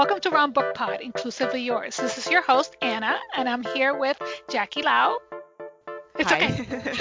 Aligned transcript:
Welcome 0.00 0.20
to 0.20 0.30
Round 0.30 0.54
Book 0.54 0.74
Pod, 0.74 1.02
inclusively 1.02 1.60
yours. 1.60 1.98
This 1.98 2.16
is 2.16 2.26
your 2.30 2.40
host, 2.40 2.74
Anna, 2.80 3.18
and 3.36 3.46
I'm 3.46 3.62
here 3.62 3.98
with 3.98 4.18
Jackie 4.48 4.80
Lau. 4.80 5.18
It's 6.18 6.30
Hi. 6.30 6.46
okay. 6.46 6.94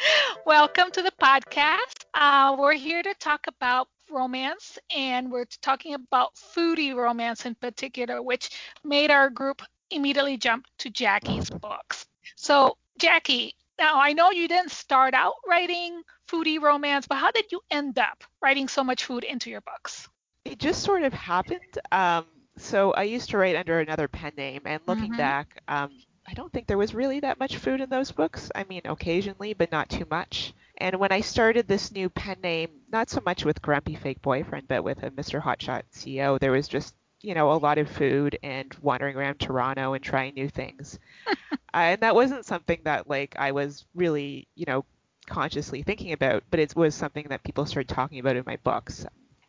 Welcome 0.46 0.92
to 0.92 1.02
the 1.02 1.10
podcast. 1.20 2.04
Uh, 2.14 2.54
we're 2.56 2.74
here 2.74 3.02
to 3.02 3.12
talk 3.14 3.48
about 3.48 3.88
romance, 4.12 4.78
and 4.96 5.28
we're 5.32 5.46
talking 5.60 5.94
about 5.94 6.36
foodie 6.36 6.94
romance 6.94 7.46
in 7.46 7.56
particular, 7.56 8.22
which 8.22 8.50
made 8.84 9.10
our 9.10 9.28
group 9.28 9.60
immediately 9.90 10.36
jump 10.36 10.66
to 10.78 10.90
Jackie's 10.90 11.50
books. 11.50 12.06
So, 12.36 12.76
Jackie, 13.00 13.56
now 13.76 14.00
I 14.00 14.12
know 14.12 14.30
you 14.30 14.46
didn't 14.46 14.70
start 14.70 15.14
out 15.14 15.34
writing 15.48 16.02
foodie 16.28 16.62
romance, 16.62 17.08
but 17.08 17.18
how 17.18 17.32
did 17.32 17.46
you 17.50 17.60
end 17.72 17.98
up 17.98 18.22
writing 18.40 18.68
so 18.68 18.84
much 18.84 19.04
food 19.04 19.24
into 19.24 19.50
your 19.50 19.62
books? 19.62 20.08
It 20.44 20.58
just 20.58 20.82
sort 20.82 21.02
of 21.02 21.12
happened. 21.12 21.78
Um, 21.92 22.26
so 22.56 22.92
I 22.92 23.04
used 23.04 23.30
to 23.30 23.38
write 23.38 23.54
under 23.56 23.78
another 23.80 24.08
pen 24.08 24.32
name, 24.36 24.62
and 24.64 24.82
looking 24.86 25.12
Mhm. 25.12 25.16
back, 25.16 25.62
um, 25.68 26.02
I 26.26 26.34
don't 26.34 26.52
think 26.52 26.66
there 26.66 26.78
was 26.78 26.94
really 26.94 27.20
that 27.20 27.38
much 27.38 27.56
food 27.56 27.80
in 27.80 27.88
those 27.88 28.10
books. 28.12 28.50
I 28.54 28.64
mean, 28.64 28.82
occasionally, 28.84 29.54
but 29.54 29.70
not 29.70 29.88
too 29.88 30.06
much. 30.10 30.54
And 30.78 30.96
when 30.96 31.12
I 31.12 31.20
started 31.20 31.66
this 31.68 31.92
new 31.92 32.08
pen 32.10 32.40
name, 32.42 32.82
not 32.88 33.10
so 33.10 33.20
much 33.24 33.44
with 33.44 33.62
Grumpy 33.62 33.94
Fake 33.94 34.20
Boyfriend, 34.22 34.66
but 34.68 34.82
with 34.84 35.02
a 35.04 35.10
Mr. 35.10 35.40
Hotshot 35.40 35.82
CEO, 35.92 36.38
there 36.38 36.52
was 36.52 36.66
just, 36.68 36.94
you 37.22 37.34
know, 37.34 37.52
a 37.52 37.54
lot 37.58 37.78
of 37.78 37.88
food 37.88 38.38
and 38.42 38.74
wandering 38.80 39.16
around 39.16 39.38
Toronto 39.38 39.92
and 39.94 40.02
trying 40.04 40.34
new 40.34 40.48
things. 40.48 40.98
uh, 41.74 41.76
and 41.76 42.00
that 42.02 42.14
wasn't 42.14 42.44
something 42.46 42.80
that, 42.84 43.08
like, 43.08 43.34
I 43.38 43.52
was 43.52 43.86
really, 43.94 44.48
you 44.54 44.66
know, 44.66 44.84
consciously 45.26 45.82
thinking 45.82 46.12
about, 46.12 46.44
but 46.50 46.60
it 46.60 46.74
was 46.76 46.94
something 46.94 47.26
that 47.28 47.42
people 47.44 47.66
started 47.66 47.88
talking 47.88 48.18
about 48.20 48.36
in 48.36 48.44
my 48.46 48.56
books. 48.64 49.06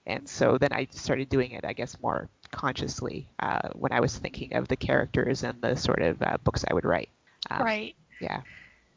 And 0.09 0.27
so 0.30 0.58
then 0.58 0.73
I 0.73 0.88
started 0.91 1.30
doing 1.30 1.52
it, 1.54 1.66
I 1.66 1.73
guess, 1.73 1.99
more 2.02 2.30
consciously 2.52 3.30
uh, 3.40 3.70
when 3.76 3.94
I 3.94 4.02
was 4.02 4.17
thinking 4.17 4.56
of 4.56 4.67
the 4.67 4.78
characters 4.78 5.44
and 5.44 5.61
the 5.61 5.75
sort 5.75 6.02
of 6.02 6.22
uh, 6.22 6.38
books 6.44 6.66
I 6.70 6.73
would 6.73 6.86
write. 6.86 7.09
Um, 7.52 7.66
right. 7.66 7.95
Yeah. 8.20 8.42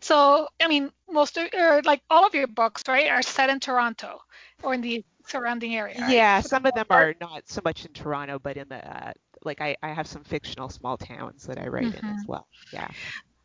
So, 0.00 0.48
I 0.60 0.68
mean, 0.68 0.92
most 1.10 1.36
of, 1.38 1.48
or 1.54 1.82
like 1.84 2.02
all 2.10 2.26
of 2.26 2.34
your 2.34 2.48
books, 2.48 2.82
right, 2.88 3.10
are 3.10 3.22
set 3.22 3.50
in 3.50 3.60
Toronto 3.60 4.20
or 4.62 4.74
in 4.74 4.80
the 4.82 5.04
surrounding 5.26 5.74
area. 5.76 6.00
right? 6.00 6.18
Yeah, 6.18 6.40
the 6.42 6.50
some 6.50 6.66
of 6.66 6.74
them 6.74 6.86
are 6.90 7.14
not 7.20 7.48
so 7.48 7.60
much 7.64 7.84
in 7.84 7.92
Toronto, 7.92 8.38
but 8.38 8.56
in 8.56 8.68
the 8.68 8.76
uh, 9.08 9.12
like 9.44 9.60
I, 9.60 9.76
I 9.82 9.90
have 9.92 10.06
some 10.06 10.24
fictional 10.24 10.68
small 10.70 10.96
towns 10.98 11.44
that 11.46 11.58
I 11.58 11.68
write 11.68 11.92
in 11.94 12.06
as 12.08 12.24
Mhm. 12.24 12.26
well. 12.26 12.46
Yeah. 12.72 12.88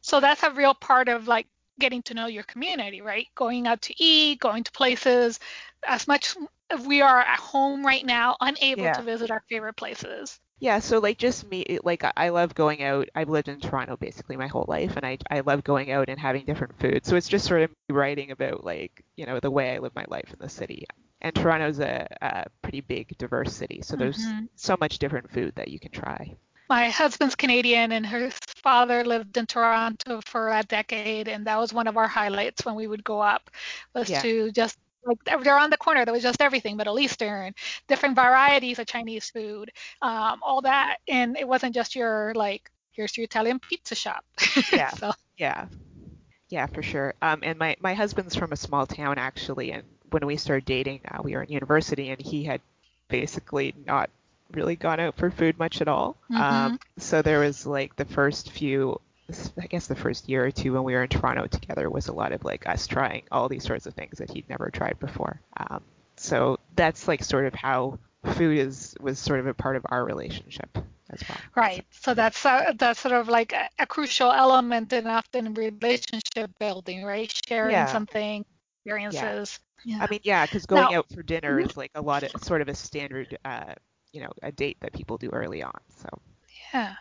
So 0.01 0.19
that's 0.19 0.43
a 0.43 0.51
real 0.51 0.73
part 0.73 1.09
of 1.09 1.27
like 1.27 1.47
getting 1.79 2.01
to 2.03 2.13
know 2.15 2.27
your 2.27 2.43
community, 2.43 3.01
right? 3.01 3.27
Going 3.35 3.67
out 3.67 3.81
to 3.83 4.03
eat, 4.03 4.39
going 4.39 4.63
to 4.63 4.71
places. 4.71 5.39
As 5.85 6.07
much 6.07 6.35
we 6.85 7.01
are 7.01 7.19
at 7.19 7.39
home 7.39 7.85
right 7.85 8.05
now, 8.05 8.35
unable 8.41 8.83
Yeah. 8.83 8.91
to 8.91 9.01
visit 9.01 9.31
our 9.31 9.43
favorite 9.49 9.75
places. 9.75 10.39
Yeah, 10.59 10.79
so 10.79 10.99
like 10.99 11.17
just 11.17 11.47
me, 11.49 11.79
like 11.83 12.03
I- 12.15 12.29
love 12.29 12.55
going 12.55 12.81
out. 12.83 13.09
I've 13.15 13.29
lived 13.29 13.47
in 13.47 13.59
Toronto 13.59 13.95
basically 13.97 14.37
my 14.37 14.47
whole 14.47 14.65
life, 14.67 14.95
and 14.95 15.05
I 15.05 15.17
I 15.29 15.41
love 15.41 15.63
going 15.63 15.91
out 15.91 16.09
and 16.09 16.19
having 16.19 16.45
different 16.45 16.79
food. 16.79 17.05
So 17.05 17.15
it's 17.15 17.29
just 17.29 17.45
sort 17.45 17.61
of 17.61 17.69
me 17.71 17.95
writing 17.95 18.31
about 18.31 18.63
like 18.63 19.03
you 19.15 19.25
know 19.25 19.39
the 19.39 19.51
way 19.51 19.75
I 19.75 19.79
live 19.79 19.95
my 19.95 20.05
life 20.07 20.31
in 20.33 20.39
the 20.39 20.49
city. 20.49 20.85
And 21.21 21.33
Toronto's 21.35 21.79
a, 21.79 22.07
a 22.21 22.45
pretty 22.61 22.81
big, 22.81 23.17
diverse 23.17 23.53
city, 23.55 23.81
so 23.83 23.95
there's 23.95 24.33
Mhm. 24.33 24.47
so 24.55 24.77
much 24.79 24.99
different 24.99 25.31
food 25.31 25.53
that 25.55 25.67
you 25.69 25.79
can 25.79 25.91
try. 25.91 26.35
My 26.69 26.89
husband's 26.89 27.35
Canadian, 27.35 27.91
and 27.91 28.05
his 28.05 28.33
father 28.57 29.03
lived 29.03 29.37
in 29.37 29.45
Toronto 29.45 30.21
for 30.25 30.49
a 30.49 30.63
decade, 30.63 31.27
and 31.27 31.45
that 31.47 31.57
was 31.57 31.73
one 31.73 31.87
of 31.87 31.97
our 31.97 32.07
highlights 32.07 32.65
when 32.65 32.75
we 32.75 32.87
would 32.87 33.03
go 33.03 33.21
up, 33.21 33.49
was 33.93 34.09
Yeah. 34.09 34.21
to 34.21 34.51
just 34.51 34.77
like 35.05 35.43
they're 35.43 35.57
on 35.57 35.69
the 35.69 35.77
corner. 35.77 36.05
There 36.05 36.13
was 36.13 36.23
just 36.23 36.41
everything, 36.41 36.77
Middle 36.77 36.99
Eastern, 36.99 37.53
different 37.87 38.15
varieties 38.15 38.79
of 38.79 38.87
Chinese 38.87 39.29
food, 39.29 39.71
um, 40.01 40.39
all 40.41 40.61
that, 40.61 40.97
and 41.07 41.37
it 41.37 41.47
wasn't 41.47 41.73
just 41.75 41.95
your 41.95 42.33
like 42.35 42.69
here's 42.91 43.15
your 43.17 43.25
Italian 43.25 43.59
pizza 43.59 43.95
shop. 43.95 44.23
Yeah. 44.71 44.91
so 44.91 45.11
Yeah, 45.37 45.67
yeah, 46.49 46.65
for 46.67 46.81
sure. 46.81 47.13
Um, 47.21 47.39
and 47.43 47.57
my 47.57 47.75
my 47.79 47.93
husband's 47.93 48.35
from 48.35 48.51
a 48.51 48.55
small 48.57 48.85
town 48.85 49.17
actually, 49.17 49.71
and 49.71 49.83
when 50.09 50.25
we 50.25 50.37
started 50.37 50.65
dating, 50.65 51.01
uh, 51.09 51.21
we 51.23 51.35
were 51.35 51.43
in 51.43 51.51
university, 51.51 52.09
and 52.09 52.21
he 52.21 52.43
had 52.43 52.61
basically 53.09 53.73
not 53.85 54.09
really 54.51 54.75
gone 54.75 54.99
out 54.99 55.15
for 55.15 55.29
food 55.31 55.57
much 55.59 55.81
at 55.81 55.87
all. 55.87 56.15
Um, 56.35 56.71
so 56.97 57.21
there 57.21 57.39
was 57.39 57.65
like 57.65 57.95
the 57.95 58.05
first 58.05 58.51
few, 58.51 58.99
I 59.61 59.65
guess 59.67 59.87
the 59.87 59.95
first 59.95 60.29
year 60.29 60.45
or 60.45 60.51
two 60.51 60.73
when 60.73 60.83
we 60.83 60.93
were 60.93 61.03
in 61.03 61.09
Toronto 61.09 61.47
together 61.47 61.89
was 61.89 62.07
a 62.07 62.13
lot 62.13 62.31
of 62.31 62.43
like 62.45 62.67
us 62.67 62.87
trying 62.87 63.23
all 63.31 63.49
these 63.49 63.63
sorts 63.63 63.85
of 63.85 63.93
things 63.93 64.19
that 64.19 64.31
he'd 64.31 64.49
never 64.49 64.69
tried 64.69 64.99
before. 64.99 65.41
Um, 65.57 65.83
so 66.15 66.59
that's 66.75 67.07
like 67.07 67.23
sort 67.23 67.45
of 67.45 67.53
how 67.53 67.99
food 68.35 68.57
is 68.57 68.95
was 68.99 69.19
sort 69.19 69.39
of 69.39 69.47
a 69.47 69.53
part 69.53 69.75
of 69.75 69.85
our 69.89 70.03
relationship 70.05 70.69
as 71.09 71.21
well. 71.27 71.37
Right. 71.55 71.85
So 71.91 72.13
that's 72.13 72.45
uh, 72.45 72.73
that's 72.77 72.99
sort 72.99 73.13
of 73.15 73.27
like 73.27 73.53
a, 73.53 73.69
a 73.79 73.85
crucial 73.85 74.31
element 74.31 74.91
in 74.93 75.07
often 75.07 75.53
relationship 75.53 76.51
building, 76.59 77.03
right? 77.03 77.31
Sharing 77.47 77.71
Yeah. 77.71 77.85
something, 77.87 78.45
experiences. 78.85 79.59
Yeah. 79.85 79.99
I 80.01 80.07
mean, 80.09 80.21
yeah, 80.23 80.45
because 80.45 80.65
going 80.65 80.89
Now- 80.91 80.99
out 80.99 81.09
for 81.13 81.21
dinner 81.21 81.59
Mhm. 81.61 81.69
is 81.69 81.77
like 81.77 81.91
a 81.95 82.01
lot 82.01 82.23
of 82.23 82.43
sort 82.43 82.61
of 82.61 82.67
a 82.69 82.75
standard, 82.75 83.37
uh, 83.45 83.75
you 84.11 84.21
know, 84.21 84.31
a 84.41 84.51
date 84.51 84.77
that 84.81 84.93
people 84.93 85.17
do 85.17 85.29
early 85.29 85.61
on. 85.63 85.79
So 86.01 86.09
Yeah. 86.73 86.95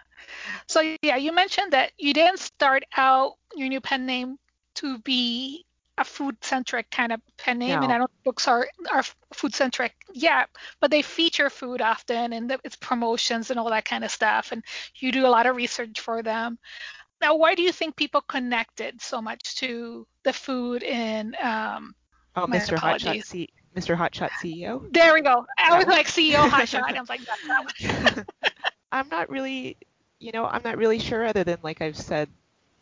So 0.67 0.97
yeah, 1.03 1.17
you 1.17 1.33
mentioned 1.33 1.73
that 1.73 1.93
you 1.99 2.13
didn't 2.13 2.39
start 2.39 2.85
out 2.97 3.35
your 3.55 3.69
new 3.69 3.81
pen 3.81 4.07
name 4.07 4.39
to 4.77 4.99
be 4.99 5.65
a 5.99 6.05
food 6.05 6.37
centric 6.43 6.91
kind 6.91 7.11
of 7.11 7.21
pen 7.39 7.59
name, 7.59 7.79
and 7.79 7.89
No. 7.89 7.95
I 7.95 7.99
don't 7.99 8.11
think 8.11 8.25
books 8.25 8.49
are 8.49 8.69
are 8.91 9.05
food 9.33 9.55
centric 9.55 9.95
yet, 10.13 10.51
but 10.81 10.91
they 10.91 11.03
feature 11.03 11.49
food 11.49 11.81
often 11.81 12.33
and 12.33 12.51
the, 12.51 12.61
it's 12.65 12.77
promotions 12.77 13.51
and 13.51 13.59
all 13.59 13.71
that 13.71 13.85
kind 13.85 14.05
of 14.05 14.11
stuff, 14.11 14.53
and 14.53 14.63
you 14.97 15.11
do 15.11 15.27
a 15.27 15.29
lot 15.29 15.47
of 15.47 15.57
research 15.57 16.01
for 16.01 16.23
them. 16.23 16.59
Now, 17.21 17.35
why 17.37 17.55
do 17.55 17.63
you 17.63 17.73
think 17.73 17.97
people 17.97 18.21
connected 18.21 19.01
so 19.01 19.23
much 19.23 19.57
to 19.57 20.07
the 20.23 20.33
food 20.33 20.83
in 20.83 21.35
um, 21.43 21.95
oh, 22.37 22.47
Mr. 22.47 22.77
Hotshot. 22.77 23.25
C, 23.25 23.49
Mr. 23.75 23.97
Hotshot 23.97 24.31
CEO. 24.43 24.93
there 24.93 25.15
we 25.15 25.23
go. 25.23 25.47
I 25.59 25.79
was 25.79 25.87
like 25.87 26.09
CEO 26.09 26.49
hotshot. 26.49 26.89
and 26.89 26.97
I 26.97 27.01
was 27.01 27.09
like, 27.09 27.21
that's 27.27 27.47
that 27.47 28.15
one. 28.15 28.27
I'm 28.93 29.09
not 29.09 29.31
really, 29.31 29.77
you 30.27 30.33
know, 30.33 30.47
I'm 30.47 30.63
not 30.65 30.79
really 30.79 30.99
sure 30.99 31.25
other 31.27 31.45
than 31.45 31.59
like 31.63 31.83
I've 31.83 31.97
said, 31.99 32.31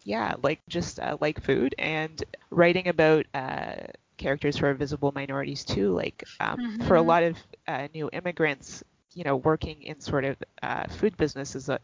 yeah, 0.04 0.34
like 0.42 0.60
just 0.68 1.00
uh, 1.00 1.18
like 1.20 1.42
food 1.42 1.74
and 1.78 2.22
writing 2.50 2.88
about 2.88 3.26
uh, 3.34 3.76
characters 4.18 4.56
who 4.58 4.66
are 4.66 4.74
visible 4.74 5.12
minorities 5.12 5.64
too. 5.64 5.90
Like 5.92 6.24
um, 6.40 6.60
for 6.80 6.96
a 6.96 7.02
Mhm. 7.02 7.14
lot 7.14 7.24
of 7.24 7.38
uh, 7.68 7.88
new 7.94 8.10
immigrants, 8.12 8.82
you 9.14 9.24
know, 9.24 9.36
working 9.36 9.82
in 9.82 10.00
sort 10.00 10.24
of 10.24 10.36
uh, 10.62 10.88
food 10.88 11.16
business 11.16 11.56
is 11.56 11.68
a 11.68 11.80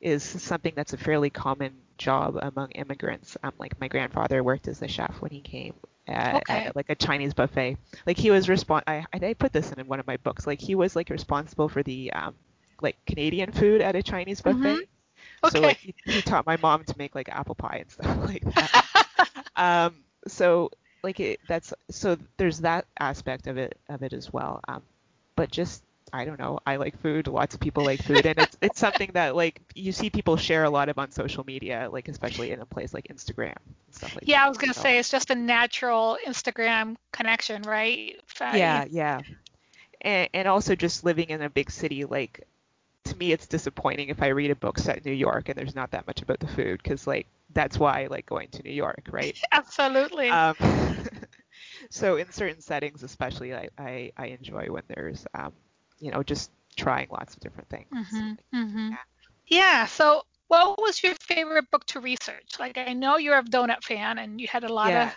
is 0.00 0.22
something 0.24 0.72
that's 0.76 0.94
a 0.94 0.98
fairly 0.98 1.30
common 1.30 1.72
job 1.98 2.38
among 2.42 2.70
immigrants. 2.72 3.36
Um, 3.42 3.52
like 3.58 3.80
my 3.80 3.88
grandfather 3.88 4.42
worked 4.42 4.68
as 4.68 4.82
a 4.82 4.88
chef 4.88 5.20
when 5.20 5.30
he 5.32 5.40
came. 5.40 5.74
Uh, 6.08 6.40
Okay. 6.40 6.66
at 6.66 6.74
like 6.76 6.90
a 6.90 6.96
Chinese 6.96 7.34
buffet. 7.34 7.76
Like 8.06 8.18
he 8.18 8.30
was 8.30 8.48
respon 8.48 8.82
I, 8.86 9.04
I 9.14 9.34
put 9.34 9.52
this 9.52 9.72
in 9.72 9.86
one 9.86 10.00
of 10.00 10.06
my 10.06 10.16
books. 10.18 10.46
Like 10.46 10.60
he 10.60 10.74
was 10.74 10.96
like 10.96 11.10
responsible 11.10 11.68
for 11.68 11.82
the 11.82 12.12
um, 12.12 12.34
like 12.82 12.96
Canadian 13.06 13.52
food 13.52 13.80
at 13.80 13.94
a 13.96 14.02
Chinese 14.02 14.40
buffet. 14.40 14.58
Mhm. 14.58 14.86
Okay. 15.44 15.50
So 15.50 15.60
like 15.60 15.76
he, 15.78 15.94
he 16.04 16.22
taught 16.22 16.46
my 16.46 16.56
mom 16.56 16.84
to 16.84 16.94
make 16.98 17.14
like 17.14 17.28
apple 17.28 17.54
pie 17.54 17.78
and 17.82 17.90
stuff 17.90 18.16
like 18.28 18.42
that. 18.54 18.86
um, 19.56 19.94
so 20.26 20.70
like 21.02 21.18
it, 21.20 21.40
that's 21.48 21.72
so 21.90 22.16
there's 22.36 22.60
that 22.60 22.86
aspect 22.98 23.46
of 23.46 23.56
it 23.58 23.78
of 23.88 24.02
it 24.02 24.12
as 24.12 24.32
well. 24.32 24.60
Um, 24.68 24.82
but 25.36 25.50
just 25.50 25.82
I 26.14 26.24
don't 26.26 26.38
know. 26.38 26.58
I 26.66 26.76
like 26.76 27.00
food. 27.00 27.26
Lots 27.26 27.54
of 27.54 27.60
people 27.60 27.84
like 27.84 28.02
food, 28.02 28.26
and 28.26 28.38
it's 28.38 28.56
it's 28.60 28.78
something 28.78 29.10
that 29.14 29.34
like 29.34 29.60
you 29.74 29.92
see 29.92 30.10
people 30.10 30.36
share 30.36 30.64
a 30.64 30.70
lot 30.70 30.88
of 30.90 30.98
on 30.98 31.10
social 31.10 31.42
media, 31.44 31.88
like 31.90 32.08
especially 32.08 32.50
in 32.52 32.60
a 32.60 32.66
place 32.66 32.92
like 32.92 33.08
Instagram 33.08 33.56
and 33.56 33.74
stuff 33.94 34.14
like 34.14 34.20
that. 34.24 34.28
Yeah, 34.28 34.44
I 34.44 34.48
was 34.48 34.58
gonna 34.58 34.74
So- 34.74 34.82
say 34.82 34.98
it's 34.98 35.10
just 35.10 35.30
a 35.30 35.34
natural 35.34 36.18
Instagram 36.26 36.96
connection, 37.12 37.62
right? 37.62 38.16
Yeah, 38.40 38.84
yeah. 38.90 39.20
And, 40.02 40.28
and 40.34 40.48
also 40.48 40.74
just 40.74 41.02
living 41.04 41.30
in 41.30 41.42
a 41.42 41.48
big 41.50 41.70
city, 41.70 42.04
like 42.04 42.46
me, 43.22 43.32
it's 43.32 43.46
disappointing 43.46 44.08
if 44.08 44.22
I 44.22 44.28
read 44.28 44.50
a 44.50 44.56
book 44.56 44.78
set 44.78 44.98
in 44.98 45.12
New 45.12 45.16
York 45.16 45.48
and 45.48 45.58
there's 45.58 45.74
not 45.74 45.92
that 45.92 46.06
much 46.06 46.22
about 46.22 46.40
the 46.40 46.48
food, 46.48 46.82
because 46.82 47.06
like 47.06 47.26
that's 47.54 47.78
why 47.78 48.04
I 48.04 48.06
like 48.08 48.26
going 48.26 48.48
to 48.52 48.62
New 48.62 48.72
York, 48.72 49.08
right? 49.12 49.36
Absolutely. 49.52 50.30
Um, 50.30 50.54
so 51.90 52.16
in 52.16 52.30
certain 52.32 52.60
settings, 52.60 53.02
especially, 53.02 53.54
I, 53.54 53.68
I, 53.78 54.12
I 54.16 54.26
enjoy 54.26 54.66
when 54.70 54.84
there's, 54.88 55.26
um, 55.34 55.52
you 56.00 56.10
know, 56.12 56.22
just 56.22 56.50
trying 56.76 57.08
lots 57.10 57.34
of 57.34 57.40
different 57.40 57.68
things. 57.70 58.22
hmm 58.22 58.32
hmm 58.52 58.90
yeah. 58.90 58.96
Yeah. 59.46 59.86
So, 59.86 60.22
what 60.48 60.78
was 60.80 61.02
your 61.02 61.14
favorite 61.22 61.70
book 61.70 61.86
to 61.86 62.00
research? 62.00 62.58
Like, 62.58 62.78
I 62.78 62.92
know 62.94 63.16
you're 63.18 63.38
a 63.38 63.42
donut 63.42 63.82
fan, 63.84 64.18
and 64.18 64.40
you 64.40 64.48
had 64.48 64.64
a 64.64 64.72
lot 64.72 64.94
Yeah. 64.94 65.04
of. 65.04 65.16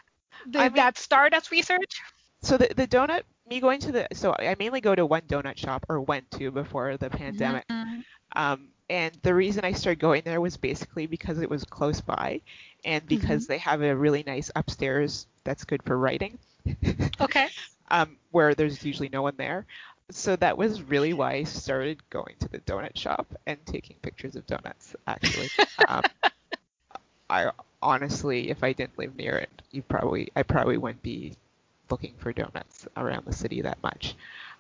Did 0.50 0.62
I 0.62 0.70
mean- 0.70 0.76
that 0.78 0.98
start 0.98 1.34
as 1.34 1.52
research? 1.52 2.02
So 2.42 2.58
the 2.58 2.74
the 2.76 2.88
donut, 2.88 3.24
me 3.48 3.60
going 3.60 3.80
to 3.82 3.92
the, 3.92 4.08
so 4.14 4.36
I 4.38 4.56
mainly 4.60 4.82
go 4.82 4.96
to 4.96 5.06
one 5.06 5.22
donut 5.22 5.58
shop 5.58 5.86
or 5.90 6.00
went 6.02 6.30
to 6.32 6.52
before 6.52 6.98
the 6.98 7.10
pandemic. 7.10 7.66
Mhm. 7.70 8.04
Um, 8.36 8.68
and 8.90 9.18
the 9.24 9.34
reason 9.34 9.64
I 9.66 9.72
started 9.74 10.00
going 10.00 10.24
there 10.26 10.42
was 10.42 10.58
basically 10.58 11.08
because 11.08 11.40
it 11.40 11.50
was 11.50 11.64
close 11.64 12.02
by 12.02 12.42
and 12.84 13.06
because 13.08 13.48
they 13.48 13.58
have 13.60 13.82
a 13.82 13.96
really 13.96 14.24
nice 14.26 14.52
upstairs 14.56 15.28
that's 15.44 15.64
good 15.64 15.82
for 15.84 15.98
writing, 15.98 16.38
Okay. 17.22 17.48
um, 17.90 18.18
where 18.32 18.54
there's 18.56 18.84
usually 18.84 19.10
no 19.10 19.22
one 19.22 19.36
there. 19.38 19.66
so 20.12 20.36
that 20.36 20.58
was 20.58 20.82
really 20.84 21.14
why 21.14 21.34
I 21.34 21.44
started 21.44 21.98
going 22.12 22.36
to 22.40 22.48
the 22.50 22.60
donut 22.60 22.96
shop 22.96 23.26
and 23.48 23.58
taking 23.66 23.96
pictures 24.04 24.36
of 24.36 24.46
donuts. 24.46 24.96
Actually, 25.08 25.50
um, 25.88 26.04
I 27.30 27.52
honestly, 27.82 28.50
if 28.50 28.64
I 28.64 28.74
didn't 28.74 28.98
live 28.98 29.16
near 29.16 29.36
it, 29.38 29.62
you 29.72 29.82
probably 29.82 30.32
I 30.36 30.44
probably 30.44 30.78
wouldn't 30.78 31.02
be 31.04 31.34
looking 31.92 32.16
for 32.18 32.34
donuts 32.34 32.88
around 32.98 33.26
the 33.26 33.34
city 33.34 33.62
that 33.62 33.82
much. 33.84 34.16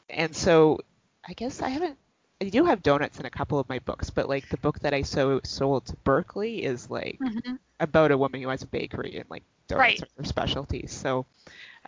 And 0.09 0.35
so 0.35 0.79
I 1.27 1.33
guess 1.33 1.61
I 1.61 1.69
haven't. 1.69 1.97
I 2.41 2.49
do 2.49 2.65
have 2.65 2.83
donuts 2.83 3.19
in 3.19 3.25
a 3.25 3.29
couple 3.31 3.59
of 3.59 3.69
my 3.69 3.79
books, 3.79 4.09
but 4.09 4.27
like 4.29 4.49
the 4.49 4.57
book 4.57 4.79
that 4.81 4.93
I 4.93 5.01
so 5.03 5.41
sold 5.43 5.85
to 5.87 5.95
Berkley 6.03 6.63
is 6.63 6.89
like 6.89 7.19
Mhm. 7.19 7.59
about 7.79 8.11
a 8.11 8.17
woman 8.17 8.41
who 8.41 8.49
has 8.49 8.63
a 8.63 8.67
bakery 8.67 9.17
and 9.17 9.29
like 9.29 9.43
donuts 9.67 10.01
Right. 10.01 10.03
are 10.03 10.07
her 10.17 10.23
specialty. 10.23 10.87
So, 10.87 11.25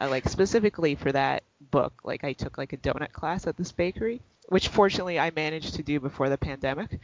uh, 0.01 0.09
like 0.09 0.27
specifically 0.29 0.95
for 0.95 1.11
that 1.11 1.43
book, 1.71 1.93
like 2.03 2.23
I 2.23 2.33
took 2.33 2.57
like 2.57 2.73
a 2.73 2.77
donut 2.77 3.11
class 3.11 3.47
at 3.47 3.57
this 3.57 3.71
bakery, 3.71 4.21
which 4.49 4.69
fortunately 4.69 5.19
I 5.19 5.31
managed 5.31 5.75
to 5.75 5.83
do 5.83 5.99
before 5.99 6.29
the 6.29 6.37
pandemic. 6.37 6.99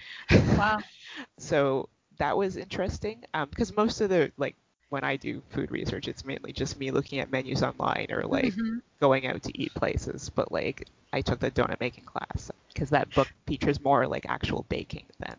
Wow. 0.56 0.84
so 1.38 1.90
that 2.18 2.38
was 2.38 2.58
interesting 2.58 3.24
because 3.50 3.76
most 3.76 4.02
of 4.02 4.10
the 4.10 4.32
like 4.38 4.56
when 4.94 5.06
I 5.06 5.18
do 5.18 5.44
food 5.52 5.72
research, 5.72 6.08
it's 6.10 6.26
mainly 6.26 6.54
just 6.54 6.80
me 6.80 6.92
looking 6.92 7.20
at 7.20 7.32
menus 7.32 7.64
online 7.64 8.08
or 8.12 8.24
like 8.26 8.56
Mhm. 8.58 8.82
going 9.02 9.28
out 9.28 9.44
to 9.44 9.62
eat 9.62 9.74
places. 9.76 10.30
But 10.30 10.52
like 10.52 10.88
I 11.14 11.22
took 11.22 11.40
the 11.40 11.52
donut 11.52 11.82
making 11.82 12.06
class 12.06 12.52
because 12.74 12.92
that 12.92 13.14
book 13.14 13.30
features 13.48 13.82
more 13.82 14.08
like 14.08 14.26
actual 14.30 14.66
baking 14.70 15.08
than 15.20 15.38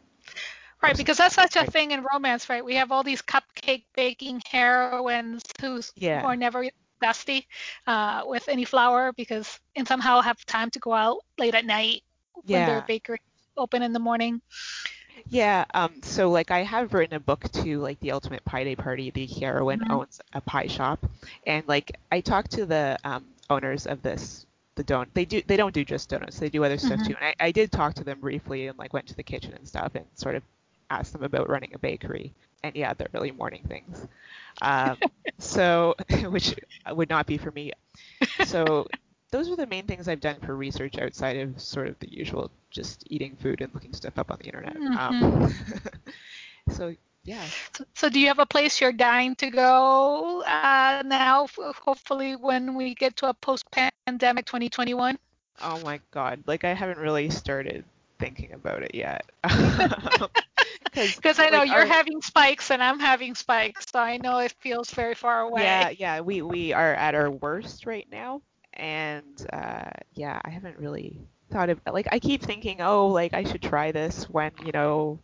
Right, 0.83 0.97
because 0.97 1.19
that's 1.19 1.35
such 1.35 1.57
a 1.57 1.65
thing 1.67 1.93
in 1.93 2.05
romance, 2.13 2.49
right? 2.51 2.65
We 2.65 2.77
have 2.77 2.93
all 2.93 3.03
these 3.05 3.23
cupcake 3.23 3.87
baking 3.95 4.43
heroines 4.47 5.33
who's 5.61 5.93
Yeah. 5.97 6.21
who 6.21 6.27
are 6.29 6.37
never 6.37 6.65
dusty 7.01 7.47
uh, 7.87 8.23
with 8.27 8.49
any 8.49 8.65
flour 8.65 9.13
because 9.13 9.59
and 9.77 9.87
somehow 9.89 10.21
have 10.21 10.45
time 10.47 10.71
to 10.71 10.79
go 10.81 10.93
out 10.93 11.19
late 11.39 11.55
at 11.55 11.65
night 11.65 12.03
when 12.51 12.65
their 12.65 12.83
Yeah. 12.83 12.83
bakery 12.83 13.19
open 13.57 13.83
in 13.83 13.93
the 13.93 13.99
morning. 14.01 14.41
Yeah, 15.29 15.65
um, 15.75 16.03
so 16.03 16.31
like 16.31 16.51
I 16.51 16.63
have 16.63 16.93
written 16.95 17.17
a 17.17 17.21
book 17.21 17.51
too, 17.53 17.81
like 17.81 17.99
the 18.01 18.13
Ultimate 18.13 18.45
Pi 18.45 18.65
Day 18.65 18.77
Party. 18.77 19.11
The 19.11 19.27
heroine 19.27 19.81
Mhm. 19.81 19.91
owns 19.91 20.21
a 20.33 20.41
pie 20.41 20.67
shop, 20.67 21.05
and 21.47 21.67
like 21.69 21.97
I 22.13 22.21
talked 22.21 22.53
to 22.53 22.67
the 22.67 22.99
um, 23.05 23.25
owners 23.51 23.87
of 23.87 24.03
this, 24.03 24.47
the 24.77 24.85
don't 24.85 25.13
they 25.15 25.25
do 25.25 25.43
they 25.47 25.57
don't 25.57 25.75
do 25.75 25.85
just 25.85 26.09
donuts, 26.11 26.39
they 26.39 26.49
do 26.51 26.65
other 26.65 26.79
stuff 26.79 27.01
Mhm. 27.01 27.03
too. 27.03 27.15
And 27.21 27.35
I, 27.41 27.47
I 27.47 27.51
did 27.53 27.71
talk 27.73 27.95
to 27.95 28.05
them 28.05 28.21
briefly 28.21 28.67
and 28.69 28.79
like 28.79 28.93
went 28.93 29.07
to 29.09 29.15
the 29.17 29.23
kitchen 29.23 29.53
and 29.55 29.67
stuff 29.67 29.95
and 29.95 30.05
sort 30.15 30.35
of 30.35 30.43
asked 30.91 31.13
them 31.13 31.23
about 31.25 31.49
running 31.49 31.73
a 31.75 31.79
bakery. 31.79 32.33
And 32.63 32.75
yeah, 32.77 32.95
they're 32.95 33.09
really 33.13 33.33
morning 33.33 33.63
things. 33.69 34.07
Um, 34.61 34.99
so 35.39 35.95
which 36.29 36.55
would 36.91 37.09
not 37.11 37.27
be 37.27 37.39
for 37.39 37.51
me. 37.53 37.73
So 38.39 38.89
those 39.35 39.51
are 39.51 39.57
the 39.57 39.67
main 39.67 39.87
things 39.87 40.09
I've 40.09 40.21
done 40.21 40.41
for 40.41 40.57
research 40.57 40.99
outside 40.99 41.37
of 41.39 41.61
sort 41.61 41.89
of 41.89 41.99
the 42.01 42.13
usual 42.13 42.51
just 42.71 43.05
eating 43.11 43.37
food 43.37 43.61
and 43.61 43.73
looking 43.75 43.93
stuff 43.93 44.19
up 44.19 44.31
on 44.31 44.39
the 44.41 44.47
internet. 44.47 44.83
Um, 44.95 45.53
so 46.69 46.95
yeah, 47.25 47.53
So, 47.77 47.85
so 47.95 48.09
do 48.11 48.21
you 48.21 48.29
have 48.29 48.39
a 48.39 48.47
place 48.47 48.81
you're 48.81 48.93
dying 48.93 49.35
to 49.37 49.51
go 49.51 50.43
uh, 50.43 51.03
now? 51.07 51.45
f- 51.45 51.77
Hopefully, 51.85 52.37
when 52.37 52.75
we 52.75 52.95
get 52.95 53.17
to 53.19 53.29
a 53.29 53.35
post-pandemic 53.35 54.47
2021. 54.47 55.19
oh 55.63 55.79
my 55.81 56.01
god, 56.11 56.43
like 56.47 56.65
I 56.65 56.75
haven't 56.75 56.99
really 56.99 57.31
started 57.31 57.85
thinking 58.19 58.53
about 58.53 58.83
it 58.83 58.95
yet. 58.95 59.25
Because 60.95 61.39
I 61.39 61.51
know 61.51 61.63
like, 61.63 61.71
you're 61.71 61.85
our- 61.85 61.87
having 61.87 62.21
spikes 62.23 62.71
and 62.71 62.83
I'm 62.83 63.01
having 63.01 63.35
spikes, 63.35 63.87
so 63.93 63.99
I 63.99 64.17
know 64.19 64.39
it 64.39 64.53
feels 64.61 64.91
very 64.91 65.15
far 65.15 65.41
away. 65.41 65.63
Yeah, 65.63 65.89
yeah, 65.91 66.21
we 66.21 66.43
we 66.43 66.73
are 66.73 66.95
at 66.95 67.15
our 67.15 67.31
worst 67.31 67.87
right 67.87 68.09
now, 68.11 68.43
and 68.75 69.47
uh, 69.53 69.91
yeah, 70.15 70.41
I 70.45 70.51
haven't 70.51 70.79
really 70.79 71.21
thought 71.51 71.71
of 71.71 71.81
like 71.91 72.09
I 72.13 72.19
keep 72.19 72.43
thinking, 72.43 72.81
oh, 72.81 73.09
like 73.09 73.35
I 73.35 73.45
should 73.45 73.63
try 73.63 73.93
this 73.93 74.29
when 74.29 74.53
you 74.65 74.73
know, 74.73 75.19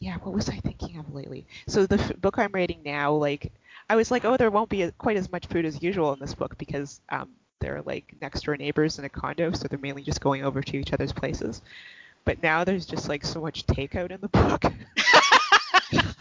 yeah, 0.00 0.16
what 0.18 0.34
was 0.34 0.48
I 0.48 0.58
thinking 0.58 0.98
of 0.98 1.14
lately? 1.14 1.46
So 1.68 1.86
the 1.86 2.00
f- 2.00 2.20
book 2.20 2.38
I'm 2.38 2.52
reading 2.52 2.82
now, 2.84 3.12
like 3.14 3.52
I 3.88 3.96
was 3.96 4.10
like, 4.10 4.24
oh, 4.24 4.36
there 4.36 4.50
won't 4.50 4.70
be 4.70 4.90
quite 4.98 5.16
as 5.16 5.30
much 5.32 5.46
food 5.46 5.64
as 5.66 5.82
usual 5.82 6.12
in 6.12 6.20
this 6.20 6.34
book 6.34 6.58
because 6.58 7.00
um, 7.10 7.30
they're 7.60 7.82
like 7.82 8.14
next 8.20 8.42
door 8.44 8.56
neighbors 8.56 8.98
in 8.98 9.04
a 9.04 9.08
condo, 9.08 9.52
so 9.52 9.68
they're 9.68 9.78
mainly 9.78 10.02
just 10.02 10.20
going 10.20 10.44
over 10.44 10.62
to 10.62 10.76
each 10.78 10.92
other's 10.92 11.12
places. 11.12 11.62
But 12.24 12.42
now 12.42 12.64
there's 12.64 12.86
just 12.86 13.08
like 13.08 13.24
so 13.24 13.40
much 13.40 13.66
takeout 13.66 14.10
in 14.12 14.20
the 14.20 14.28
book. 14.30 14.64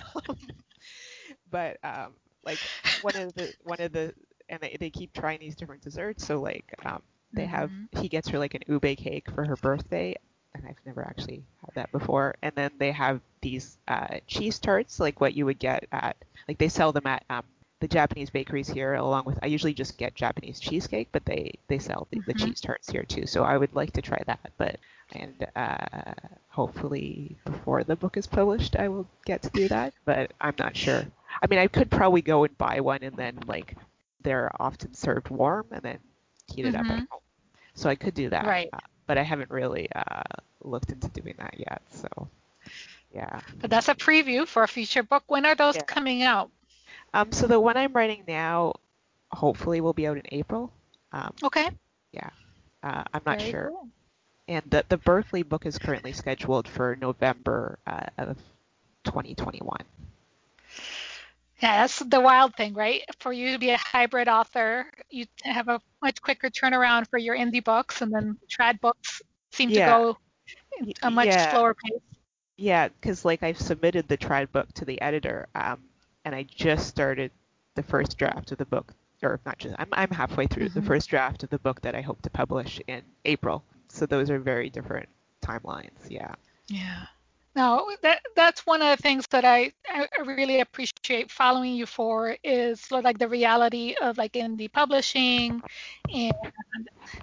but 1.52 1.78
um, 1.84 2.14
like 2.46 2.60
one 3.02 3.16
of 3.16 3.34
the 3.36 3.54
one 3.64 3.80
of 3.82 3.92
the 3.92 4.14
and 4.50 4.62
they, 4.62 4.78
they 4.80 4.90
keep 4.90 5.14
trying 5.14 5.40
these 5.40 5.56
different 5.56 5.82
desserts. 5.82 6.26
So 6.26 6.40
like 6.42 6.74
um, 6.86 7.02
they 7.36 7.46
have 7.46 7.72
Mhm. 7.72 7.90
he 7.92 8.08
gets 8.10 8.28
her 8.30 8.40
like 8.40 8.54
an 8.54 8.62
ube 8.68 8.98
cake 8.98 9.30
for 9.32 9.46
her 9.46 9.56
birthday, 9.58 10.16
and 10.54 10.66
I've 10.66 10.78
never 10.86 11.04
actually 11.04 11.44
had 11.62 11.76
that 11.76 11.92
before. 11.92 12.36
And 12.42 12.54
then 12.56 12.72
they 12.80 12.92
have 12.92 13.22
these 13.42 13.78
uh, 13.88 14.20
cheese 14.28 14.60
tarts, 14.60 15.00
like 15.00 15.20
what 15.22 15.34
you 15.34 15.46
would 15.46 15.60
get 15.60 15.86
at 15.92 16.16
like 16.48 16.58
they 16.58 16.70
sell 16.70 16.92
them 16.92 17.08
at 17.08 17.24
um, 17.30 17.44
the 17.80 17.88
Japanese 17.88 18.30
bakeries 18.30 18.70
here, 18.70 18.94
along 18.96 19.24
with 19.26 19.40
I 19.44 19.48
usually 19.48 19.74
just 19.74 19.98
get 19.98 20.16
Japanese 20.16 20.60
cheesecake, 20.60 21.10
but 21.12 21.26
they 21.26 21.54
they 21.68 21.80
sell 21.80 22.08
the, 22.12 22.22
the 22.26 22.34
Mhm. 22.34 22.54
cheese 22.54 22.62
tarts 22.62 22.90
here 22.90 23.04
too. 23.04 23.26
So 23.26 23.44
I 23.44 23.58
would 23.58 23.74
like 23.76 23.92
to 23.94 24.02
try 24.02 24.22
that, 24.26 24.52
but 24.58 24.78
and 25.12 25.46
uh, 25.56 26.14
hopefully 26.50 27.38
before 27.46 27.84
the 27.84 27.96
book 27.96 28.18
is 28.18 28.28
published, 28.28 28.76
I 28.76 28.88
will 28.90 29.08
get 29.26 29.42
to 29.44 29.50
do 29.50 29.68
that. 29.70 29.94
But 30.06 30.34
I'm 30.42 30.56
not 30.58 30.76
sure. 30.76 31.06
I 31.42 31.48
mean, 31.48 31.60
I 31.60 31.68
could 31.68 31.90
probably 31.92 32.22
go 32.22 32.44
and 32.44 32.58
buy 32.58 32.80
one, 32.80 33.04
and 33.04 33.16
then 33.18 33.40
like 33.48 33.76
they're 34.24 34.52
often 34.60 34.94
served 34.94 35.30
warm, 35.30 35.68
and 35.72 35.82
then 35.82 36.00
heat 36.54 36.66
it 36.66 36.76
up 36.76 36.90
at 36.90 37.00
Mhm. 37.00 37.08
home. 37.10 37.22
So 37.76 37.90
I 37.90 37.96
could 37.96 38.14
do 38.14 38.30
that. 38.30 38.46
Right. 38.46 38.70
uh, 38.74 38.80
but 39.08 39.18
I 39.18 39.24
haven't 39.24 39.52
really 39.52 39.90
uh, 39.94 40.22
looked 40.64 40.92
into 40.92 41.10
doing 41.10 41.36
that 41.38 41.56
yet. 41.60 41.82
So 41.90 42.08
yeah. 43.14 43.42
But 43.62 43.70
that's 43.70 43.90
a 43.90 43.96
preview 43.96 44.48
for 44.48 44.64
a 44.64 44.68
future 44.68 45.04
book. 45.04 45.24
When 45.28 45.46
are 45.46 45.56
those 45.56 45.76
Yeah. 45.76 45.84
coming 45.84 46.24
out? 46.24 46.52
Um, 47.14 47.32
so 47.32 47.48
the 47.48 47.60
one 47.60 47.78
I'm 47.78 47.94
writing 47.94 48.24
now, 48.28 48.74
hopefully, 49.32 49.82
will 49.82 49.94
be 49.94 50.08
out 50.08 50.18
in 50.18 50.24
April. 50.32 50.72
Um, 51.12 51.34
Okay. 51.44 51.70
uh, 52.84 53.04
I'm 53.14 53.22
not 53.26 53.40
Very 53.40 53.52
sure. 53.52 53.70
cool. 53.70 53.88
And 54.48 54.64
the 54.70 54.86
the 54.90 54.98
Berkley 54.98 55.44
book 55.44 55.66
is 55.66 55.78
currently 55.78 56.12
scheduled 56.14 56.68
for 56.68 56.96
November 56.96 57.80
uh, 57.88 58.08
of 58.18 58.38
2021. 59.06 59.78
Yeah, 61.64 61.82
that's 61.84 62.00
the 62.00 62.20
wild 62.20 62.56
thing, 62.56 62.74
right? 62.74 63.04
For 63.22 63.32
you 63.32 63.54
to 63.54 63.58
be 63.58 63.70
a 63.70 63.78
hybrid 63.78 64.28
author, 64.28 64.86
you 65.10 65.26
have 65.44 65.70
a 65.70 65.80
much 66.02 66.22
quicker 66.22 66.50
turnaround 66.50 67.10
for 67.10 67.18
your 67.18 67.38
indie 67.38 67.64
books, 67.64 68.02
and 68.02 68.12
then 68.12 68.38
trad 68.50 68.82
books 68.82 69.22
seem 69.54 69.70
Yeah. 69.70 69.86
to 69.86 69.92
go 69.94 70.18
a 71.04 71.10
much 71.10 71.28
yeah. 71.28 71.52
slower 71.52 71.74
pace. 71.74 72.02
Yeah, 72.58 72.90
because 72.90 73.24
like 73.24 73.44
I've 73.44 73.58
submitted 73.58 74.10
the 74.10 74.18
tried 74.18 74.52
book 74.52 74.74
to 74.74 74.84
the 74.84 75.00
editor, 75.02 75.48
um, 75.56 75.80
and 76.26 76.36
I 76.36 76.44
just 76.44 76.88
started 76.88 77.32
the 77.76 77.84
first 77.84 78.18
draft 78.18 78.52
of 78.52 78.58
the 78.58 78.66
book, 78.66 78.94
or 79.22 79.40
not 79.46 79.58
just, 79.58 79.74
I'm, 79.80 79.88
I'm 79.94 80.12
halfway 80.12 80.48
through 80.48 80.68
the 80.68 80.82
Mhm. 80.82 80.88
first 80.88 81.10
draft 81.10 81.44
of 81.44 81.50
the 81.50 81.60
book 81.60 81.80
that 81.84 81.96
I 81.96 82.02
hope 82.02 82.22
to 82.24 82.30
publish 82.30 82.82
in 82.88 83.04
April. 83.24 83.64
So 83.88 84.06
those 84.06 84.30
are 84.30 84.38
very 84.38 84.70
different 84.70 85.08
timelines. 85.42 86.10
Yeah. 86.10 86.36
Yeah. 86.68 87.06
No, 87.56 87.90
that 88.04 88.22
that's 88.36 88.66
one 88.66 88.82
of 88.82 88.98
the 88.98 89.02
things 89.02 89.28
that 89.28 89.46
I, 89.46 89.72
I 89.90 90.08
I 90.18 90.22
really 90.24 90.60
appreciate 90.62 91.22
following 91.32 91.74
you 91.76 91.86
for 91.86 92.36
is 92.44 92.82
sort 92.82 93.00
of 93.00 93.06
like 93.06 93.20
the 93.20 93.28
reality 93.28 93.96
of 94.02 94.18
like 94.18 94.34
indie 94.34 94.72
publishing 94.72 95.62
and 96.14 96.34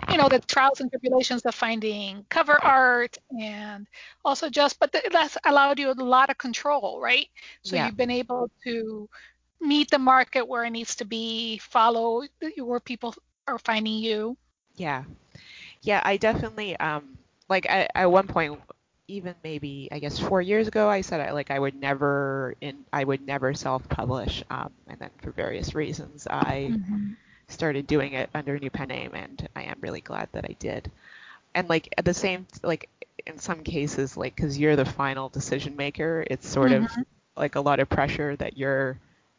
you 0.09 0.17
know 0.17 0.29
the 0.29 0.39
trials 0.41 0.81
and 0.81 0.91
tribulations 0.91 1.45
of 1.45 1.55
finding 1.55 2.25
cover 2.29 2.59
art 2.63 3.17
and 3.41 3.87
also 4.25 4.49
just 4.49 4.79
but 4.79 4.93
th- 4.93 5.05
that's 5.13 5.37
allowed 5.45 5.79
you 5.79 5.91
a 5.91 5.95
lot 5.95 6.31
of 6.31 6.39
control, 6.39 7.01
right? 7.01 7.29
So 7.63 7.77
Yeah. 7.77 7.77
you've 7.77 7.97
been 7.97 8.11
able 8.11 8.51
to 8.65 9.09
meet 9.61 9.91
the 9.91 9.99
market 9.99 10.47
where 10.49 10.65
it 10.65 10.71
needs 10.71 10.97
to 10.97 11.05
be, 11.05 11.59
follow 11.59 12.23
where 12.59 12.81
people 12.81 13.15
are 13.47 13.59
finding 13.59 13.95
you. 13.99 14.37
Yeah. 14.77 15.05
Yeah, 15.83 16.01
I 16.05 16.17
definitely 16.17 16.77
um 16.79 17.19
like 17.49 17.67
at, 17.69 17.91
at 17.95 18.11
one 18.11 18.27
point 18.27 18.61
even 19.11 19.35
maybe 19.45 19.89
I 19.93 19.99
guess 20.01 20.19
4 20.19 20.41
years 20.43 20.69
ago 20.69 20.89
I 20.89 21.03
said 21.03 21.21
I 21.21 21.33
like 21.33 21.51
I 21.51 21.59
would 21.59 21.75
never 21.75 22.55
in 22.61 22.85
I 22.93 23.05
would 23.05 23.21
never 23.27 23.55
self-publish 23.55 24.43
um 24.51 24.73
and 24.89 24.99
then 25.01 25.11
for 25.23 25.33
various 25.33 25.75
reasons 25.75 26.27
I 26.31 26.75
started 27.49 27.87
doing 27.87 28.13
it 28.15 28.31
under 28.35 28.55
a 28.55 28.61
new 28.61 28.71
pen 28.71 28.89
name 28.89 29.13
and 29.15 29.49
I 29.57 29.63
am 29.65 29.79
really 29.81 30.01
glad 30.01 30.29
that 30.33 30.45
I 30.49 30.55
did. 30.59 30.91
And 31.55 31.69
like 31.69 31.89
at 31.99 32.05
the 32.05 32.15
same 32.15 32.47
like 32.63 32.89
in 33.27 33.39
some 33.39 33.63
cases 33.65 34.17
like 34.17 34.37
cuz 34.37 34.59
you're 34.59 34.77
the 34.77 34.85
final 34.87 35.29
decision 35.29 35.77
maker, 35.77 36.25
it's 36.31 36.49
sort 36.49 36.73
of 36.73 36.89
Mhm. 36.89 37.05
like 37.37 37.57
a 37.57 37.61
lot 37.61 37.81
of 37.81 37.89
pressure 37.89 38.37
that 38.37 38.57
you're 38.57 38.99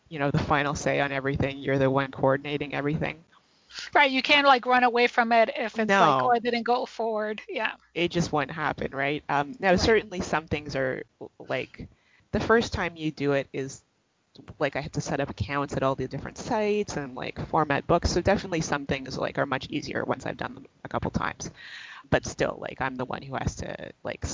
you 0.09 0.19
know 0.19 0.31
the 0.31 0.39
final 0.53 0.75
say 0.75 0.99
on 1.01 1.11
everything, 1.11 1.57
you're 1.59 1.79
the 1.79 1.89
one 1.89 2.11
coordinating 2.11 2.73
everything. 2.73 3.23
Right, 3.93 4.11
you 4.11 4.21
can't 4.21 4.47
like 4.47 4.65
run 4.65 4.83
away 4.83 5.07
from 5.07 5.31
it 5.31 5.49
if 5.55 5.79
it's 5.79 5.99
like, 5.99 6.23
oh, 6.23 6.31
I 6.33 6.39
didn't 6.39 6.63
go 6.63 6.85
forward. 6.85 7.41
Yeah. 7.49 7.73
it 7.93 8.09
just 8.11 8.31
won't 8.31 8.51
happen, 8.51 8.91
right? 8.93 9.23
Um, 9.29 9.55
now, 9.59 9.75
Right. 9.77 9.79
certainly 9.79 10.21
some 10.21 10.47
things 10.47 10.75
are 10.75 11.03
like 11.39 11.87
the 12.31 12.39
first 12.39 12.73
time 12.73 12.95
you 12.95 13.11
do 13.11 13.33
it 13.33 13.47
is 13.53 13.83
like 14.59 14.75
I 14.75 14.81
have 14.81 14.93
to 14.93 15.01
set 15.01 15.19
up 15.19 15.29
accounts 15.29 15.75
at 15.75 15.83
all 15.83 15.95
the 15.95 16.07
different 16.07 16.37
sites 16.37 16.97
and 16.97 17.15
like 17.15 17.45
format 17.47 17.87
books. 17.87 18.11
So 18.11 18.21
definitely 18.21 18.61
some 18.61 18.85
things 18.85 19.17
like 19.17 19.37
are 19.37 19.45
much 19.45 19.67
easier 19.69 20.03
once 20.05 20.25
I've 20.25 20.37
done 20.37 20.55
them 20.55 20.65
a 20.83 20.89
couple 20.89 21.11
times. 21.11 21.51
but 22.09 22.25
still, 22.25 22.57
like 22.61 22.81
I'm 22.81 22.95
the 22.95 23.05
one 23.05 23.21
who 23.21 23.35
has 23.35 23.55
to 23.57 23.91
like 24.03 24.25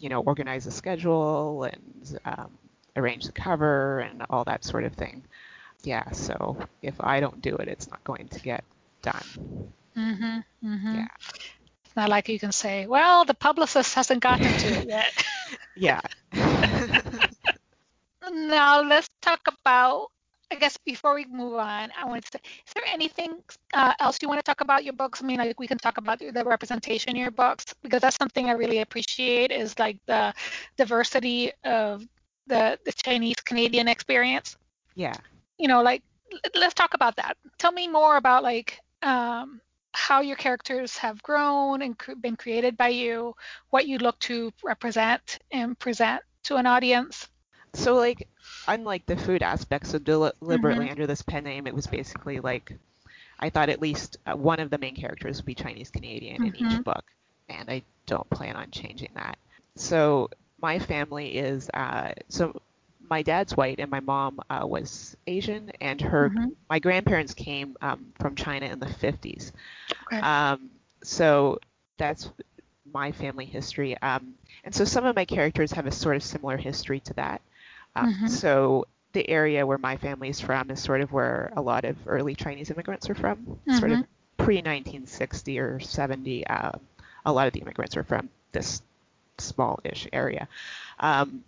you 0.00 0.08
know 0.08 0.22
organize 0.22 0.64
the 0.64 0.70
schedule 0.70 1.64
and 1.64 2.18
um, 2.24 2.58
arrange 2.96 3.24
the 3.26 3.32
cover 3.32 4.00
and 4.00 4.22
all 4.30 4.44
that 4.44 4.64
sort 4.64 4.84
of 4.84 4.94
thing. 4.94 5.22
Yeah, 5.84 6.10
so 6.12 6.56
if 6.82 6.94
I 7.00 7.20
don't 7.20 7.40
do 7.42 7.56
it, 7.56 7.68
it's 7.68 7.90
not 7.90 8.02
going 8.04 8.28
to 8.28 8.40
get 8.40 8.64
done. 9.02 9.72
Mhm. 9.96 10.44
Mhm. 10.62 10.94
Yeah. 10.96 11.06
It's 11.84 11.96
not 11.96 12.08
like 12.08 12.28
you 12.28 12.38
can 12.38 12.52
say, 12.52 12.86
"Well, 12.86 13.24
the 13.24 13.34
publicist 13.34 13.94
hasn't 13.94 14.22
gotten 14.22 14.54
to 14.56 14.68
it 14.68 14.88
yet." 14.88 15.12
yeah. 15.76 16.00
now 18.32 18.82
let's 18.82 19.08
talk 19.22 19.40
about 19.48 20.08
I 20.50 20.56
guess 20.56 20.76
before 20.78 21.14
we 21.14 21.24
move 21.24 21.54
on, 21.54 21.90
I 21.98 22.04
want 22.06 22.24
to 22.24 22.30
say, 22.32 22.40
is 22.66 22.72
there 22.74 22.84
anything 22.86 23.42
uh, 23.72 23.92
else 23.98 24.18
you 24.22 24.28
want 24.28 24.38
to 24.38 24.42
talk 24.42 24.60
about 24.60 24.84
your 24.84 24.92
books? 24.92 25.22
I 25.22 25.26
mean, 25.26 25.38
like 25.38 25.58
we 25.58 25.66
can 25.66 25.78
talk 25.78 25.98
about 25.98 26.20
the 26.20 26.44
representation 26.44 27.10
in 27.10 27.16
your 27.16 27.30
books 27.32 27.64
because 27.82 28.00
that's 28.02 28.16
something 28.16 28.48
I 28.48 28.52
really 28.52 28.78
appreciate 28.80 29.50
is 29.50 29.78
like 29.78 29.98
the 30.06 30.32
diversity 30.76 31.52
of 31.64 32.06
the 32.46 32.78
the 32.84 32.92
Chinese 32.92 33.36
Canadian 33.44 33.88
experience. 33.88 34.56
Yeah. 34.94 35.16
You 35.58 35.68
know, 35.68 35.82
like 35.82 36.02
let's 36.54 36.74
talk 36.74 36.94
about 36.94 37.16
that. 37.16 37.36
Tell 37.58 37.72
me 37.72 37.88
more 37.88 38.16
about 38.16 38.42
like 38.42 38.80
um, 39.02 39.60
how 39.92 40.20
your 40.20 40.36
characters 40.36 40.96
have 40.98 41.22
grown 41.22 41.82
and 41.82 41.96
cr- 41.96 42.14
been 42.14 42.36
created 42.36 42.76
by 42.76 42.88
you, 42.88 43.34
what 43.70 43.86
you 43.86 43.98
look 43.98 44.18
to 44.20 44.52
represent 44.62 45.38
and 45.52 45.78
present 45.78 46.22
to 46.44 46.56
an 46.56 46.66
audience. 46.66 47.28
So 47.74 47.94
like 47.94 48.28
unlike 48.68 49.06
the 49.06 49.16
food 49.16 49.42
aspect, 49.42 49.86
so 49.86 49.98
deliberately 49.98 50.84
mm-hmm. 50.84 50.90
under 50.90 51.06
this 51.06 51.22
pen 51.22 51.44
name, 51.44 51.66
it 51.66 51.74
was 51.74 51.86
basically 51.86 52.40
like 52.40 52.72
I 53.40 53.50
thought 53.50 53.68
at 53.68 53.80
least 53.80 54.16
uh, 54.26 54.36
one 54.36 54.60
of 54.60 54.70
the 54.70 54.78
main 54.78 54.94
characters 54.94 55.38
would 55.38 55.46
be 55.46 55.54
Chinese 55.54 55.90
Canadian 55.90 56.36
mm-hmm. 56.36 56.44
in 56.46 56.56
each 56.56 56.72
mm-hmm. 56.72 56.82
book, 56.82 57.04
and 57.48 57.68
I 57.68 57.82
don't 58.06 58.28
plan 58.30 58.56
on 58.56 58.70
changing 58.70 59.10
that. 59.14 59.38
So 59.76 60.30
my 60.60 60.78
family 60.78 61.36
is 61.36 61.68
uh, 61.74 62.12
so 62.28 62.60
my 63.08 63.22
dad's 63.22 63.56
white 63.56 63.80
and 63.80 63.90
my 63.90 64.00
mom 64.00 64.40
uh, 64.50 64.64
was 64.64 65.16
Asian, 65.26 65.70
and 65.80 66.00
her 66.00 66.30
mm-hmm. 66.30 66.48
my 66.68 66.78
grandparents 66.78 67.34
came 67.34 67.76
um, 67.80 68.12
from 68.18 68.34
China 68.34 68.66
in 68.66 68.78
the 68.78 68.86
50s. 68.86 69.52
Okay. 70.06 70.20
Um, 70.20 70.70
so 71.02 71.58
that's 71.98 72.30
my 72.92 73.12
family 73.12 73.44
history. 73.44 74.00
Um, 74.00 74.34
and 74.64 74.74
so 74.74 74.84
some 74.84 75.04
of 75.04 75.16
my 75.16 75.24
characters 75.24 75.72
have 75.72 75.86
a 75.86 75.92
sort 75.92 76.16
of 76.16 76.22
similar 76.22 76.56
history 76.56 77.00
to 77.00 77.14
that. 77.14 77.42
Um, 77.96 78.14
mm-hmm. 78.14 78.26
So 78.28 78.86
the 79.12 79.28
area 79.28 79.66
where 79.66 79.78
my 79.78 79.96
family 79.96 80.28
is 80.28 80.40
from 80.40 80.70
is 80.70 80.80
sort 80.80 81.00
of 81.00 81.12
where 81.12 81.52
a 81.56 81.62
lot 81.62 81.84
of 81.84 81.96
early 82.06 82.34
Chinese 82.34 82.70
immigrants 82.70 83.08
are 83.10 83.14
from, 83.14 83.36
mm-hmm. 83.36 83.78
sort 83.78 83.92
of 83.92 83.98
mm-hmm. 83.98 84.44
pre 84.44 84.56
1960 84.56 85.58
or 85.58 85.80
70. 85.80 86.46
Uh, 86.46 86.72
a 87.26 87.32
lot 87.32 87.46
of 87.46 87.52
the 87.52 87.60
immigrants 87.60 87.96
are 87.96 88.04
from 88.04 88.28
this 88.52 88.82
small-ish 89.38 90.08
area. 90.12 90.48
Um, 91.00 91.44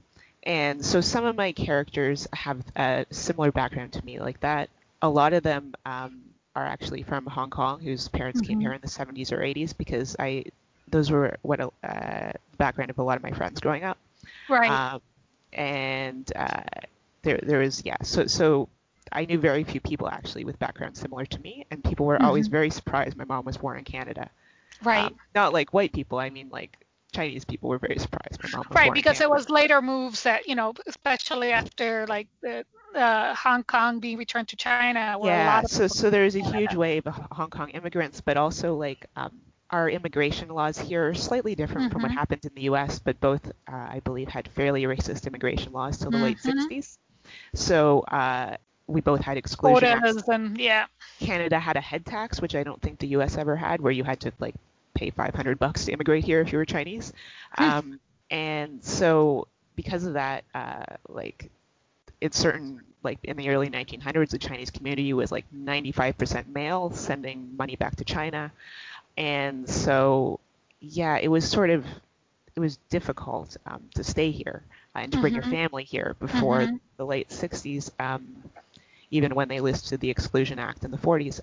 and 0.46 0.82
so 0.84 1.00
some 1.00 1.24
of 1.24 1.34
my 1.34 1.50
characters 1.50 2.28
have 2.32 2.62
a 2.76 3.04
similar 3.10 3.50
background 3.50 3.92
to 3.94 4.04
me, 4.04 4.20
like 4.20 4.38
that. 4.40 4.70
A 5.02 5.08
lot 5.08 5.32
of 5.32 5.42
them 5.42 5.74
um, 5.84 6.22
are 6.54 6.64
actually 6.64 7.02
from 7.02 7.26
Hong 7.26 7.50
Kong, 7.50 7.80
whose 7.80 8.06
parents 8.08 8.40
mm-hmm. 8.40 8.48
came 8.48 8.60
here 8.60 8.72
in 8.72 8.80
the 8.80 8.86
70s 8.86 9.32
or 9.32 9.38
80s, 9.38 9.76
because 9.76 10.14
I 10.20 10.44
those 10.88 11.10
were 11.10 11.36
what 11.42 11.60
uh, 11.60 11.68
the 11.82 12.56
background 12.58 12.90
of 12.90 12.98
a 12.98 13.02
lot 13.02 13.16
of 13.16 13.24
my 13.24 13.32
friends 13.32 13.60
growing 13.60 13.82
up. 13.82 13.98
Right. 14.48 14.70
Um, 14.70 15.00
and 15.52 16.32
uh, 16.36 16.62
there 17.22 17.40
there 17.42 17.58
was 17.58 17.82
yeah 17.84 17.96
so 18.02 18.26
so 18.26 18.68
I 19.10 19.24
knew 19.24 19.38
very 19.38 19.64
few 19.64 19.80
people 19.80 20.08
actually 20.08 20.44
with 20.44 20.58
backgrounds 20.60 21.00
similar 21.00 21.26
to 21.26 21.40
me, 21.40 21.66
and 21.72 21.82
people 21.82 22.06
were 22.06 22.14
mm-hmm. 22.14 22.24
always 22.24 22.46
very 22.46 22.70
surprised 22.70 23.16
my 23.16 23.24
mom 23.24 23.44
was 23.44 23.56
born 23.56 23.78
in 23.78 23.84
Canada. 23.84 24.30
Right. 24.84 25.06
Um, 25.06 25.16
not 25.34 25.52
like 25.52 25.74
white 25.74 25.92
people. 25.92 26.20
I 26.20 26.30
mean 26.30 26.50
like 26.52 26.78
Chinese 27.12 27.44
people 27.44 27.68
were 27.68 27.78
very 27.78 27.98
surprised 27.98 28.42
my 28.42 28.50
mom 28.50 28.66
was 28.68 28.76
right 28.76 28.92
because 28.92 29.20
it 29.20 29.30
was 29.30 29.48
later 29.48 29.80
moves 29.80 30.24
that 30.24 30.48
you 30.48 30.54
know 30.54 30.74
especially 30.86 31.52
after 31.52 32.06
like 32.06 32.28
the 32.42 32.64
uh, 32.94 33.34
Hong 33.34 33.62
Kong 33.64 34.00
being 34.00 34.16
returned 34.16 34.48
to 34.48 34.56
China. 34.56 35.18
yeah. 35.22 35.62
so 35.62 35.86
so 35.86 36.08
there 36.08 36.24
is 36.24 36.34
a 36.34 36.40
huge 36.40 36.74
wave 36.74 37.06
of 37.06 37.14
Hong 37.30 37.50
Kong 37.50 37.68
immigrants, 37.70 38.20
but 38.20 38.36
also 38.36 38.74
like 38.74 39.06
um, 39.16 39.32
our 39.70 39.90
immigration 39.90 40.48
laws 40.48 40.78
here 40.78 41.08
are 41.08 41.14
slightly 41.14 41.54
different 41.54 41.82
mm-hmm. 41.82 41.92
from 41.92 42.02
what 42.02 42.10
mm-hmm. 42.10 42.18
happened 42.18 42.44
in 42.44 42.54
the 42.54 42.62
U.S., 42.62 42.98
but 42.98 43.18
both, 43.20 43.46
uh, 43.70 43.74
I 43.74 44.00
believe, 44.04 44.28
had 44.28 44.48
fairly 44.48 44.84
racist 44.84 45.26
immigration 45.26 45.72
laws 45.72 45.98
till 45.98 46.10
the 46.10 46.18
mm-hmm. 46.18 46.48
late 46.70 46.80
60s. 46.80 46.98
So 47.54 48.00
uh, 48.00 48.56
we 48.86 49.00
both 49.00 49.20
had 49.20 49.36
exclusion 49.36 49.98
Quotas 49.98 50.28
and 50.28 50.58
yeah. 50.58 50.86
Canada 51.18 51.58
had 51.58 51.76
a 51.76 51.80
head 51.80 52.06
tax, 52.06 52.40
which 52.40 52.54
I 52.54 52.62
don't 52.62 52.80
think 52.80 52.98
the 53.00 53.08
U.S. 53.08 53.36
ever 53.36 53.56
had, 53.56 53.80
where 53.80 53.92
you 53.92 54.04
had 54.04 54.20
to 54.20 54.32
like 54.38 54.54
pay 54.96 55.10
500 55.10 55.58
bucks 55.58 55.84
to 55.84 55.92
immigrate 55.92 56.24
here 56.24 56.40
if 56.40 56.52
you 56.52 56.58
were 56.58 56.64
Chinese. 56.64 57.12
Hmm. 57.52 57.64
Um, 57.64 58.00
and 58.30 58.82
so 58.82 59.46
because 59.76 60.04
of 60.04 60.14
that, 60.14 60.44
uh, 60.54 60.84
like 61.08 61.50
it's 62.20 62.38
certain 62.38 62.80
like 63.02 63.18
in 63.22 63.36
the 63.36 63.48
early 63.50 63.68
1900s, 63.68 64.30
the 64.30 64.38
Chinese 64.38 64.70
community 64.70 65.12
was 65.12 65.30
like 65.30 65.44
95% 65.54 66.48
male, 66.48 66.90
sending 66.90 67.56
money 67.56 67.76
back 67.76 67.96
to 67.96 68.04
China 68.04 68.50
and 69.16 69.68
so 69.68 70.40
yeah, 70.80 71.18
it 71.18 71.28
was 71.28 71.48
sort 71.48 71.70
of 71.70 71.84
it 72.54 72.60
was 72.60 72.78
difficult 72.90 73.56
um, 73.66 73.82
to 73.94 74.04
stay 74.04 74.30
here 74.30 74.62
uh, 74.94 75.00
and 75.00 75.12
to 75.12 75.16
mm-hmm. 75.16 75.22
bring 75.22 75.34
your 75.34 75.42
mm-hmm. 75.42 75.52
family 75.52 75.84
here 75.84 76.16
before 76.18 76.60
mm-hmm. 76.60 76.76
the 76.96 77.04
late 77.04 77.28
60s, 77.28 77.90
um, 78.00 78.26
even 79.10 79.34
when 79.34 79.48
they 79.48 79.60
listed 79.60 80.00
the 80.00 80.10
Exclusion 80.10 80.58
Act 80.58 80.84
in 80.84 80.90
the 80.90 80.96
40s. 80.96 81.40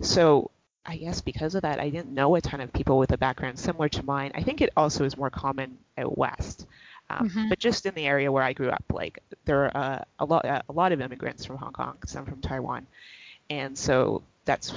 So 0.00 0.50
I 0.86 0.96
guess 0.96 1.20
because 1.20 1.54
of 1.54 1.62
that, 1.62 1.80
I 1.80 1.88
didn't 1.88 2.12
know 2.12 2.34
a 2.34 2.40
ton 2.40 2.60
of 2.60 2.72
people 2.72 2.98
with 2.98 3.12
a 3.12 3.18
background 3.18 3.58
similar 3.58 3.88
to 3.90 4.02
mine. 4.04 4.32
I 4.34 4.42
think 4.42 4.60
it 4.60 4.70
also 4.76 5.04
is 5.04 5.16
more 5.16 5.30
common 5.30 5.78
out 5.96 6.16
west. 6.18 6.66
Um, 7.10 7.28
mm-hmm. 7.28 7.48
But 7.48 7.58
just 7.58 7.86
in 7.86 7.94
the 7.94 8.06
area 8.06 8.30
where 8.30 8.42
I 8.42 8.52
grew 8.52 8.70
up, 8.70 8.84
like 8.92 9.22
there 9.44 9.64
are 9.64 9.76
uh, 9.76 10.04
a 10.18 10.24
lot 10.24 10.44
uh, 10.44 10.62
a 10.68 10.72
lot 10.72 10.92
of 10.92 11.00
immigrants 11.00 11.44
from 11.44 11.56
Hong 11.56 11.72
Kong, 11.72 11.96
some 12.06 12.24
from 12.24 12.40
Taiwan, 12.40 12.86
and 13.50 13.76
so 13.76 14.22
that's 14.44 14.72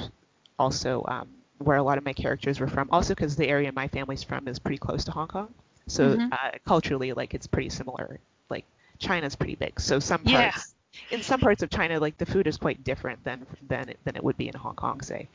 also 0.59 1.03
um, 1.07 1.27
where 1.59 1.77
a 1.77 1.83
lot 1.83 1.97
of 1.97 2.05
my 2.05 2.13
characters 2.13 2.59
were 2.59 2.67
from. 2.67 2.89
Also, 2.91 3.15
because 3.15 3.35
the 3.35 3.47
area 3.47 3.71
my 3.71 3.87
family's 3.87 4.23
from 4.23 4.47
is 4.47 4.59
pretty 4.59 4.77
close 4.77 5.05
to 5.05 5.11
Hong 5.11 5.27
Kong, 5.27 5.53
so 5.87 6.15
mm-hmm. 6.15 6.33
uh, 6.33 6.51
culturally, 6.65 7.13
like 7.13 7.33
it's 7.33 7.47
pretty 7.47 7.69
similar. 7.69 8.19
Like 8.49 8.65
China's 8.99 9.35
pretty 9.35 9.55
big, 9.55 9.79
so 9.79 9.99
some 9.99 10.23
parts. 10.23 10.33
Yeah. 10.33 10.73
In 11.11 11.21
some 11.21 11.39
parts 11.39 11.61
of 11.61 11.69
China, 11.69 11.99
like 11.99 12.17
the 12.17 12.25
food 12.25 12.47
is 12.47 12.57
quite 12.57 12.83
different 12.83 13.23
than 13.23 13.45
than 13.67 13.93
than 14.03 14.15
it 14.15 14.23
would 14.23 14.35
be 14.35 14.47
in 14.47 14.55
Hong 14.55 14.75
Kong, 14.75 14.99
say. 15.01 15.29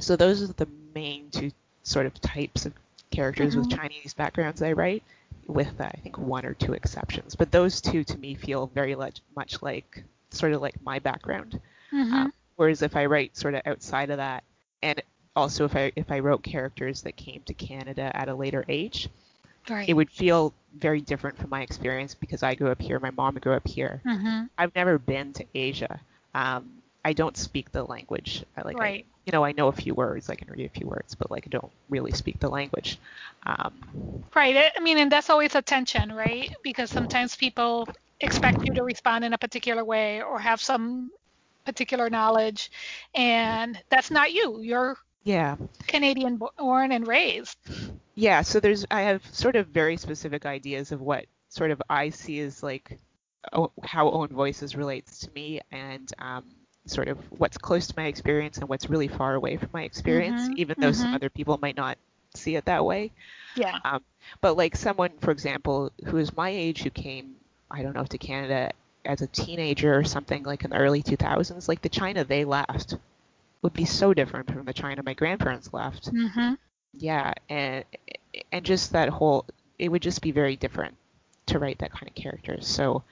So 0.00 0.16
those 0.16 0.42
are 0.42 0.52
the 0.52 0.68
main 0.94 1.30
two 1.30 1.50
sort 1.82 2.06
of 2.06 2.20
types 2.20 2.66
of 2.66 2.72
characters 3.10 3.54
mm-hmm. 3.54 3.68
with 3.68 3.78
Chinese 3.78 4.14
backgrounds 4.14 4.62
I 4.62 4.72
write, 4.72 5.02
with 5.46 5.80
uh, 5.80 5.84
I 5.84 5.98
think 6.02 6.18
one 6.18 6.44
or 6.44 6.54
two 6.54 6.72
exceptions. 6.72 7.34
But 7.34 7.50
those 7.50 7.80
two 7.80 8.04
to 8.04 8.18
me 8.18 8.34
feel 8.34 8.66
very 8.68 8.94
much 8.94 9.62
like 9.62 10.04
sort 10.30 10.52
of 10.52 10.60
like 10.60 10.80
my 10.82 10.98
background. 10.98 11.60
Mm-hmm. 11.92 12.14
Um, 12.14 12.32
whereas 12.56 12.82
if 12.82 12.96
I 12.96 13.06
write 13.06 13.36
sort 13.36 13.54
of 13.54 13.62
outside 13.66 14.10
of 14.10 14.18
that, 14.18 14.44
and 14.82 15.02
also 15.36 15.64
if 15.64 15.76
I 15.76 15.92
if 15.96 16.10
I 16.10 16.20
wrote 16.20 16.42
characters 16.42 17.02
that 17.02 17.16
came 17.16 17.42
to 17.46 17.54
Canada 17.54 18.10
at 18.14 18.28
a 18.28 18.34
later 18.34 18.64
age, 18.68 19.08
right. 19.68 19.88
it 19.88 19.94
would 19.94 20.10
feel 20.10 20.52
very 20.76 21.00
different 21.00 21.36
from 21.38 21.50
my 21.50 21.62
experience 21.62 22.14
because 22.14 22.42
I 22.42 22.54
grew 22.54 22.70
up 22.70 22.80
here, 22.80 23.00
my 23.00 23.10
mom 23.10 23.34
grew 23.36 23.54
up 23.54 23.66
here. 23.66 24.00
Mm-hmm. 24.06 24.44
I've 24.56 24.74
never 24.74 24.98
been 24.98 25.32
to 25.34 25.44
Asia. 25.54 26.00
Um, 26.34 26.79
I 27.04 27.12
don't 27.12 27.36
speak 27.36 27.72
the 27.72 27.84
language. 27.84 28.44
I 28.56 28.62
like, 28.62 28.78
right. 28.78 29.06
I, 29.08 29.20
you 29.26 29.32
know, 29.32 29.44
I 29.44 29.52
know 29.52 29.68
a 29.68 29.72
few 29.72 29.94
words. 29.94 30.28
I 30.28 30.34
can 30.34 30.50
read 30.50 30.66
a 30.66 30.78
few 30.78 30.86
words, 30.86 31.14
but 31.14 31.30
like 31.30 31.46
I 31.46 31.50
don't 31.50 31.70
really 31.88 32.12
speak 32.12 32.40
the 32.40 32.48
language. 32.48 32.98
Um, 33.44 34.24
right. 34.34 34.70
I 34.76 34.80
mean, 34.80 34.98
and 34.98 35.10
that's 35.10 35.30
always 35.30 35.54
a 35.54 35.62
tension, 35.62 36.12
right? 36.12 36.54
Because 36.62 36.90
sometimes 36.90 37.36
people 37.36 37.88
expect 38.20 38.64
you 38.64 38.74
to 38.74 38.82
respond 38.82 39.24
in 39.24 39.32
a 39.32 39.38
particular 39.38 39.84
way 39.84 40.22
or 40.22 40.38
have 40.38 40.60
some 40.60 41.10
particular 41.64 42.10
knowledge, 42.10 42.70
and 43.14 43.78
that's 43.88 44.10
not 44.10 44.32
you. 44.32 44.60
You're 44.60 44.96
yeah. 45.24 45.56
Canadian 45.86 46.40
born 46.58 46.92
and 46.92 47.06
raised. 47.06 47.58
Yeah, 48.14 48.42
so 48.42 48.60
there's 48.60 48.86
I 48.90 49.02
have 49.02 49.22
sort 49.32 49.56
of 49.56 49.68
very 49.68 49.96
specific 49.96 50.46
ideas 50.46 50.92
of 50.92 51.00
what 51.00 51.26
sort 51.48 51.70
of 51.70 51.82
I 51.88 52.10
see 52.10 52.40
as 52.40 52.62
like 52.62 52.98
how 53.82 54.10
own 54.10 54.28
voices 54.28 54.76
relates 54.76 55.20
to 55.20 55.30
me 55.34 55.60
and 55.72 56.10
um, 56.18 56.44
sort 56.86 57.08
of 57.08 57.18
what's 57.38 57.58
close 57.58 57.86
to 57.88 57.94
my 57.96 58.06
experience 58.06 58.58
and 58.58 58.68
what's 58.68 58.90
really 58.90 59.08
far 59.08 59.34
away 59.34 59.56
from 59.56 59.68
my 59.72 59.82
experience, 59.82 60.42
mm-hmm, 60.42 60.54
even 60.56 60.76
though 60.78 60.90
mm-hmm. 60.90 61.02
some 61.02 61.14
other 61.14 61.30
people 61.30 61.58
might 61.60 61.76
not 61.76 61.98
see 62.34 62.56
it 62.56 62.64
that 62.64 62.84
way. 62.84 63.12
Yeah. 63.56 63.78
Um, 63.84 64.02
but 64.40 64.56
like 64.56 64.76
someone, 64.76 65.10
for 65.20 65.30
example, 65.30 65.92
who 66.06 66.16
is 66.16 66.36
my 66.36 66.48
age 66.50 66.82
who 66.82 66.90
came, 66.90 67.36
I 67.70 67.82
don't 67.82 67.94
know, 67.94 68.04
to 68.04 68.18
Canada 68.18 68.72
as 69.04 69.22
a 69.22 69.26
teenager 69.26 69.96
or 69.96 70.04
something 70.04 70.42
like 70.44 70.64
in 70.64 70.70
the 70.70 70.76
early 70.76 71.02
2000s, 71.02 71.68
like 71.68 71.82
the 71.82 71.88
China 71.88 72.24
they 72.24 72.44
left 72.44 72.96
would 73.62 73.72
be 73.72 73.84
so 73.84 74.14
different 74.14 74.50
from 74.50 74.64
the 74.64 74.72
China 74.72 75.02
my 75.02 75.14
grandparents 75.14 75.72
left. 75.72 76.12
Mm-hmm. 76.12 76.54
Yeah, 76.94 77.32
and 77.48 77.84
and 78.50 78.64
just 78.64 78.92
that 78.92 79.08
whole 79.08 79.46
it 79.78 79.88
would 79.90 80.02
just 80.02 80.22
be 80.22 80.32
very 80.32 80.56
different 80.56 80.96
to 81.46 81.58
write 81.58 81.78
that 81.78 81.92
kind 81.92 82.08
of 82.08 82.14
characters. 82.14 82.66
So 82.66 83.02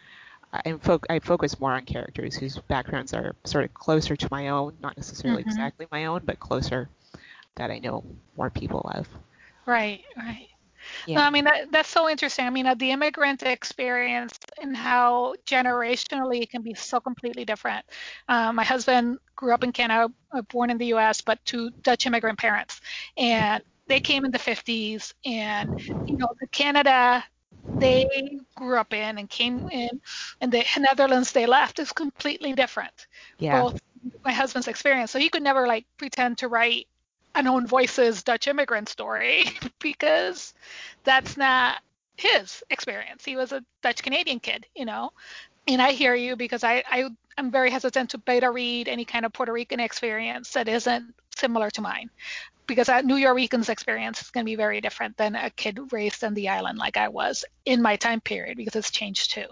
I, 0.53 0.73
fo- 0.81 1.01
I 1.11 1.19
focus 1.19 1.61
more 1.61 1.73
on 1.73 1.85
characters 1.85 2.37
whose 2.37 2.59
backgrounds 2.59 3.13
are 3.13 3.35
sort 3.45 3.65
of 3.65 3.75
closer 3.75 4.17
to 4.17 4.29
my 4.31 4.49
own, 4.49 4.75
not 4.81 4.97
necessarily 4.97 5.43
mm-hmm. 5.43 5.51
exactly 5.51 5.87
my 5.93 6.07
own, 6.07 6.23
but 6.25 6.41
closer 6.41 6.89
that 7.57 7.71
I 7.71 7.79
know 7.79 8.05
more 8.37 8.51
people 8.51 8.91
of. 8.95 9.07
Right, 9.67 10.03
right. 10.17 10.49
Yeah. 11.07 11.17
No, 11.17 11.23
I 11.23 11.31
mean 11.31 11.45
that, 11.45 11.71
that's 11.71 11.89
so 11.89 12.09
interesting. 12.09 12.47
I 12.47 12.51
mean, 12.51 12.67
uh, 12.67 12.75
the 12.75 12.93
immigrant 12.93 13.43
experience 13.43 14.39
and 14.63 14.77
how 14.77 15.35
generationally 15.45 16.43
it 16.43 16.51
can 16.51 16.63
be 16.63 16.73
so 16.75 17.01
completely 17.01 17.45
different. 17.45 17.85
Uh, 18.29 18.53
my 18.53 18.65
husband 18.65 19.19
grew 19.37 19.53
up 19.53 19.65
in 19.65 19.73
Canada, 19.73 20.13
uh, 20.33 20.43
born 20.43 20.71
in 20.71 20.79
the 20.79 20.87
U.S., 20.87 21.21
but 21.21 21.45
to 21.47 21.71
Dutch 21.83 22.07
immigrant 22.07 22.39
parents, 22.39 22.81
and 23.17 23.63
they 23.87 24.01
came 24.01 24.25
in 24.25 24.31
the 24.31 24.39
50s, 24.39 25.13
and 25.25 25.81
you 26.09 26.17
know, 26.17 26.29
the 26.41 26.47
Canada 26.47 27.25
they 27.79 28.39
grew 28.55 28.77
up 28.77 28.93
in 28.93 29.19
and 29.19 29.29
came 29.29 29.69
in, 29.71 30.01
and 30.41 30.53
the 30.53 30.65
Netherlands 30.79 31.33
they 31.33 31.47
left 31.47 31.79
is 31.79 31.93
completely 31.93 32.53
different. 32.53 33.07
Yeah. 33.39 33.63
Both 33.63 33.81
my 34.25 34.33
husband's 34.33 34.69
experience, 34.69 35.11
so 35.11 35.19
he 35.19 35.29
could 35.29 35.43
never 35.43 35.67
like 35.67 35.87
pretend 35.97 36.39
to 36.39 36.49
write 36.49 36.87
an 37.35 37.47
own 37.47 37.67
voices 37.67 38.23
Dutch 38.23 38.49
immigrant 38.49 38.89
story 38.89 39.45
because 39.81 40.55
that's 41.05 41.37
not 41.37 41.81
his 42.17 42.63
experience. 42.71 43.25
He 43.25 43.37
was 43.37 43.53
a 43.53 43.65
Dutch 43.83 44.03
Canadian 44.03 44.41
kid, 44.41 44.67
you 44.75 44.85
know. 44.85 45.11
And 45.67 45.81
I 45.81 45.93
hear 45.93 46.15
you 46.15 46.35
because 46.37 46.65
I, 46.65 46.83
I 46.91 47.09
I'm 47.37 47.51
very 47.51 47.71
hesitant 47.71 48.11
to 48.11 48.19
beta 48.19 48.51
read 48.51 48.89
any 48.89 49.05
kind 49.05 49.25
of 49.25 49.33
Puerto 49.33 49.53
Rican 49.53 49.81
experience 49.81 50.53
that 50.53 50.69
isn't 50.69 51.15
similar 51.37 51.71
to 51.71 51.81
mine. 51.81 52.11
Because 52.69 52.89
a 52.89 53.03
Nuyorican's 53.03 53.69
experience 53.69 54.23
is 54.23 54.31
going 54.31 54.45
to 54.45 54.51
be 54.51 54.55
very 54.55 54.81
different 54.81 55.17
than 55.17 55.35
a 55.35 55.51
kid 55.51 55.93
raised 55.93 56.23
on 56.23 56.35
the 56.35 56.51
island 56.51 56.79
like 56.79 56.97
I 56.97 57.09
was 57.09 57.45
in 57.65 57.83
my 57.83 57.97
time 57.97 58.21
period 58.21 58.57
because 58.57 58.77
it's 58.77 58.93
changed 58.93 59.33
too. 59.33 59.47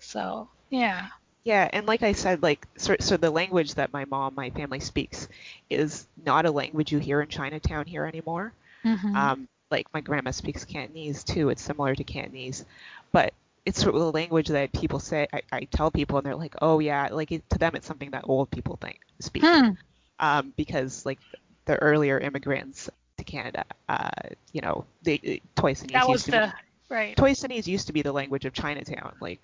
So, 0.00 0.48
yeah. 0.70 1.08
Yeah, 1.44 1.70
and 1.72 1.86
like 1.86 2.02
I 2.02 2.10
said, 2.12 2.42
like 2.42 2.66
so, 2.76 2.96
so 2.98 3.16
the 3.16 3.30
language 3.30 3.74
that 3.74 3.92
my 3.92 4.04
mom, 4.06 4.34
my 4.34 4.50
family 4.50 4.80
speaks, 4.80 5.28
is 5.70 6.08
not 6.24 6.44
a 6.44 6.50
language 6.50 6.90
you 6.90 6.98
hear 6.98 7.20
in 7.20 7.28
Chinatown 7.28 7.86
here 7.86 8.04
anymore. 8.04 8.52
Mm-hmm. 8.84 9.14
Um, 9.14 9.48
like 9.70 9.86
my 9.94 10.00
grandma 10.00 10.32
speaks 10.32 10.64
Cantonese 10.64 11.22
too. 11.22 11.50
It's 11.50 11.62
similar 11.62 11.94
to 11.94 12.02
Cantonese, 12.02 12.64
but 13.12 13.32
it's 13.64 13.80
sort 13.80 13.94
of 13.94 14.00
the 14.00 14.10
language 14.12 14.48
that 14.48 14.72
people 14.72 14.98
say. 14.98 15.28
I, 15.32 15.42
I 15.52 15.60
tell 15.64 15.90
people, 15.92 16.18
and 16.18 16.26
they're 16.26 16.34
like, 16.34 16.54
"Oh 16.60 16.80
yeah," 16.80 17.08
like 17.12 17.30
it, 17.30 17.48
to 17.50 17.58
them, 17.58 17.76
it's 17.76 17.86
something 17.86 18.10
that 18.10 18.24
old 18.26 18.50
people 18.50 18.76
think 18.80 19.00
speak, 19.20 19.44
Hmm. 19.44 19.70
um, 20.18 20.52
because 20.56 21.06
like 21.06 21.18
the 21.66 21.76
earlier 21.82 22.18
immigrants 22.18 22.90
to 23.18 23.24
Canada, 23.24 23.64
uh, 23.88 24.08
you 24.52 24.62
know, 24.62 24.86
they 25.02 25.40
Toisanese 25.56 25.92
That 25.94 26.08
was 26.08 26.22
used 26.22 26.26
to 26.26 26.32
the 26.32 26.40
be 26.40 26.54
right. 26.90 27.18
Toisanese 27.18 27.66
used 27.66 27.86
to 27.88 27.92
be 27.92 28.02
the 28.02 28.12
language 28.12 28.46
of 28.46 28.54
Chinatown, 28.54 29.14
like 29.20 29.40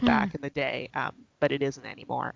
Hmm. 0.00 0.28
back 0.28 0.34
in 0.34 0.42
the 0.42 0.50
day, 0.50 0.90
um, 0.94 1.14
but 1.40 1.52
it 1.52 1.62
isn't 1.62 1.86
anymore. 1.86 2.34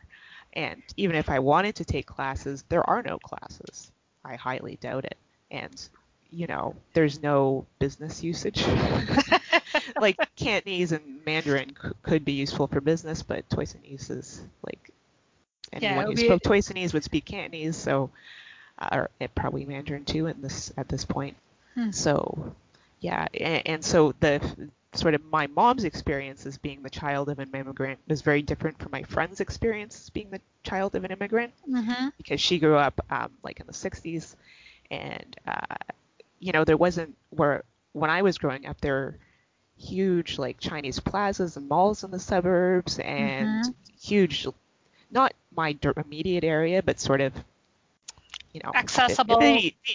And 0.55 0.83
even 0.97 1.17
if 1.17 1.31
I 1.31 1.41
wanted 1.41 1.77
to 1.77 1.85
take 1.85 2.07
classes, 2.07 2.65
there 2.69 2.89
are 2.89 3.03
no 3.03 3.19
classes. 3.19 3.93
I 4.25 4.37
highly 4.37 4.77
doubt 4.81 5.05
it. 5.05 5.19
And 5.51 5.89
you 6.31 6.47
know, 6.47 6.77
there's 6.95 7.23
no 7.23 7.67
business 7.79 8.23
usage. 8.23 8.65
like 9.99 10.19
Cantonese 10.37 10.93
and 10.93 11.25
Mandarin 11.25 11.75
c- 11.81 11.91
could 12.03 12.25
be 12.25 12.33
useful 12.33 12.67
for 12.69 12.81
business, 12.81 13.23
but 13.23 13.49
Toisanese 13.51 14.11
is 14.11 14.45
like 14.65 14.91
anyone 15.73 16.07
would 16.07 16.19
who 16.19 16.19
spoke 16.19 16.43
Toisanese 16.43 16.93
would 16.95 17.05
speak 17.05 17.25
Cantonese, 17.27 17.77
so 17.77 18.11
or 18.91 19.11
eh, 19.21 19.29
probably 19.35 19.65
Mandarin 19.65 20.05
too 20.05 20.27
in 20.27 20.41
this 20.43 20.73
at 20.77 20.89
this 20.89 21.05
point. 21.05 21.37
Hmm. 21.75 21.91
So 21.91 22.55
yeah, 23.01 23.27
and, 23.35 23.67
and 23.67 23.85
so 23.85 24.15
the 24.21 24.41
sort 24.95 25.15
of 25.15 25.25
my 25.25 25.47
mom's 25.47 25.85
experience 25.85 26.45
as 26.47 26.59
being 26.59 26.83
the 26.83 26.91
child 26.91 27.29
of 27.31 27.39
an 27.39 27.51
immigrant 27.55 27.99
was 28.09 28.21
very 28.23 28.43
different 28.43 28.79
from 28.79 28.91
my 28.93 29.03
friend's 29.05 29.41
experience 29.41 29.99
as 30.01 30.11
being 30.11 30.31
the 30.31 30.41
child 30.65 30.95
of 30.95 31.05
an 31.05 31.11
immigrant 31.11 31.53
Mm-hmm. 31.69 32.09
because 32.19 32.41
she 32.41 32.59
grew 32.59 32.77
up 32.77 33.01
um, 33.11 33.31
like 33.43 33.59
in 33.61 33.67
the 33.67 33.73
60s 33.73 34.37
and 34.91 35.37
uh, 35.47 35.77
you 36.41 36.53
know 36.53 36.65
there 36.65 36.77
wasn't 36.77 37.17
where 37.31 37.63
when 37.93 38.11
i 38.11 38.21
was 38.21 38.37
growing 38.37 38.67
up 38.67 38.81
there 38.81 38.93
were 38.95 39.19
huge 39.79 40.39
like 40.39 40.59
chinese 40.61 41.01
plazas 41.01 41.57
and 41.57 41.69
malls 41.69 42.05
in 42.05 42.11
the 42.11 42.19
suburbs 42.19 42.99
and 42.99 43.49
Mhm. 43.49 43.75
huge 43.99 44.47
not 45.11 45.33
my 45.57 45.77
immediate 45.97 46.45
area 46.45 46.83
but 46.83 47.01
sort 47.01 47.21
of 47.21 47.33
you 48.53 48.61
know 48.65 48.73
Accessible. 48.75 49.39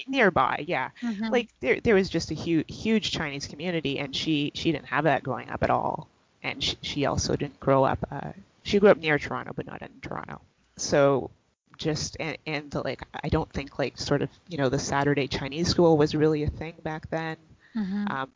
nearby 0.08 0.64
yeah 0.68 0.90
Mhm. 1.04 1.32
like 1.32 1.50
there 1.62 1.80
there 1.82 1.96
was 1.96 2.10
just 2.10 2.32
a 2.32 2.34
huge 2.34 2.66
huge 2.70 3.12
chinese 3.12 3.48
community 3.48 4.00
and 4.00 4.16
she 4.16 4.52
she 4.56 4.72
didn't 4.72 4.86
have 4.88 5.04
that 5.04 5.24
growing 5.24 5.50
up 5.50 5.64
at 5.64 5.70
all 5.70 6.08
and 6.44 6.64
she, 6.64 6.78
she 6.82 7.06
also 7.06 7.36
didn't 7.36 7.60
grow 7.60 7.84
up 7.84 8.00
uh, 8.12 8.32
she 8.64 8.80
grew 8.80 8.90
up 8.90 8.98
near 8.98 9.18
toronto 9.18 9.52
but 9.56 9.66
not 9.66 9.82
in 9.82 9.90
toronto 10.02 10.40
so 10.78 11.30
just 11.78 12.18
and, 12.20 12.38
and 12.46 12.72
the, 12.72 12.82
like 12.82 13.02
i 13.24 13.30
don't 13.30 13.52
think 13.52 13.78
like 13.80 13.98
sort 13.98 14.22
of 14.22 14.30
you 14.48 14.58
know 14.58 14.70
the 14.70 14.80
saturday 14.80 15.28
chinese 15.28 15.68
school 15.68 15.98
was 15.98 16.16
really 16.16 16.44
a 16.44 16.50
thing 16.50 16.74
back 16.84 17.10
then 17.10 17.38
Mhm. 17.76 18.08
um, 18.10 18.30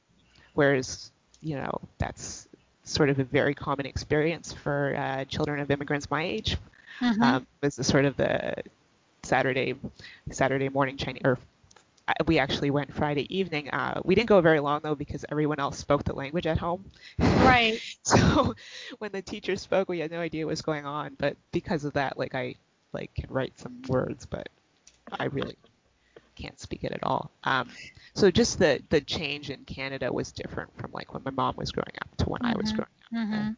whereas 0.53 1.11
you 1.41 1.55
know 1.55 1.71
that's 1.97 2.47
sort 2.83 3.09
of 3.09 3.19
a 3.19 3.23
very 3.23 3.53
common 3.53 3.85
experience 3.85 4.51
for 4.53 4.95
uh, 4.97 5.23
children 5.25 5.59
of 5.59 5.69
immigrants 5.71 6.09
my 6.09 6.23
age 6.23 6.57
Mhm. 7.01 7.21
um, 7.23 7.47
was 7.61 7.75
the 7.75 7.83
sort 7.83 8.05
of 8.05 8.15
the 8.17 8.53
Saturday 9.23 9.75
Saturday 10.31 10.69
morning 10.69 10.97
Chinese 10.97 11.21
or 11.23 11.37
uh, 12.07 12.13
we 12.25 12.37
actually 12.39 12.69
went 12.71 12.93
Friday 12.93 13.25
evening. 13.35 13.69
Uh, 13.69 14.01
we 14.03 14.15
didn't 14.15 14.29
go 14.29 14.41
very 14.41 14.59
long 14.59 14.81
though 14.83 14.95
because 14.95 15.25
everyone 15.31 15.59
else 15.59 15.77
spoke 15.77 16.03
the 16.03 16.13
language 16.13 16.47
at 16.47 16.57
home. 16.57 16.85
right. 17.37 17.81
So 18.03 18.53
when 18.99 19.11
the 19.11 19.21
teacher 19.21 19.55
spoke, 19.55 19.89
we 19.89 19.99
had 19.99 20.11
no 20.11 20.19
idea 20.19 20.45
what 20.45 20.51
was 20.51 20.61
going 20.61 20.85
on. 20.85 21.15
But 21.17 21.37
because 21.51 21.83
of 21.85 21.93
that, 21.93 22.17
like 22.17 22.35
I 22.35 22.55
like 22.93 23.13
can 23.15 23.29
write 23.29 23.57
some 23.59 23.81
words, 23.87 24.25
but 24.25 24.49
I 25.19 25.25
really 25.25 25.57
can't 26.35 26.59
speak 26.59 26.83
it 26.83 26.91
at 26.91 27.03
all. 27.03 27.31
Um, 27.43 27.77
so 28.13 28.31
just 28.31 28.59
the 28.59 28.81
the 28.89 29.01
change 29.01 29.49
in 29.49 29.63
Canada 29.65 30.11
was 30.11 30.31
different 30.31 30.75
from 30.77 30.91
like 30.91 31.13
when 31.13 31.23
my 31.23 31.31
mom 31.31 31.55
was 31.57 31.71
growing 31.71 31.95
up 32.01 32.15
to 32.17 32.29
when 32.29 32.41
I 32.43 32.53
was 32.55 32.71
Mhm. 32.71 32.73
growing 32.73 32.87
up. 33.05 33.11
hmm 33.11 33.51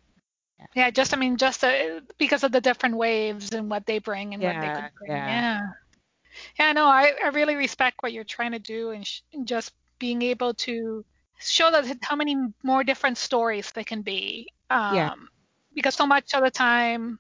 Yeah. 0.76 0.86
Yeah, 0.86 0.90
just 0.92 1.14
I 1.14 1.18
mean, 1.18 1.38
just 1.38 1.64
uh, 1.64 2.02
because 2.18 2.44
of 2.44 2.52
the 2.52 2.62
different 2.62 2.98
waves 2.98 3.52
and 3.54 3.70
what 3.70 3.86
they 3.86 4.00
bring 4.00 4.34
and 4.34 4.44
what 4.44 4.60
they 4.60 4.70
Yeah, 4.70 4.76
could 4.82 4.92
bring. 5.00 5.12
yeah. 5.12 5.28
Yeah. 5.28 5.60
Yeah, 6.60 6.72
no, 6.74 6.86
I, 6.88 7.14
I 7.24 7.30
really 7.30 7.56
respect 7.56 7.98
what 8.02 8.12
you're 8.14 8.24
trying 8.24 8.52
to 8.54 8.60
do 8.60 8.92
and, 8.92 9.06
sh- 9.06 9.22
and 9.34 9.48
just 9.48 9.74
being 10.00 10.22
able 10.22 10.54
to 10.56 11.06
show 11.40 11.72
that 11.72 11.98
how 12.04 12.16
many 12.16 12.36
more 12.64 12.84
different 12.84 13.18
stories 13.18 13.72
there 13.72 13.84
can 13.84 14.02
be. 14.02 14.50
Um, 14.70 14.94
Yeah. 14.96 15.14
Because 15.76 15.96
so 15.96 16.06
much 16.08 16.34
of 16.34 16.44
the 16.44 16.52
time, 16.52 17.20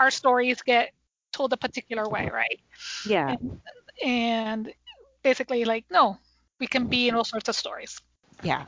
our 0.00 0.10
stories 0.10 0.62
get 0.62 0.92
told 1.32 1.52
a 1.52 1.56
particular 1.56 2.08
way, 2.08 2.28
right? 2.32 2.60
Yeah. 3.04 3.36
And, 3.36 3.60
and 4.04 4.72
basically, 5.22 5.64
like, 5.64 5.84
no, 5.90 6.18
we 6.60 6.66
can 6.66 6.86
be 6.86 7.08
in 7.08 7.14
all 7.14 7.24
sorts 7.24 7.48
of 7.48 7.56
stories. 7.56 8.00
Yeah. 8.42 8.66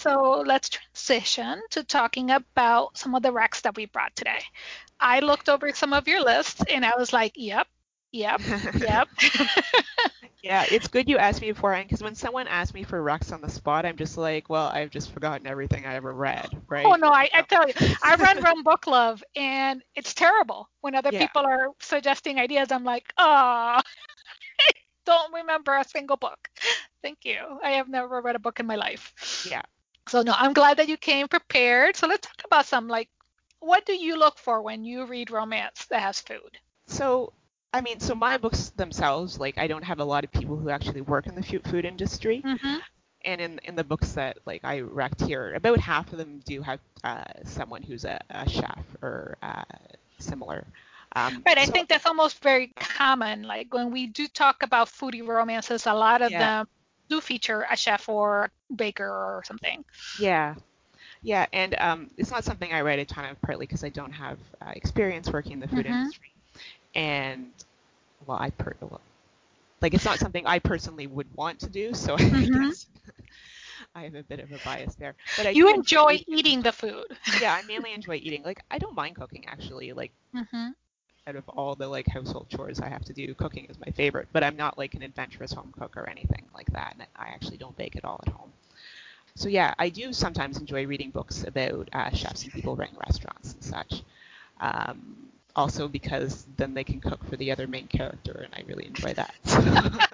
So 0.00 0.42
let's 0.46 0.68
transition 0.70 1.62
to 1.70 1.84
talking 1.84 2.30
about 2.30 2.96
some 2.98 3.14
of 3.14 3.22
the 3.22 3.30
recs 3.32 3.62
that 3.62 3.76
we 3.76 3.86
brought 3.86 4.14
today. 4.16 4.40
I 5.00 5.20
looked 5.20 5.48
over 5.48 5.72
some 5.74 5.92
of 5.92 6.08
your 6.08 6.22
lists 6.22 6.62
and 6.68 6.84
I 6.84 6.92
was 6.96 7.12
like, 7.12 7.32
yep, 7.36 7.68
yep, 8.12 8.42
yep. 8.72 9.08
Yeah, 10.42 10.64
it's 10.68 10.88
good 10.88 11.08
you 11.08 11.18
asked 11.18 11.40
me 11.42 11.52
beforehand 11.52 11.88
because 11.88 12.02
when 12.02 12.14
someone 12.14 12.46
asks 12.48 12.74
me 12.74 12.82
for 12.84 13.02
recs 13.02 13.32
on 13.32 13.40
the 13.42 13.50
spot, 13.50 13.84
I'm 13.86 13.96
just 13.96 14.16
like, 14.16 14.48
well, 14.48 14.68
I've 14.68 14.90
just 14.90 15.12
forgotten 15.12 15.46
everything 15.46 15.86
I 15.86 15.94
ever 15.94 16.12
read, 16.12 16.62
right? 16.68 16.84
oh 16.84 16.96
no, 17.00 17.08
I, 17.10 17.28
I 17.34 17.42
tell 17.42 17.66
you, 17.66 17.74
I 18.02 18.14
run 18.16 18.40
Rome 18.42 18.62
Book 18.62 18.86
Love 18.86 19.22
and 19.36 19.82
it's 19.94 20.14
terrible 20.14 20.68
when 20.80 20.94
other 20.94 21.10
Yeah. 21.10 21.28
people 21.28 21.42
are 21.44 21.68
suggesting 21.80 22.38
ideas. 22.38 22.72
I'm 22.72 22.84
like, 22.84 23.12
oh, 23.18 23.80
don't 25.04 25.32
remember 25.34 25.76
a 25.76 25.84
single 25.84 26.16
book. 26.16 26.48
Thank 27.02 27.24
you. 27.24 27.38
I 27.62 27.72
have 27.72 27.88
never 27.88 28.20
read 28.20 28.36
a 28.36 28.40
book 28.40 28.60
in 28.60 28.66
my 28.66 28.76
life. 28.76 29.12
Yeah. 29.42 29.62
So 30.08 30.22
no, 30.22 30.32
I'm 30.36 30.52
glad 30.52 30.78
that 30.78 30.88
you 30.88 30.96
came 30.96 31.28
prepared. 31.28 31.96
So 31.96 32.06
let's 32.06 32.26
talk 32.26 32.44
about 32.44 32.66
some 32.66 32.88
like, 32.88 33.08
what 33.60 33.84
do 33.86 33.94
you 33.94 34.16
look 34.16 34.38
for 34.38 34.60
when 34.62 34.84
you 34.84 35.04
read 35.06 35.30
romance 35.30 35.86
that 35.86 36.00
has 36.02 36.20
food? 36.20 36.58
So, 36.86 37.32
I 37.72 37.80
mean, 37.80 38.00
so 38.00 38.14
my 38.14 38.36
books 38.38 38.70
themselves, 38.70 39.38
like, 39.38 39.58
I 39.58 39.66
don't 39.66 39.84
have 39.84 40.00
a 40.00 40.04
lot 40.04 40.24
of 40.24 40.32
people 40.32 40.56
who 40.56 40.70
actually 40.70 41.00
work 41.02 41.26
in 41.26 41.34
the 41.34 41.42
food 41.42 41.84
industry, 41.84 42.44
Mm-hmm. 42.44 42.78
and 43.24 43.40
in 43.40 43.58
in 43.64 43.74
the 43.76 43.84
books 43.84 44.12
that 44.12 44.38
like 44.46 44.64
I 44.64 44.80
wrecked 44.80 45.20
here, 45.22 45.54
about 45.54 45.78
half 45.80 46.12
of 46.12 46.18
them 46.18 46.40
do 46.44 46.62
have 46.62 46.80
uh, 47.04 47.24
someone 47.44 47.82
who's 47.82 48.04
a, 48.04 48.20
a 48.30 48.48
chef 48.48 48.84
or 49.02 49.36
uh, 49.42 49.62
similar. 50.18 50.66
Um, 51.14 51.44
Right, 51.46 51.58
I 51.58 51.66
so- 51.66 51.74
think 51.74 51.88
that's 51.88 52.06
almost 52.06 52.42
very 52.42 52.74
common. 52.78 53.42
Like 53.42 53.72
when 53.72 53.90
we 53.90 54.06
do 54.06 54.26
talk 54.28 54.62
about 54.62 54.88
foodie 54.88 55.26
romances, 55.26 55.86
a 55.86 55.94
lot 55.94 56.22
of 56.22 56.36
Yeah. 56.36 56.38
them 56.38 56.66
do 57.10 57.20
feature 57.20 57.66
a 57.70 57.76
chef 57.76 58.08
or 58.08 58.50
baker 58.74 59.08
or 59.08 59.42
something. 59.46 59.84
Yeah. 60.18 60.54
Yeah, 61.22 61.46
and 61.52 61.74
um, 61.80 62.10
it's 62.16 62.30
not 62.30 62.44
something 62.44 62.72
I 62.72 62.82
write 62.82 62.98
a 63.00 63.04
ton 63.04 63.24
of, 63.26 63.40
partly 63.42 63.66
because 63.66 63.84
I 63.84 63.90
don't 63.90 64.12
have 64.12 64.38
uh, 64.60 64.70
experience 64.74 65.30
working 65.30 65.52
in 65.52 65.60
the 65.60 65.68
food 65.68 65.86
Mhm. 65.86 65.86
industry, 65.86 66.32
and 66.94 67.52
well, 68.26 68.38
I 68.40 68.50
per 68.50 68.74
well, 68.80 69.00
like 69.82 69.94
it's 69.94 70.04
not 70.04 70.18
something 70.18 70.46
I 70.46 70.58
personally 70.58 71.06
would 71.06 71.26
want 71.36 71.60
to 71.60 71.70
do, 71.70 71.94
so 71.94 72.14
I 72.18 72.20
Mhm. 72.30 72.50
guess 72.52 72.86
I 73.94 74.02
have 74.04 74.14
a 74.14 74.22
bit 74.22 74.40
of 74.40 74.52
a 74.52 74.58
bias 74.58 74.94
there. 74.96 75.14
But 75.36 75.46
I 75.46 75.54
You 75.54 75.68
enjoy 75.74 76.20
eating. 76.26 76.62
the 76.62 76.72
food. 76.72 77.18
Yeah, 77.32 77.52
I 77.54 77.62
mainly 77.62 77.92
enjoy 77.92 78.16
eating. 78.16 78.42
Like 78.44 78.62
I 78.70 78.78
don't 78.78 78.94
mind 78.94 79.16
cooking 79.16 79.46
actually. 79.48 79.92
Like 79.92 80.12
hmm 80.34 80.70
out 81.26 81.36
of 81.36 81.48
all 81.50 81.74
the 81.74 81.88
like 81.88 82.06
household 82.08 82.48
chores 82.48 82.80
I 82.80 82.88
have 82.88 83.04
to 83.06 83.12
do, 83.12 83.34
cooking 83.34 83.66
is 83.66 83.78
my 83.78 83.92
favorite. 83.92 84.28
But 84.32 84.44
I'm 84.44 84.56
not 84.56 84.78
like 84.78 84.94
an 84.94 85.02
adventurous 85.02 85.52
home 85.52 85.72
cook 85.78 85.96
or 85.96 86.08
anything 86.08 86.46
like 86.54 86.72
that. 86.72 86.94
And 86.98 87.06
I 87.16 87.28
actually 87.28 87.58
don't 87.58 87.76
bake 87.76 87.96
at 87.96 88.04
all 88.04 88.20
at 88.26 88.32
home. 88.32 88.52
So 89.34 89.48
yeah, 89.48 89.74
I 89.78 89.88
do 89.90 90.12
sometimes 90.12 90.58
enjoy 90.58 90.86
reading 90.86 91.10
books 91.10 91.44
about 91.44 91.88
uh, 91.92 92.10
chefs 92.10 92.44
and 92.44 92.52
people 92.52 92.76
running 92.76 92.96
restaurants 93.06 93.54
and 93.54 93.62
such. 93.64 94.02
Um, 94.60 95.16
also 95.56 95.88
because 95.88 96.46
then 96.56 96.74
they 96.74 96.84
can 96.84 97.00
cook 97.00 97.24
for 97.28 97.36
the 97.36 97.50
other 97.52 97.66
main 97.66 97.86
character, 97.88 98.44
and 98.44 98.54
I 98.54 98.66
really 98.68 98.86
enjoy 98.86 99.14
that. 99.14 99.34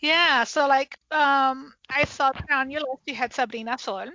yeah, 0.00 0.44
so 0.44 0.66
like 0.68 0.98
um, 1.10 1.72
I 1.88 2.04
saw 2.04 2.32
on 2.50 2.70
your 2.70 2.80
list 2.80 3.02
you 3.06 3.14
had 3.14 3.32
Sabrina 3.32 3.78
Sol, 3.78 4.08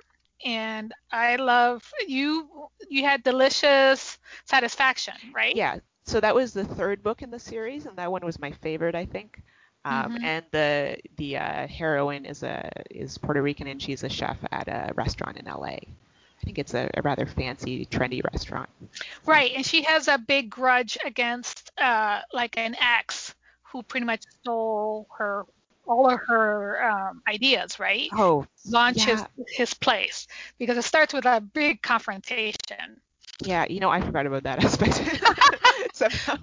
and 0.46 0.94
I 1.12 1.36
love 1.36 1.84
you. 2.08 2.70
You 2.90 3.04
had 3.04 3.24
Delicious 3.24 4.20
Satisfaction, 4.46 5.14
right? 5.34 5.56
Yeah. 5.56 5.80
So 6.06 6.20
that 6.20 6.36
was 6.36 6.54
the 6.54 6.66
third 6.66 7.04
book 7.04 7.22
in 7.22 7.32
the 7.32 7.40
series, 7.40 7.86
and 7.86 7.96
that 7.98 8.12
one 8.12 8.26
was 8.26 8.40
my 8.40 8.52
favorite, 8.52 8.96
I 8.96 9.06
think. 9.06 9.42
Um, 9.86 10.14
mm-hmm. 10.14 10.24
And 10.24 10.46
the 10.52 10.98
the 11.18 11.38
uh, 11.38 11.68
heroine 11.68 12.26
is 12.26 12.44
a 12.44 12.70
is 12.90 13.18
Puerto 13.18 13.42
Rican, 13.42 13.68
and 13.68 13.82
she's 13.82 14.04
a 14.04 14.10
chef 14.10 14.38
at 14.52 14.68
a 14.68 14.94
restaurant 14.96 15.38
in 15.38 15.46
LA. 15.46 15.78
I 16.42 16.44
think 16.44 16.58
it's 16.58 16.74
a, 16.74 16.90
a, 16.96 17.04
rather 17.04 17.28
fancy, 17.28 17.86
trendy 17.86 18.24
restaurant. 18.24 18.70
Right, 19.28 19.52
and 19.56 19.64
she 19.64 19.84
has 19.84 20.08
a 20.08 20.18
big 20.18 20.50
grudge 20.50 20.98
against 21.06 21.72
uh, 21.80 22.22
like 22.34 22.58
an 22.58 22.76
ex 22.82 23.36
who 23.62 23.84
pretty 23.84 24.06
much 24.06 24.24
stole 24.42 25.08
her 25.18 25.46
all 25.88 26.10
of 26.10 26.20
her 26.28 26.84
um, 26.84 27.22
ideas, 27.28 27.80
right? 27.80 28.10
Oh, 28.14 28.46
launch 28.70 28.98
yeah. 28.98 29.06
his 29.06 29.24
his 29.48 29.74
place 29.74 30.28
because 30.58 30.78
it 30.78 30.84
starts 30.84 31.14
with 31.14 31.26
a 31.26 31.42
big 31.42 31.82
confrontation. 31.82 33.02
Yeah, 33.44 33.66
you 33.70 33.80
know, 33.80 33.90
I 33.90 34.02
forgot 34.02 34.26
about 34.26 34.44
that 34.44 34.64
aspect 34.64 35.02
somehow 35.94 36.38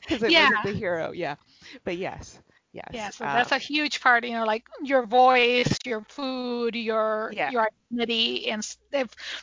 because 0.00 0.22
it 0.22 0.30
yeah. 0.30 0.50
wasn't 0.50 0.64
the 0.64 0.72
hero. 0.72 1.12
Yeah, 1.12 1.36
but 1.84 1.96
yes. 1.96 2.38
Yes. 2.72 2.90
Yeah, 2.92 3.10
so 3.10 3.24
um, 3.24 3.32
that's 3.34 3.50
a 3.50 3.58
huge 3.58 4.00
part, 4.00 4.24
you 4.24 4.32
know, 4.32 4.44
like 4.44 4.64
your 4.80 5.04
voice, 5.04 5.76
your 5.84 6.04
food, 6.08 6.76
your 6.76 7.32
yeah. 7.34 7.50
your 7.50 7.68
identity, 7.92 8.48
and 8.48 8.64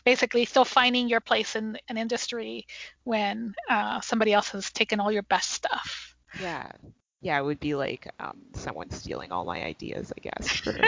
basically 0.06 0.46
still 0.46 0.64
finding 0.64 1.10
your 1.10 1.20
place 1.20 1.58
in 1.58 1.78
an 1.90 1.98
industry 1.98 2.68
when 3.04 3.54
uh, 3.70 4.00
somebody 4.00 4.32
else 4.32 4.50
has 4.52 4.72
taken 4.72 5.02
all 5.02 5.12
your 5.12 5.24
best 5.24 5.52
stuff. 5.52 6.16
Yeah, 6.42 6.72
yeah, 7.22 7.40
it 7.40 7.44
would 7.44 7.60
be 7.60 7.76
like 7.76 8.08
um, 8.20 8.38
someone 8.54 8.90
stealing 8.92 9.32
all 9.32 9.46
my 9.46 9.64
ideas, 9.64 10.14
I 10.16 10.22
guess. 10.22 10.50
For, 10.50 10.80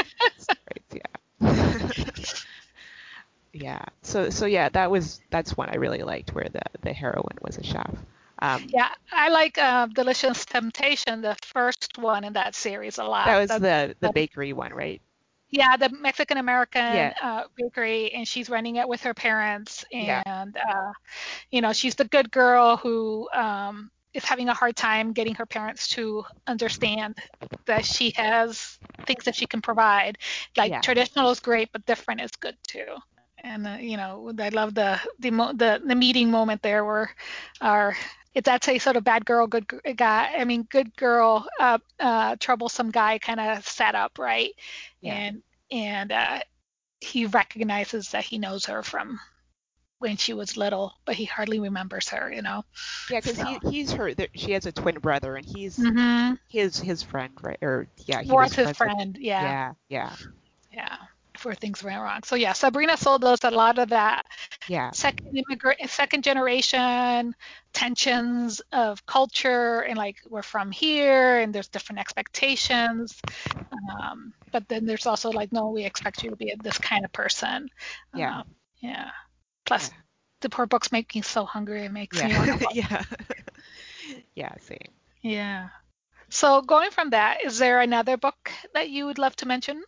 yeah. 1.42 1.80
yeah. 3.54 3.86
So 4.04 4.30
so 4.30 4.46
yeah, 4.46 4.70
that 4.70 4.92
was 4.92 5.22
that's 5.32 5.58
one 5.58 5.70
I 5.70 5.76
really 5.76 6.04
liked, 6.04 6.34
where 6.36 6.48
the 6.52 6.62
the 6.82 6.94
heroine 6.94 7.38
was 7.42 7.58
a 7.58 7.64
chef. 7.64 7.96
Um, 8.42 8.68
yeah, 8.70 8.90
I 9.12 9.30
like 9.30 9.58
uh, 9.58 9.88
Delicious 9.88 10.46
Temptation, 10.46 11.22
the 11.22 11.36
first 11.42 11.98
one 11.98 12.24
in 12.24 12.34
that 12.34 12.56
series, 12.56 12.98
a 12.98 13.04
lot. 13.04 13.26
That 13.26 13.40
was 13.40 13.50
the 13.62 13.96
the 14.00 14.12
bakery 14.14 14.54
one, 14.54 14.74
right? 14.74 15.02
Yeah, 15.50 15.78
the 15.78 15.90
Mexican 15.90 16.38
American 16.38 16.82
yeah. 16.82 17.14
uh, 17.22 17.44
bakery, 17.58 18.14
and 18.14 18.28
she's 18.28 18.50
running 18.50 18.76
it 18.76 18.88
with 18.88 19.02
her 19.02 19.16
parents, 19.16 19.84
and 19.92 20.56
yeah. 20.56 20.70
uh, 20.70 20.92
you 21.50 21.62
know 21.62 21.74
she's 21.74 21.96
the 21.96 22.06
good 22.06 22.32
girl 22.32 22.78
who 22.78 23.28
um, 23.34 23.90
is 24.14 24.26
having 24.26 24.50
a 24.50 24.54
hard 24.54 24.76
time 24.76 25.14
getting 25.14 25.36
her 25.36 25.46
parents 25.46 25.88
to 25.90 26.24
understand 26.48 27.18
that 27.66 27.86
she 27.86 28.12
has 28.16 28.80
things 29.06 29.24
that 29.26 29.36
she 29.36 29.46
can 29.46 29.62
provide. 29.62 30.18
Like 30.58 30.72
yeah. 30.72 30.82
traditional 30.82 31.30
is 31.32 31.40
great, 31.40 31.72
but 31.72 31.86
different 31.86 32.22
is 32.22 32.32
good 32.32 32.58
too 32.68 32.96
and 33.42 33.66
uh, 33.66 33.78
you 33.80 33.96
know 33.96 34.34
I 34.38 34.50
love 34.50 34.76
the 34.76 35.00
the 35.20 35.30
the 35.30 35.82
the 35.86 35.96
meeting 35.96 36.30
moment 36.30 36.62
there 36.62 36.84
where 36.84 37.10
our 37.62 37.96
it's 38.34 38.46
that's 38.46 38.68
a 38.68 38.78
sort 38.78 38.96
of 38.96 39.04
bad 39.04 39.26
girl, 39.26 39.48
good 39.48 39.68
guy. 39.96 40.34
I 40.38 40.46
mean, 40.46 40.64
good 40.70 40.96
girl, 40.96 41.48
uh, 41.60 41.80
uh, 42.00 42.36
troublesome 42.40 42.92
guy 42.92 43.18
kind 43.18 43.40
of 43.40 43.68
setup, 43.68 44.20
right? 44.20 44.52
Yeah. 45.02 45.16
And 45.16 45.44
and 45.72 46.12
uh, 46.12 46.40
he 47.02 47.26
recognizes 47.26 48.10
that 48.12 48.24
he 48.24 48.38
knows 48.38 48.66
her 48.66 48.84
from 48.84 49.20
when 50.00 50.18
she 50.18 50.34
was 50.34 50.58
little, 50.58 50.94
but 51.06 51.16
he 51.16 51.26
hardly 51.26 51.60
remembers 51.60 52.10
her, 52.10 52.32
you 52.32 52.42
know. 52.42 52.64
Yeah, 53.10 53.20
because 53.20 53.38
so. 53.38 53.46
he, 53.46 53.70
he's 53.70 53.92
her. 53.92 54.12
She 54.34 54.52
has 54.54 54.66
a 54.66 54.72
twin 54.72 55.00
brother, 55.00 55.36
and 55.36 55.46
he's 55.46 55.78
mm-hmm. 55.78 56.36
his 56.48 56.80
his 56.80 57.04
friend, 57.04 57.34
right? 57.42 57.60
Or 57.62 57.88
yeah, 58.06 58.22
he 58.22 58.32
was 58.32 58.54
his 58.54 58.72
friend. 58.72 59.16
With, 59.16 59.24
yeah. 59.24 59.42
Yeah. 59.42 59.74
Yeah. 59.90 60.16
Yeah 60.74 60.98
where 61.44 61.56
things 61.56 61.84
went 61.84 62.00
wrong. 62.00 62.24
So 62.24 62.36
yeah, 62.36 62.54
Sabrina 62.54 62.98
Sol 62.98 63.20
does 63.20 63.40
a 63.44 63.52
lot 63.52 63.80
of 63.80 63.90
that. 63.90 64.26
Yeah. 64.68 64.92
Second 64.92 65.38
immigrant, 65.38 65.90
second 65.90 66.24
generation 66.24 67.36
tensions 67.74 68.62
of 68.72 69.06
culture 69.06 69.82
and 69.82 69.98
like 69.98 70.18
we're 70.30 70.42
from 70.42 70.72
here 70.72 71.40
and 71.40 71.54
there's 71.54 71.68
different 71.68 72.00
expectations. 72.00 73.22
Um, 74.02 74.34
but 74.52 74.68
then 74.68 74.86
there's 74.86 75.06
also 75.06 75.32
like 75.32 75.52
no, 75.52 75.70
we 75.70 75.86
expect 75.86 76.24
you 76.24 76.30
to 76.32 76.36
be 76.36 76.54
this 76.62 76.78
kind 76.78 77.06
of 77.06 77.12
person. 77.12 77.70
Yeah. 78.16 78.40
Um, 78.40 78.48
yeah. 78.80 79.10
Plus, 79.70 79.92
the 80.42 80.50
poor 80.50 80.66
books 80.66 80.92
make 80.92 81.16
me 81.16 81.22
so 81.22 81.46
hungry. 81.46 81.86
It 81.86 81.92
makes 81.92 82.18
yeah. 82.18 82.28
me 82.28 82.38
want 82.38 82.62
to. 82.62 82.68
yeah. 82.74 83.04
yeah. 84.36 84.54
Same. 84.62 84.92
Yeah. 85.22 85.70
So 86.30 86.62
going 86.62 86.92
from 86.92 87.12
that, 87.12 87.46
is 87.46 87.58
there 87.58 87.80
another 87.80 88.18
book 88.18 88.52
that 88.74 88.90
you 88.90 89.06
would 89.06 89.18
love 89.18 89.36
to 89.38 89.48
mention? 89.48 89.84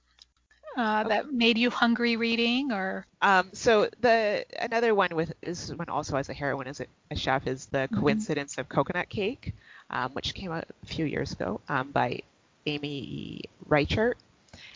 uh, 0.78 1.04
that 1.04 1.32
made 1.32 1.58
you 1.58 1.70
hungry 1.70 2.16
reading 2.16 2.72
or 2.72 3.06
um, 3.22 3.50
so 3.54 3.90
the 4.00 4.46
another 4.60 4.96
one 4.96 5.14
with 5.16 5.34
is 5.42 5.74
one 5.76 5.90
also 5.90 6.16
as 6.16 6.30
a 6.30 6.34
heroine 6.34 6.68
as 6.68 6.80
a, 6.80 6.86
a 7.10 7.16
chef 7.16 7.48
is 7.48 7.66
the 7.68 7.80
mm-hmm. 7.80 8.00
coincidence 8.00 8.58
of 8.58 8.70
coconut 8.70 9.10
cake 9.10 9.54
um, 9.90 10.12
which 10.14 10.34
came 10.34 10.52
out 10.52 10.66
a 10.84 10.86
few 10.86 11.06
years 11.06 11.34
ago 11.34 11.60
um, 11.68 11.92
by 11.92 12.22
amy 12.66 13.42
reichert 13.68 14.18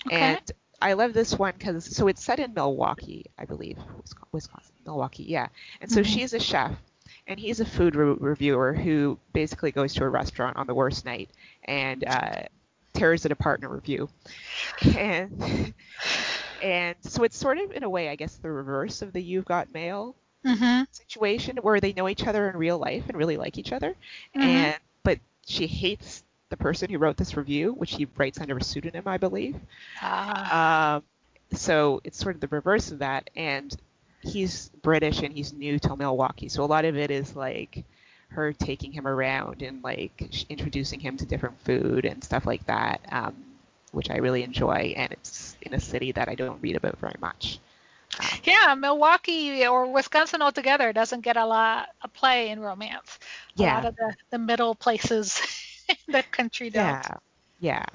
okay. 0.08 0.16
and 0.16 0.52
i 0.82 0.94
love 0.94 1.14
this 1.14 1.38
one 1.38 1.54
because 1.58 1.86
so 1.96 2.08
it's 2.08 2.24
set 2.24 2.40
in 2.40 2.54
milwaukee 2.54 3.26
i 3.38 3.46
believe 3.46 3.78
wisconsin 4.32 4.74
milwaukee 4.86 5.24
yeah 5.24 5.48
and 5.82 5.92
so 5.92 6.02
mm-hmm. 6.02 6.12
she's 6.12 6.34
a 6.34 6.40
chef 6.40 6.74
and 7.28 7.40
he's 7.40 7.60
a 7.60 7.66
food 7.66 7.96
re- 7.96 8.16
reviewer 8.20 8.74
who 8.74 9.18
basically 9.34 9.72
goes 9.72 9.94
to 9.96 10.04
a 10.04 10.10
restaurant 10.10 10.58
on 10.58 10.68
the 10.68 10.76
worst 10.76 11.06
night 11.06 11.30
and 11.64 12.04
uh, 12.06 12.44
tears 12.94 13.26
it 13.26 13.32
apart 13.32 13.60
in 13.60 13.66
a 13.66 13.70
review. 13.70 14.10
And 14.98 15.74
and 16.64 16.96
so 17.02 17.24
it's 17.24 17.38
sort 17.38 17.58
of 17.58 17.72
in 17.72 17.84
a 17.84 17.90
way, 17.90 18.10
I 18.10 18.16
guess, 18.16 18.36
the 18.36 18.52
reverse 18.52 19.02
of 19.02 19.14
the 19.14 19.22
You've 19.22 19.46
Got 19.46 19.74
Mail 19.74 20.16
mm-hmm. 20.46 20.84
situation, 20.92 21.58
where 21.58 21.80
they 21.80 21.94
know 21.94 22.10
each 22.10 22.26
other 22.26 22.50
in 22.50 22.58
real 22.58 22.78
life 22.78 23.04
and 23.08 23.18
really 23.18 23.38
like 23.38 23.58
each 23.58 23.72
other, 23.72 23.90
mm-hmm. 24.36 24.42
and 24.42 24.78
but 25.04 25.20
she 25.46 25.68
hates 25.68 26.24
the 26.50 26.58
person 26.58 26.90
who 26.90 26.98
wrote 26.98 27.18
this 27.18 27.36
review, 27.36 27.74
which 27.74 27.96
he 27.96 28.08
writes 28.18 28.40
under 28.40 28.58
a 28.58 28.64
pseudonym, 28.64 29.04
I 29.08 29.18
believe. 29.18 29.56
Ah. 30.02 30.96
Um, 30.96 31.04
so 31.54 32.02
it's 32.04 32.18
sort 32.18 32.36
of 32.36 32.42
the 32.42 32.48
reverse 32.48 32.92
of 32.92 33.00
that, 33.00 33.30
and 33.36 33.76
he's 34.22 34.70
British 34.82 35.22
and 35.22 35.34
he's 35.34 35.54
new 35.54 35.80
to 35.80 35.96
Milwaukee, 35.96 36.50
so 36.50 36.64
a 36.64 36.66
lot 36.66 36.86
of 36.86 36.98
it 36.98 37.12
is 37.12 37.36
like 37.36 37.84
her 38.30 38.54
taking 38.54 38.92
him 38.92 39.08
around 39.08 39.62
and 39.62 39.84
like 39.84 40.46
introducing 40.50 41.00
him 41.00 41.18
to 41.18 41.26
different 41.26 41.60
food 41.62 42.06
and 42.06 42.24
stuff 42.24 42.46
like 42.46 42.66
that, 42.66 43.02
um, 43.12 43.36
which 43.92 44.10
I 44.10 44.18
really 44.18 44.44
enjoy. 44.44 44.94
And 44.98 45.12
it's 45.14 45.56
in 45.62 45.74
a 45.74 45.80
city 45.80 46.12
that 46.12 46.28
I 46.28 46.36
don't 46.36 46.62
read 46.62 46.76
about 46.76 46.98
very 47.00 47.16
much. 47.22 47.60
Um, 48.20 48.40
yeah, 48.44 48.76
Milwaukee 48.76 49.66
or 49.66 49.92
Wisconsin 49.92 50.42
altogether 50.42 50.94
doesn't 50.94 51.22
get 51.22 51.38
a 51.38 51.46
lot 51.46 51.90
of 52.02 52.14
play 52.14 52.50
in 52.50 52.60
romance. 52.60 53.20
Yeah. 53.56 53.74
A 53.74 53.76
lot 53.76 53.86
of 53.86 53.96
the, 53.96 54.16
the 54.32 54.38
middle 54.38 54.76
places 54.76 55.40
the 56.08 56.24
country 56.32 56.70
don't. 56.70 56.84
Yeah, 56.84 57.18
yeah. 57.60 57.86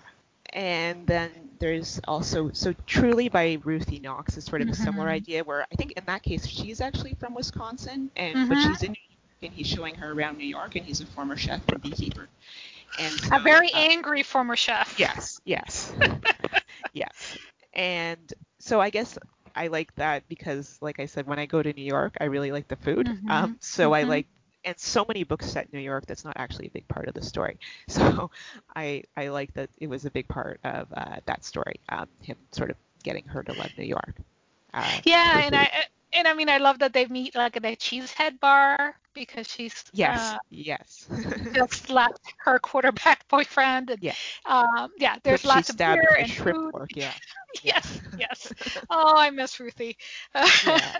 And 0.52 1.06
then 1.06 1.30
there's 1.60 2.00
also 2.08 2.50
so 2.52 2.74
Truly 2.86 3.28
by 3.28 3.58
Ruthie 3.62 4.00
Knox 4.00 4.36
is 4.36 4.44
sort 4.44 4.62
of 4.62 4.68
mm-hmm. 4.68 4.82
a 4.82 4.84
similar 4.84 5.08
idea 5.08 5.44
where 5.44 5.66
I 5.70 5.76
think 5.76 5.92
in 5.92 6.04
that 6.06 6.22
case 6.22 6.46
she's 6.46 6.80
actually 6.80 7.14
from 7.14 7.34
Wisconsin 7.34 8.10
and 8.16 8.34
mm-hmm. 8.34 8.48
but 8.48 8.56
she's 8.56 8.82
in 8.82 8.92
New 8.92 8.98
York 9.08 9.20
and 9.42 9.52
he's 9.52 9.66
showing 9.66 9.94
her 9.96 10.12
around 10.12 10.38
New 10.38 10.46
York, 10.46 10.76
and 10.76 10.84
he's 10.84 11.00
a 11.00 11.06
former 11.06 11.36
chef 11.36 11.66
and 11.68 11.80
beekeeper. 11.82 12.28
And 12.98 13.12
so, 13.12 13.36
a 13.36 13.40
very 13.40 13.72
uh, 13.72 13.78
angry 13.78 14.22
former 14.22 14.56
chef. 14.56 14.98
Yes, 14.98 15.40
yes, 15.44 15.92
yes. 16.92 17.38
And 17.72 18.32
so 18.58 18.80
I 18.80 18.90
guess 18.90 19.16
I 19.54 19.68
like 19.68 19.94
that 19.96 20.28
because, 20.28 20.78
like 20.80 21.00
I 21.00 21.06
said, 21.06 21.26
when 21.26 21.38
I 21.38 21.46
go 21.46 21.62
to 21.62 21.72
New 21.72 21.84
York, 21.84 22.16
I 22.20 22.24
really 22.24 22.52
like 22.52 22.68
the 22.68 22.76
food. 22.76 23.06
Mm-hmm. 23.06 23.30
Um, 23.30 23.56
so 23.60 23.90
mm-hmm. 23.90 23.94
I 23.94 24.02
like, 24.02 24.26
and 24.64 24.78
so 24.78 25.04
many 25.06 25.24
books 25.24 25.46
set 25.46 25.68
in 25.72 25.78
New 25.78 25.84
York 25.84 26.06
that's 26.06 26.24
not 26.24 26.34
actually 26.36 26.66
a 26.66 26.70
big 26.70 26.86
part 26.88 27.08
of 27.08 27.14
the 27.14 27.22
story. 27.22 27.58
So 27.88 28.30
I 28.74 29.04
I 29.16 29.28
like 29.28 29.52
that 29.54 29.70
it 29.78 29.88
was 29.88 30.04
a 30.04 30.10
big 30.10 30.28
part 30.28 30.60
of 30.64 30.88
uh, 30.94 31.16
that 31.26 31.44
story. 31.44 31.80
Um, 31.88 32.06
him 32.22 32.36
sort 32.52 32.70
of 32.70 32.76
getting 33.02 33.24
her 33.24 33.42
to 33.42 33.52
love 33.52 33.70
New 33.76 33.84
York. 33.84 34.14
Uh, 34.72 35.00
yeah, 35.04 35.40
and 35.44 35.56
I 35.56 35.86
and 36.12 36.26
I 36.28 36.34
mean, 36.34 36.48
I 36.48 36.58
love 36.58 36.78
that 36.80 36.92
they 36.92 37.06
meet 37.06 37.34
like 37.34 37.56
at 37.56 37.64
a 37.64 37.76
cheesehead 37.76 38.40
bar 38.40 38.94
because 39.14 39.48
she's 39.48 39.84
yes, 39.92 40.34
uh, 40.34 40.38
yes, 40.50 41.08
just 41.54 41.90
left 41.90 42.20
her 42.38 42.58
quarterback 42.58 43.26
boyfriend. 43.28 43.90
And, 43.90 44.00
yeah, 44.00 44.14
um, 44.44 44.90
yeah. 44.98 45.16
There's 45.22 45.44
lots 45.44 45.70
of 45.70 45.82
beer 45.82 46.16
and 46.18 46.34
shrimp 46.34 46.60
food. 46.62 46.70
Pork, 46.70 46.90
yeah. 46.96 47.14
yes, 47.62 48.00
yes. 48.16 48.52
Oh, 48.90 49.14
I 49.16 49.30
miss 49.30 49.58
Ruthie. 49.60 49.96
yeah. 50.60 50.96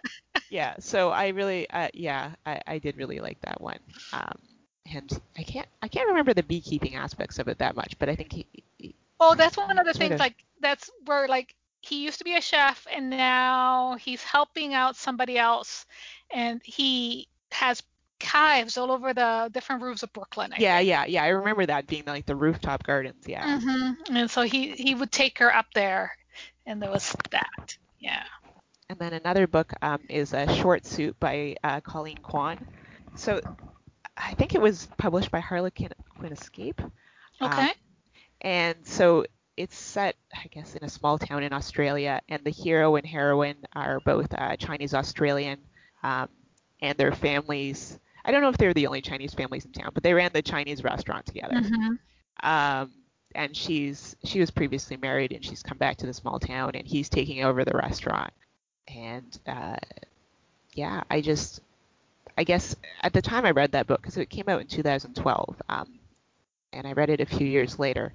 yeah. 0.48 0.74
So 0.80 1.10
I 1.10 1.28
really, 1.28 1.68
uh, 1.70 1.88
yeah, 1.94 2.32
I, 2.46 2.60
I 2.66 2.78
did 2.78 2.96
really 2.96 3.20
like 3.20 3.40
that 3.42 3.60
one. 3.60 3.78
Um, 4.12 4.38
and 4.92 5.20
I 5.38 5.42
can't, 5.42 5.68
I 5.82 5.88
can't 5.88 6.08
remember 6.08 6.34
the 6.34 6.42
beekeeping 6.42 6.96
aspects 6.96 7.38
of 7.38 7.48
it 7.48 7.58
that 7.58 7.76
much, 7.76 7.98
but 7.98 8.08
I 8.08 8.16
think 8.16 8.32
he. 8.32 8.46
he 8.78 8.94
Oh, 9.20 9.34
that's 9.34 9.56
one 9.56 9.78
of 9.78 9.86
the 9.86 9.94
things. 9.94 10.12
of. 10.14 10.20
Like 10.20 10.36
that's 10.60 10.90
where 11.06 11.28
like 11.28 11.54
he 11.80 12.04
used 12.04 12.18
to 12.18 12.24
be 12.24 12.36
a 12.36 12.40
chef, 12.40 12.86
and 12.92 13.10
now 13.10 13.96
he's 14.00 14.22
helping 14.22 14.74
out 14.74 14.96
somebody 14.96 15.38
else, 15.38 15.86
and 16.30 16.60
he 16.64 17.28
has 17.52 17.82
hives 18.22 18.76
all 18.76 18.90
over 18.92 19.12
the 19.14 19.50
different 19.52 19.82
roofs 19.82 20.02
of 20.02 20.12
Brooklyn. 20.12 20.52
I 20.52 20.56
yeah, 20.58 20.76
think. 20.78 20.88
yeah, 20.88 21.04
yeah. 21.06 21.24
I 21.24 21.28
remember 21.28 21.66
that 21.66 21.86
being 21.86 22.04
like 22.06 22.26
the 22.26 22.36
rooftop 22.36 22.82
gardens. 22.84 23.26
Yeah. 23.26 23.60
hmm 23.60 23.92
And 24.10 24.30
so 24.30 24.42
he 24.42 24.72
he 24.72 24.94
would 24.94 25.10
take 25.12 25.38
her 25.38 25.54
up 25.54 25.66
there, 25.74 26.12
and 26.66 26.82
there 26.82 26.90
was 26.90 27.14
that. 27.30 27.76
Yeah. 27.98 28.24
And 28.88 28.98
then 28.98 29.12
another 29.12 29.46
book 29.46 29.72
um, 29.82 30.00
is 30.08 30.32
a 30.32 30.52
short 30.54 30.84
suit 30.86 31.18
by 31.20 31.56
uh, 31.62 31.80
Colleen 31.80 32.18
Kwan. 32.18 32.66
So 33.14 33.40
I 34.16 34.34
think 34.34 34.54
it 34.54 34.60
was 34.60 34.88
published 34.98 35.30
by 35.30 35.40
Harlequin 35.40 35.90
Quinn 36.18 36.32
Escape. 36.32 36.80
Okay. 37.40 37.62
Um, 37.62 37.70
and 38.42 38.76
so 38.86 39.24
it's 39.56 39.76
set, 39.76 40.16
I 40.34 40.46
guess, 40.50 40.74
in 40.74 40.84
a 40.84 40.88
small 40.88 41.18
town 41.18 41.42
in 41.42 41.52
Australia, 41.52 42.20
and 42.28 42.44
the 42.44 42.50
hero 42.50 42.96
and 42.96 43.06
heroine 43.06 43.64
are 43.74 44.00
both 44.00 44.32
uh, 44.34 44.56
Chinese 44.56 44.94
Australian, 44.94 45.58
um, 46.02 46.28
and 46.80 46.96
their 46.98 47.12
families. 47.12 47.98
I 48.24 48.30
don't 48.30 48.42
know 48.42 48.48
if 48.48 48.56
they're 48.58 48.74
the 48.74 48.86
only 48.86 49.00
Chinese 49.02 49.34
families 49.34 49.64
in 49.64 49.72
town, 49.72 49.90
but 49.94 50.02
they 50.02 50.14
ran 50.14 50.30
the 50.32 50.42
Chinese 50.42 50.82
restaurant 50.84 51.26
together. 51.26 51.62
hmm 51.62 51.96
Um, 52.42 52.92
and 53.34 53.56
she's 53.56 54.16
she 54.24 54.40
was 54.40 54.50
previously 54.50 54.96
married, 54.96 55.32
and 55.32 55.44
she's 55.44 55.62
come 55.62 55.78
back 55.78 55.96
to 55.98 56.06
the 56.06 56.14
small 56.14 56.38
town, 56.38 56.72
and 56.74 56.86
he's 56.86 57.08
taking 57.08 57.44
over 57.44 57.64
the 57.64 57.74
restaurant. 57.76 58.32
And 58.88 59.38
uh, 59.46 59.76
yeah, 60.74 61.02
I 61.10 61.20
just, 61.20 61.60
I 62.36 62.44
guess 62.44 62.74
at 63.02 63.12
the 63.12 63.22
time 63.22 63.44
I 63.46 63.50
read 63.50 63.72
that 63.72 63.86
book 63.86 64.00
because 64.02 64.16
it 64.16 64.30
came 64.30 64.48
out 64.48 64.60
in 64.60 64.66
2012, 64.66 65.56
um, 65.68 65.98
and 66.72 66.86
I 66.86 66.92
read 66.92 67.10
it 67.10 67.20
a 67.20 67.26
few 67.26 67.46
years 67.46 67.78
later. 67.78 68.12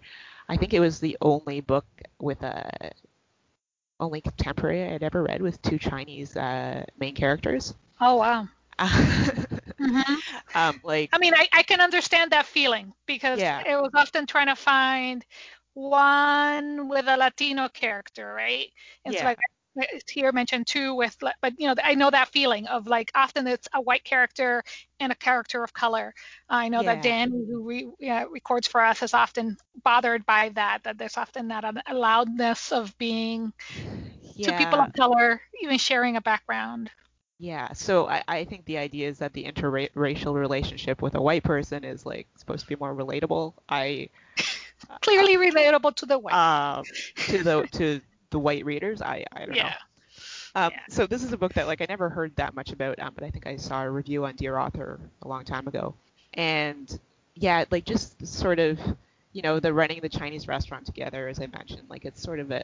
I 0.50 0.58
think 0.58 0.74
it 0.74 0.80
was 0.80 1.00
the 1.00 1.18
only 1.22 1.62
book 1.62 1.86
with 2.20 2.42
a 2.44 2.92
only 4.00 4.22
contemporary 4.22 4.84
I'd 4.94 5.04
ever 5.04 5.24
read 5.24 5.42
with 5.42 5.62
two 5.62 5.78
Chinese 5.78 6.36
uh, 6.36 6.86
main 6.98 7.16
characters. 7.16 7.74
Oh 8.00 8.16
wow. 8.18 8.48
hmm 9.80 10.20
um, 10.56 10.80
like 10.84 11.12
I 11.14 11.18
mean, 11.20 11.34
I, 11.36 11.48
I 11.54 11.64
can 11.64 11.82
understand 11.82 12.32
that 12.32 12.46
feeling 12.46 12.94
because 13.06 13.42
Yeah. 13.42 13.66
it 13.66 13.76
was 13.78 13.92
often 13.96 14.28
trying 14.28 14.48
to 14.48 14.56
find 14.56 15.26
one 15.74 16.90
with 16.90 17.08
a 17.08 17.18
Latino 17.18 17.70
character, 17.70 18.34
right? 18.34 18.70
And 19.06 19.16
so 19.16 19.26
Yeah. 19.26 19.28
like 19.28 19.40
here 20.10 20.32
mentioned 20.32 20.68
too 20.68 20.94
with, 20.96 21.18
but 21.42 21.54
you 21.58 21.68
know, 21.68 21.76
I 21.84 21.96
know 21.96 22.10
that 22.10 22.30
feeling 22.30 22.68
of 22.68 22.88
like 22.88 23.12
often 23.16 23.48
it's 23.48 23.68
a 23.74 23.82
white 23.82 24.04
character 24.04 24.64
and 25.00 25.12
a 25.12 25.16
character 25.16 25.64
of 25.64 25.74
color. 25.74 26.14
I 26.50 26.70
know 26.70 26.84
that 26.84 27.02
dan 27.02 27.30
Danny, 27.30 27.46
who 27.50 27.64
re, 27.64 27.88
yeah, 28.00 28.26
records 28.30 28.68
for 28.68 28.82
us, 28.82 29.02
is 29.04 29.14
often 29.14 29.58
bothered 29.84 30.26
by 30.26 30.50
that. 30.56 30.84
That 30.84 30.98
there's 30.98 31.18
often 31.18 31.50
that 31.50 31.64
a 31.64 31.94
loudness 31.94 32.72
of 32.72 32.98
being 32.98 33.54
two 34.42 34.54
people 34.54 34.80
of 34.82 34.92
color 34.94 35.42
even 35.62 35.78
sharing 35.78 36.16
a 36.18 36.22
background. 36.22 36.92
Yeah, 37.38 37.74
so 37.74 38.08
I, 38.08 38.24
I 38.28 38.44
think 38.46 38.66
the 38.66 38.78
idea 38.78 39.10
is 39.10 39.18
that 39.20 39.34
the 39.34 39.46
interracial 39.46 40.34
relationship 40.34 41.02
with 41.02 41.16
a 41.16 41.22
white 41.22 41.44
person 41.44 41.84
is 41.84 42.06
like 42.06 42.28
supposed 42.38 42.62
to 42.62 42.68
be 42.68 42.76
more 42.80 42.96
relatable. 42.96 43.54
I 43.70 44.10
Clearly 45.02 45.38
relatable 45.38 45.96
to 45.98 46.06
the 46.06 46.20
white. 46.20 46.38
um 46.38 46.86
to 47.28 47.40
the 47.40 47.68
to 47.74 48.02
the 48.30 48.40
white 48.40 48.66
readers. 48.66 49.02
I 49.02 49.26
I 49.32 49.46
don't 49.46 49.56
yeah. 49.56 49.64
know. 49.64 49.76
Um, 50.56 50.72
yeah. 50.74 50.80
So 50.90 51.06
this 51.06 51.24
is 51.24 51.34
a 51.34 51.38
book 51.38 51.54
that 51.54 51.68
like 51.68 51.82
I 51.82 51.86
never 51.90 52.10
heard 52.10 52.36
that 52.38 52.56
much 52.56 52.72
about, 52.72 53.00
um, 53.00 53.14
but 53.14 53.24
I 53.24 53.30
think 53.30 53.46
I 53.46 53.58
saw 53.58 53.84
a 53.84 53.90
review 53.90 54.26
on 54.26 54.36
Dear 54.36 54.58
Author 54.58 55.00
a 55.22 55.28
long 55.28 55.44
time 55.44 55.68
ago, 55.68 55.94
and 56.34 57.00
yeah, 57.36 57.66
like 57.72 57.86
just 57.86 58.26
sort 58.26 58.60
of 58.60 58.80
you 59.34 59.42
know 59.42 59.60
the 59.60 59.74
running 59.74 60.00
the 60.02 60.10
Chinese 60.10 60.48
restaurant 60.48 60.86
together, 60.86 61.28
as 61.28 61.40
I 61.40 61.48
mentioned, 61.48 61.90
like 61.90 62.06
it's 62.06 62.22
sort 62.22 62.40
of 62.40 62.52
a 62.52 62.64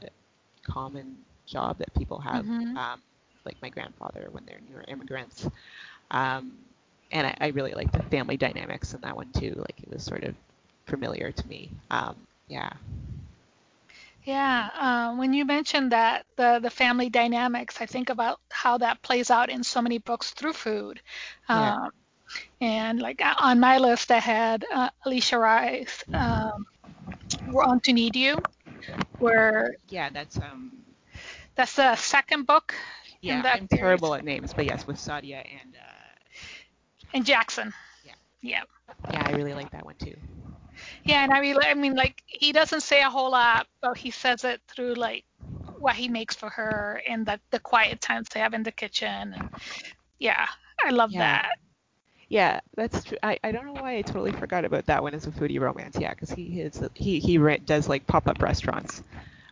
common 0.64 1.18
job 1.46 1.78
that 1.80 1.94
people 1.94 2.20
have. 2.20 2.46
Mhm. 2.46 2.78
Um, 2.78 3.02
like 3.46 3.58
my 3.62 3.70
grandfather 3.70 4.28
when 4.32 4.46
they're 4.46 4.62
newer 4.70 4.84
immigrants. 4.88 5.48
Um, 6.12 6.54
and 7.12 7.28
I, 7.28 7.38
I 7.40 7.48
really 7.48 7.74
like 7.74 7.92
the 7.92 8.04
family 8.04 8.38
dynamics 8.38 8.94
in 8.94 9.02
that 9.02 9.16
one 9.16 9.32
too. 9.34 9.54
Like 9.58 9.80
it 9.82 9.92
was 9.92 10.04
sort 10.04 10.24
of 10.24 10.36
familiar 10.86 11.32
to 11.32 11.48
me. 11.48 11.70
Um, 11.90 12.16
yeah. 12.48 12.72
Yeah, 14.24 14.70
uh, 14.76 15.16
when 15.18 15.34
you 15.34 15.46
mentioned 15.46 15.92
that 15.92 16.26
the 16.38 16.60
the 16.62 16.70
family 16.70 17.10
dynamics, 17.10 17.82
I 17.82 17.86
think 17.86 18.10
about 18.10 18.40
how 18.52 18.78
that 18.80 19.02
plays 19.02 19.30
out 19.32 19.50
in 19.50 19.64
so 19.64 19.82
many 19.82 19.98
books 20.00 20.32
through 20.32 20.54
food. 20.54 21.02
Yeah. 21.50 21.76
Um, 21.76 21.90
and 22.62 23.02
like 23.02 23.22
on 23.40 23.60
my 23.60 23.78
list, 23.78 24.12
I 24.12 24.20
had 24.20 24.66
uh, 24.72 24.90
Alisha 25.06 25.40
Rai, 25.40 25.88
um, 26.14 26.66
"Wrong 27.48 27.80
to 27.82 27.94
Need 27.94 28.16
You," 28.16 28.44
where 29.20 29.76
Yeah, 29.90 30.10
that's 30.10 30.38
um. 30.40 30.72
that's 31.56 31.76
the 31.76 31.96
second 31.96 32.46
book 32.46 32.74
Yeah, 33.22 33.36
in 33.36 33.42
that 33.44 33.60
I'm 33.60 33.68
series. 33.74 34.02
terrible 34.02 34.14
at 34.16 34.24
names, 34.24 34.54
but 34.54 34.66
yes, 34.66 34.86
with 34.88 34.98
Sadia 34.98 35.46
and 35.62 35.76
uh, 35.76 36.14
And 37.14 37.26
Jackson. 37.26 37.74
Yeah. 38.04 38.14
Yeah. 38.42 38.64
yeah, 39.08 39.24
I 39.24 39.32
really 39.32 39.54
like 39.54 39.72
that 39.72 39.86
one 39.86 39.96
too. 39.96 40.16
Yeah, 41.06 41.24
and 41.24 41.34
I 41.34 41.42
mean, 41.42 41.58
I 41.62 41.74
mean, 41.74 41.96
like 41.96 42.22
he 42.28 42.52
doesn't 42.54 42.82
say 42.82 43.02
a 43.02 43.10
whole 43.10 43.32
lot, 43.32 43.68
but 43.82 43.98
he 43.98 44.12
says 44.12 44.44
it 44.44 44.62
through 44.68 44.96
like 44.96 45.26
what 45.78 45.96
he 45.96 46.08
makes 46.10 46.36
for 46.36 46.50
her 46.50 47.02
and 47.08 47.26
the 47.26 47.40
the 47.52 47.60
quiet 47.60 48.02
times 48.02 48.28
they 48.30 48.40
have 48.40 48.54
in 48.54 48.64
the 48.64 48.72
kitchen. 48.72 49.34
And 49.34 49.50
yeah, 50.20 50.48
I 50.86 50.92
love 50.92 51.12
Yeah. 51.12 51.18
that. 51.18 51.58
Yeah, 52.30 52.62
that's 52.76 53.04
true. 53.04 53.18
I, 53.24 53.40
I 53.44 53.52
don't 53.52 53.66
know 53.66 53.74
why 53.74 53.98
I 53.98 54.02
totally 54.02 54.32
forgot 54.32 54.66
about 54.66 54.86
that 54.88 55.04
one 55.04 55.14
as 55.14 55.28
a 55.28 55.32
foodie 55.32 55.60
romance. 55.60 55.98
Yeah, 56.00 56.12
because 56.12 56.32
he 56.32 56.62
is 56.62 56.82
he 56.96 57.20
he 57.20 57.38
does 57.66 57.90
like 57.90 58.08
pop 58.08 58.28
up 58.28 58.42
restaurants. 58.42 59.04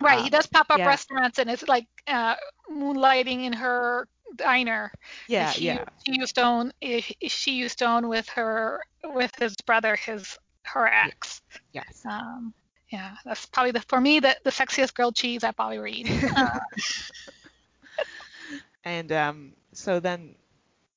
Right, 0.01 0.19
Uh, 0.19 0.23
he 0.23 0.29
does 0.29 0.47
pop 0.47 0.67
up 0.71 0.81
yeah. 0.81 0.85
restaurants, 0.85 1.39
and 1.39 1.49
it's 1.49 1.67
like 1.67 1.87
uh, 2.07 2.35
moonlighting 2.71 3.43
in 3.45 3.53
her 3.53 4.07
diner. 4.35 4.91
Yeah, 5.27 5.53
she, 5.53 5.65
yeah, 5.65 5.85
She 6.05 6.13
used 6.19 6.35
to 6.35 6.41
own. 6.43 6.71
eh, 6.81 7.01
She 7.27 7.53
used 7.53 7.79
to 7.79 7.85
own 7.85 8.07
with 8.07 8.27
her 8.29 8.81
with 9.03 9.35
his 9.35 9.55
brother, 9.65 9.95
his 9.95 10.37
her 10.73 10.87
ex. 10.87 11.41
yes. 11.73 12.03
Um, 12.05 12.53
yeah, 12.89 13.15
that's 13.25 13.45
probably 13.45 13.71
the 13.71 13.81
for 13.81 14.01
me 14.01 14.19
the, 14.19 14.35
the 14.43 14.49
sexiest 14.49 14.93
grilled 14.93 15.15
cheese 15.15 15.43
I 15.43 15.51
probably 15.51 15.77
read. 15.79 16.09
Uh, 16.35 16.59
And 18.85 19.11
um, 19.11 19.51
so 19.73 19.99
then 19.99 20.35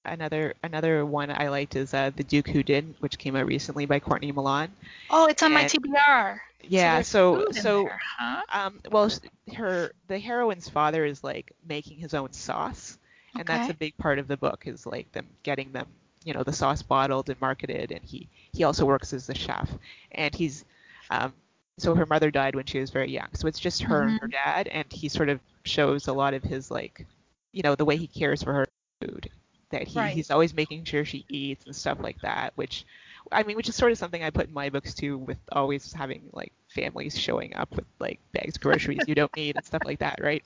another 0.04 0.54
another 0.62 1.04
one 1.04 1.30
I 1.30 1.48
liked 1.48 1.76
is 1.76 1.92
uh, 1.92 2.10
The 2.14 2.22
Duke 2.24 2.48
Who 2.48 2.62
Didn't, 2.62 2.96
which 3.00 3.18
came 3.18 3.34
out 3.36 3.46
recently 3.46 3.86
by 3.86 3.98
Courtney 4.00 4.32
Milan. 4.32 4.72
oh, 5.10 5.26
it's 5.26 5.42
on 5.42 5.52
my 5.52 5.62
And- 5.62 5.70
TBR. 5.70 6.38
Yeah, 6.64 6.94
there's 6.94 7.08
so 7.08 7.46
so 7.50 7.82
there, 7.82 8.00
huh? 8.18 8.42
um, 8.52 8.78
well, 8.92 9.10
her 9.56 9.90
the 10.06 10.16
heroine's 10.20 10.68
father 10.68 11.04
is 11.04 11.24
like 11.24 11.50
making 11.68 11.98
his 11.98 12.14
own 12.14 12.32
sauce, 12.32 12.98
and 13.36 13.44
that's 13.48 13.68
a 13.68 13.74
big 13.74 13.96
part 13.98 14.20
of 14.20 14.28
the 14.28 14.36
book 14.36 14.62
is 14.66 14.86
like 14.86 15.10
them 15.10 15.26
getting 15.42 15.72
them, 15.72 15.88
you 16.24 16.32
know, 16.34 16.42
the 16.42 16.52
sauce 16.52 16.82
bottled 16.82 17.28
and 17.30 17.40
marketed, 17.40 17.92
and 17.92 18.02
he 18.04 18.28
he 18.52 18.64
also 18.64 18.84
works 18.86 19.12
as 19.12 19.26
the 19.26 19.34
chef, 19.34 19.70
and 20.12 20.34
he's 20.34 20.64
um, 21.10 21.32
so 21.78 21.94
her 21.94 22.06
mother 22.06 22.30
died 22.30 22.54
when 22.54 22.66
she 22.66 22.78
was 22.80 22.90
very 22.90 23.10
young, 23.10 23.28
so 23.34 23.46
it's 23.48 23.58
just 23.60 23.82
her 23.82 24.08
and 24.08 24.18
her 24.20 24.28
dad, 24.28 24.68
and 24.68 24.90
he 24.92 25.08
sort 25.08 25.28
of 25.28 25.40
shows 25.64 26.08
a 26.08 26.12
lot 26.12 26.34
of 26.34 26.42
his 26.42 26.70
like, 26.70 27.06
you 27.52 27.62
know, 27.62 27.74
the 27.74 27.84
way 27.84 27.96
he 27.96 28.06
cares 28.06 28.42
for 28.42 28.52
her 28.52 28.66
food, 29.00 29.30
that 29.70 29.86
he, 29.88 30.06
Right. 30.06 30.08
he's 30.08 30.30
always 30.30 30.54
making 30.54 30.84
sure 30.84 31.04
she 31.04 31.24
eats 31.28 31.64
and 31.66 31.74
stuff 31.74 31.98
like 32.00 32.20
that, 32.22 32.52
which. 32.56 32.84
I 33.30 33.42
mean, 33.44 33.56
which 33.56 33.68
is 33.68 33.76
sort 33.76 33.92
of 33.92 33.98
something 33.98 34.22
I 34.22 34.30
put 34.30 34.48
in 34.48 34.52
my 34.54 34.68
books 34.68 34.94
too, 34.94 35.16
with 35.18 35.38
always 35.52 35.92
having 35.92 36.28
like 36.32 36.52
families 36.68 37.18
showing 37.18 37.54
up 37.56 37.70
with 37.74 37.84
like 37.98 38.20
bags 38.32 38.56
of 38.56 38.62
groceries 38.62 39.08
you 39.08 39.14
don't 39.14 39.34
need 39.36 39.56
and 39.56 39.64
stuff 39.64 39.84
like 39.84 40.00
that, 40.00 40.18
right? 40.20 40.42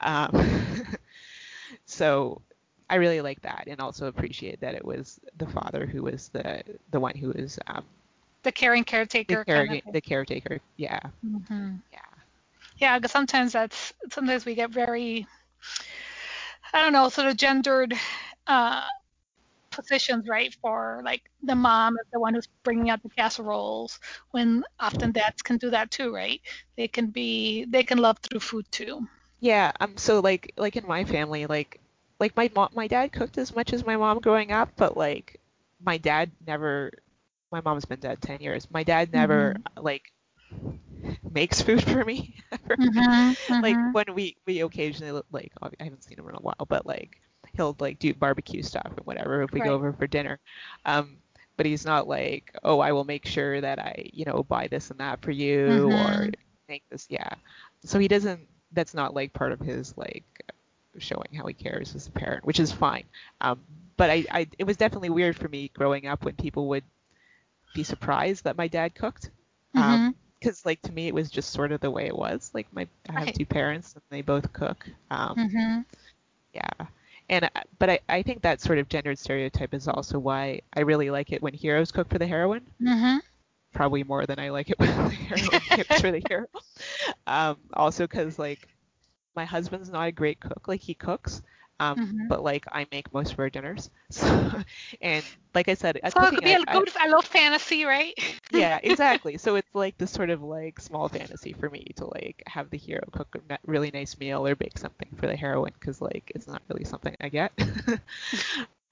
Um, 0.00 0.30
so 1.86 2.42
I 2.90 2.96
really 2.96 3.20
like 3.20 3.40
that, 3.42 3.64
and 3.68 3.80
also 3.80 4.06
appreciate 4.06 4.60
that 4.60 4.74
it 4.74 4.84
was 4.84 5.18
the 5.36 5.46
father 5.46 5.86
who 5.86 6.02
was 6.02 6.28
the 6.30 6.62
the 6.90 7.00
one 7.00 7.16
who 7.16 7.28
was 7.30 7.58
um, 7.66 7.84
The 8.44 8.52
caring 8.52 8.84
the, 9.28 9.36
caretaker 9.36 9.44
care- 9.46 9.66
kind 9.66 9.82
of. 9.86 9.92
the 9.92 10.00
caretaker. 10.00 10.60
Yeah, 10.76 11.00
hmm 11.22 11.76
yeah, 11.92 12.00
Yeah, 12.78 12.98
because 12.98 13.12
sometimes 13.12 13.52
that's 13.52 13.92
sometimes 14.10 14.44
we 14.46 14.54
get 14.54 14.70
very, 14.70 15.26
I 16.72 16.80
don't 16.82 16.92
know, 16.92 17.08
sort 17.08 17.28
of 17.28 17.36
gendered 17.36 17.94
uh, 18.46 18.82
positions, 19.70 20.26
right? 20.28 20.54
For 20.62 21.02
like 21.04 21.22
the 21.42 21.54
mom 21.56 21.94
is 21.94 22.06
the 22.12 22.20
one 22.20 22.34
who's 22.34 22.48
bringing 22.64 22.90
out 22.90 23.02
the 23.02 23.10
casseroles, 23.10 23.98
when 24.30 24.64
often 24.80 25.12
dads 25.12 25.42
can 25.42 25.58
do 25.58 25.70
that 25.70 25.90
too, 25.90 26.14
right? 26.14 26.40
They 26.76 26.88
can 26.88 27.10
be, 27.10 27.64
they 27.68 27.84
can 27.84 27.98
love 27.98 28.18
through 28.18 28.40
food 28.40 28.66
too. 28.70 29.06
yeah. 29.40 29.72
Um, 29.80 29.96
so 29.96 30.20
like 30.20 30.52
like 30.56 30.76
in 30.76 30.86
my 30.86 31.04
family, 31.04 31.46
like 31.46 31.80
like 32.20 32.36
my 32.36 32.50
mom, 32.54 32.70
my 32.74 32.86
dad 32.88 33.12
cooked 33.12 33.38
as 33.38 33.54
much 33.54 33.72
as 33.72 33.84
my 33.84 33.96
mom 33.96 34.20
growing 34.20 34.52
up, 34.52 34.70
but 34.76 34.96
like 34.96 35.40
my 35.80 35.98
dad 35.98 36.30
never. 36.46 36.90
My 37.52 37.60
mom's 37.60 37.84
been 37.84 38.00
dead 38.00 38.20
ten 38.20 38.40
years. 38.40 38.68
My 38.70 38.82
dad 38.82 39.12
never 39.12 39.54
like 39.76 40.12
makes 41.30 41.60
food 41.62 41.82
for 41.82 42.04
me 42.04 42.36
ever. 42.52 42.78
Mm-hmm, 42.78 43.32
like 43.60 43.80
when 43.92 44.04
we 44.14 44.36
we 44.46 44.60
occasionally 44.60 45.22
like 45.30 45.52
I 45.62 45.84
haven't 45.84 46.04
seen 46.04 46.18
him 46.18 46.28
in 46.28 46.34
a 46.34 46.40
while, 46.40 46.66
but 46.68 46.86
like 46.86 47.20
he'll 47.54 47.76
like 47.80 47.98
do 47.98 48.14
barbecue 48.14 48.62
stuff 48.62 48.86
and 48.96 49.06
whatever 49.06 49.42
if 49.42 49.52
we 49.52 49.60
Right. 49.60 49.62
go 49.62 49.74
over 49.74 49.92
for 49.92 50.06
dinner. 50.06 50.38
Um, 50.84 51.18
but 51.56 51.66
he's 51.66 51.84
not 51.86 52.08
like, 52.08 52.54
oh, 52.64 52.80
I 52.80 52.92
will 52.92 53.04
make 53.04 53.26
sure 53.26 53.60
that 53.60 53.78
I, 53.78 54.08
you 54.12 54.24
know, 54.24 54.42
buy 54.42 54.68
this 54.68 54.90
and 54.90 55.00
that 55.00 55.22
for 55.22 55.30
you 55.30 55.90
or 55.90 56.26
Mhm. 56.26 56.34
make 56.68 56.82
this. 56.90 57.06
Yeah. 57.10 57.34
So 57.84 57.98
he 57.98 58.08
doesn't. 58.08 58.48
That's 58.72 58.94
not 58.94 59.14
like 59.14 59.32
part 59.32 59.52
of 59.52 59.60
his 59.60 59.96
like 59.96 60.24
showing 61.00 61.28
how 61.36 61.46
he 61.46 61.54
cares 61.54 61.94
as 61.94 62.06
a 62.06 62.10
parent, 62.10 62.44
which 62.44 62.60
is 62.60 62.72
fine. 62.72 63.04
Um, 63.40 63.60
but 63.96 64.10
I, 64.10 64.24
I, 64.30 64.46
it 64.58 64.64
was 64.64 64.76
definitely 64.76 65.10
weird 65.10 65.36
for 65.36 65.48
me 65.48 65.70
growing 65.74 66.06
up 66.06 66.24
when 66.24 66.34
people 66.36 66.68
would 66.68 66.84
be 67.72 67.82
surprised 67.84 68.44
that 68.44 68.56
my 68.56 68.68
dad 68.68 68.94
cooked. 68.94 69.30
Because 69.74 70.64
like 70.64 70.80
to 70.82 70.92
me 70.92 71.08
it 71.08 71.14
was 71.14 71.30
just 71.30 71.50
sort 71.50 71.72
of 71.72 71.80
the 71.80 71.90
way 71.90 72.06
it 72.06 72.16
was. 72.16 72.50
Like 72.54 72.66
my 72.72 72.86
I 73.08 73.12
have 73.20 73.26
Right. 73.26 73.34
two 73.34 73.46
parents 73.46 73.94
and 73.94 74.02
they 74.10 74.22
both 74.22 74.52
cook. 74.52 74.88
Um, 75.10 75.36
Mhm. 75.36 75.84
Yeah, 76.52 76.86
and 77.28 77.44
I- 77.46 77.62
but 77.78 77.90
I, 77.90 78.00
I 78.08 78.22
think 78.22 78.42
that 78.42 78.60
sort 78.60 78.78
of 78.78 78.88
gendered 78.88 79.18
stereotype 79.18 79.74
is 79.74 79.88
also 79.88 80.18
why 80.18 80.60
I 80.74 80.80
really 80.80 81.10
like 81.10 81.32
it 81.32 81.42
when 81.42 81.54
heroes 81.54 81.92
cook 81.92 82.08
for 82.08 82.18
the 82.18 82.26
heroine. 82.26 82.66
Mhm. 82.80 83.20
Probably 83.72 84.02
more 84.04 84.26
than 84.26 84.38
I 84.38 84.50
like 84.50 84.70
it 84.70 84.78
when 84.80 84.88
the 84.90 85.10
heroine 85.14 85.60
cooks 85.70 86.00
for 86.00 86.10
the 86.10 86.22
hero. 86.28 86.46
Um, 87.26 87.58
also 87.74 88.04
because 88.06 88.38
like 88.38 88.68
my 89.36 89.44
husband's 89.44 89.90
not 89.90 90.08
a 90.08 90.12
great 90.12 90.40
cook. 90.40 90.68
Like 90.68 90.80
he 90.80 90.94
cooks. 90.94 91.42
Um, 91.80 91.96
Mhm. 91.96 92.28
but 92.28 92.42
like 92.42 92.64
I 92.72 92.86
make 92.92 93.12
most 93.12 93.32
of 93.32 93.38
our 93.40 93.50
dinners, 93.50 93.90
so, 94.10 94.62
and 95.00 95.26
like 95.54 95.68
I 95.68 95.74
said, 95.74 95.96
So 96.06 96.20
it 96.20 96.28
could 96.28 96.42
be 96.42 96.52
I- 96.52 96.58
a 96.58 96.64
I- 96.66 96.80
good. 96.80 96.90
I 96.98 97.08
love 97.08 97.24
fantasy, 97.24 97.84
right? 97.84 98.14
yeah, 98.50 98.78
exactly. 98.82 99.38
So 99.38 99.56
it's 99.56 99.74
like 99.74 99.96
this 99.98 100.10
sort 100.10 100.30
of 100.30 100.42
like 100.42 100.80
small 100.80 101.08
fantasy 101.08 101.52
for 101.52 101.68
me 101.70 101.86
to 101.96 102.06
like 102.06 102.42
have 102.46 102.70
the 102.70 102.76
hero 102.78 103.02
cook 103.12 103.36
a 103.50 103.58
really 103.66 103.90
nice 103.90 104.18
meal 104.18 104.46
or 104.46 104.54
bake 104.54 104.78
something 104.78 105.08
for 105.16 105.26
the 105.26 105.36
heroine 105.36 105.72
because 105.78 106.00
like 106.00 106.30
it's 106.34 106.46
not 106.46 106.62
really 106.68 106.84
something 106.84 107.14
I 107.20 107.28
get. 107.28 107.52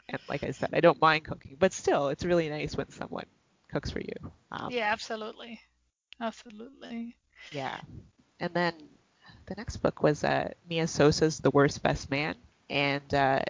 and 0.08 0.20
like 0.28 0.44
I 0.44 0.50
said, 0.50 0.70
I 0.72 0.80
don't 0.80 1.00
mind 1.00 1.24
cooking, 1.24 1.56
but 1.58 1.72
still, 1.72 2.08
it's 2.08 2.24
really 2.24 2.48
nice 2.48 2.76
when 2.76 2.90
someone 2.90 3.26
cooks 3.70 3.90
for 3.90 4.00
you. 4.00 4.32
Um, 4.50 4.72
yeah, 4.72 4.90
absolutely. 4.92 5.60
Absolutely. 6.20 7.16
yeah. 7.50 7.80
And 8.40 8.54
then 8.54 8.93
the 9.46 9.54
next 9.56 9.78
book 9.78 10.02
was 10.02 10.24
uh, 10.24 10.50
Mia 10.68 10.86
Sosa's 10.86 11.38
The 11.38 11.50
Worst 11.50 11.82
Best 11.82 12.10
Man, 12.10 12.34
and 12.70 13.12
uh, 13.14 13.40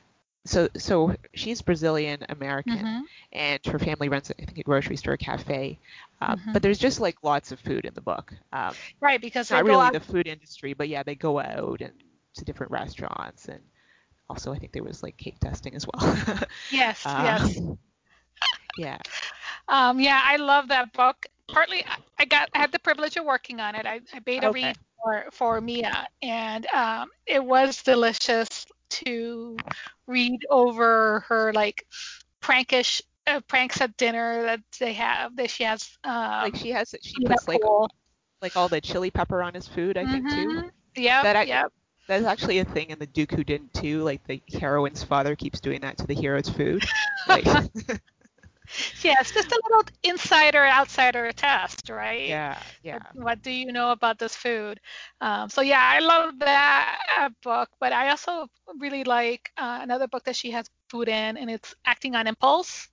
so 0.45 0.69
so 0.77 1.15
she's 1.35 1.63
Brazilian 1.63 2.25
American. 2.29 2.87
Mhm. 2.87 3.07
and 3.33 3.61
her 3.67 3.79
family 3.79 4.09
runs 4.09 4.31
I 4.31 4.45
think 4.45 4.59
a 4.59 4.63
grocery 4.63 4.97
store 4.97 5.17
cafe. 5.17 5.79
Uh, 6.21 6.37
Mhm. 6.37 6.53
But 6.53 6.63
there's 6.63 6.79
just 6.79 7.01
like 7.01 7.17
lots 7.23 7.53
of 7.53 7.61
food 7.61 7.85
in 7.85 7.95
the 7.95 8.01
book. 8.01 8.33
Um, 8.53 8.77
Right, 9.01 9.21
because 9.21 9.51
not 9.51 9.65
really 9.65 9.89
out. 9.89 9.91
the 9.91 10.01
food 10.01 10.27
industry, 10.27 10.73
but 10.75 10.89
yeah, 10.89 11.03
they 11.03 11.15
go 11.15 11.39
out 11.41 11.81
and 11.81 11.93
to 12.35 12.45
different 12.45 12.73
restaurants, 12.73 13.49
and 13.49 13.61
also 14.29 14.53
I 14.53 14.59
think 14.59 14.73
there 14.73 14.85
was 14.85 15.03
like 15.03 15.17
cake 15.17 15.39
testing 15.41 15.75
as 15.75 15.87
well. 15.87 16.17
Yes, 16.69 17.05
Uh, 17.05 17.17
yes. 17.17 17.61
yeah, 18.77 18.99
Um, 19.69 20.01
yeah, 20.01 20.21
I 20.25 20.37
love 20.37 20.69
that 20.69 20.93
book. 20.93 21.27
Partly, 21.49 21.85
I- 21.85 21.99
I 22.19 22.25
got 22.25 22.49
I 22.55 22.59
had 22.59 22.73
the 22.73 22.79
privilege 22.79 23.17
of 23.17 23.25
working 23.25 23.61
on 23.61 23.75
it. 23.75 23.87
I, 23.87 24.01
I 24.13 24.19
beta 24.21 24.49
Okay. 24.49 24.51
read 24.51 24.77
for 25.05 25.25
for 25.31 25.61
Mia, 25.61 26.07
and 26.23 26.67
um, 26.73 27.11
it 27.27 27.45
was 27.45 27.83
delicious 27.83 28.67
to 28.89 29.57
read 30.07 30.41
over 30.51 31.21
her 31.29 31.53
like 31.53 31.87
prankish 32.41 33.03
uh, 33.27 33.41
pranks 33.47 33.81
at 33.81 33.97
dinner 33.97 34.43
that 34.43 34.61
they 34.81 34.95
have. 34.95 35.37
That 35.37 35.51
she 35.51 35.65
has. 35.65 35.97
Um, 36.05 36.15
like 36.43 36.57
she 36.57 36.71
has 36.71 36.95
she 37.03 37.25
puts 37.25 37.47
like 37.47 37.61
like 38.41 38.57
all 38.57 38.69
the 38.69 38.81
chili 38.81 39.11
pepper 39.11 39.43
on 39.43 39.55
his 39.55 39.69
food, 39.69 39.97
I 39.97 40.05
think 40.05 40.29
too. 40.29 40.71
Yeah, 40.97 41.23
That 41.23 41.47
yep. 41.47 41.73
That's 42.07 42.27
actually 42.27 42.59
a 42.59 42.65
thing 42.67 42.91
in 42.91 42.99
the 42.99 43.07
Duke 43.07 43.33
Who 43.33 43.45
Didn't 43.45 43.73
too. 43.73 44.03
Like 44.03 44.27
the 44.27 44.43
heroine's 44.49 45.03
father 45.03 45.35
keeps 45.35 45.61
doing 45.61 45.81
that 45.81 45.97
to 45.99 46.07
the 46.07 46.15
hero's 46.15 46.49
food. 46.49 46.85
Like, 47.27 47.47
Yeah, 49.03 49.15
it's 49.21 49.33
just 49.33 49.53
a 49.53 49.61
little 49.69 49.85
insider 50.03 50.65
outsider 50.65 51.31
test, 51.33 51.89
right? 51.91 52.29
yeah, 52.29 52.59
yeah. 52.83 52.99
What, 53.13 53.25
what 53.25 53.43
do 53.43 53.51
you 53.51 53.73
know 53.73 53.91
about 53.93 54.19
this 54.19 54.35
food? 54.35 54.81
Um, 55.21 55.49
so 55.49 55.61
yeah, 55.61 55.83
I 55.83 55.99
love 56.01 56.39
that 56.41 57.31
book, 57.43 57.69
but 57.81 57.93
I 57.93 58.11
also 58.11 58.49
really 58.79 59.05
like 59.05 59.51
uh, 59.57 59.79
another 59.83 60.07
book 60.09 60.25
that 60.25 60.37
she 60.37 60.51
has 60.53 60.67
food 60.89 61.09
in, 61.09 61.37
and 61.37 61.51
it's 61.51 61.75
Acting 61.85 62.15
on 62.15 62.27
Impulse. 62.27 62.89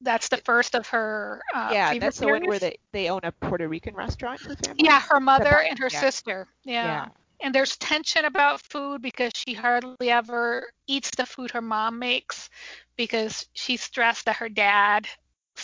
That's 0.00 0.28
the 0.28 0.36
first 0.38 0.74
of 0.74 0.86
her 0.88 1.40
uh, 1.54 1.70
yeah, 1.72 1.98
that's 1.98 2.18
the 2.18 2.28
one 2.28 2.46
where 2.46 2.58
they, 2.58 2.76
they 2.92 3.08
own 3.08 3.20
a 3.22 3.32
Puerto 3.32 3.66
Rican 3.68 3.94
restaurant. 3.94 4.40
Yeah, 4.76 5.00
her 5.00 5.20
mother 5.20 5.60
and 5.62 5.78
her 5.78 5.88
yeah. 5.90 6.00
sister. 6.00 6.46
Yeah. 6.64 6.84
Yeah. 6.84 7.08
And 7.42 7.54
there's 7.54 7.76
tension 7.76 8.24
about 8.24 8.60
food 8.62 9.02
because 9.02 9.32
she 9.34 9.54
hardly 9.54 10.10
ever 10.10 10.66
eats 10.86 11.10
the 11.10 11.26
food 11.26 11.50
her 11.52 11.60
mom 11.60 11.98
makes 11.98 12.48
because 12.96 13.46
she's 13.54 13.82
stressed 13.82 14.26
that 14.26 14.36
her 14.36 14.48
Yeah. 14.48 15.00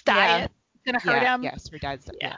Diet 0.05 0.51
is 0.75 0.81
gonna 0.85 1.01
hurt 1.01 1.23
yeah, 1.23 1.35
him. 1.35 1.43
Yes, 1.43 1.69
her 1.69 1.79
dad's. 1.79 2.11
Yeah. 2.21 2.29
Yeah. 2.29 2.37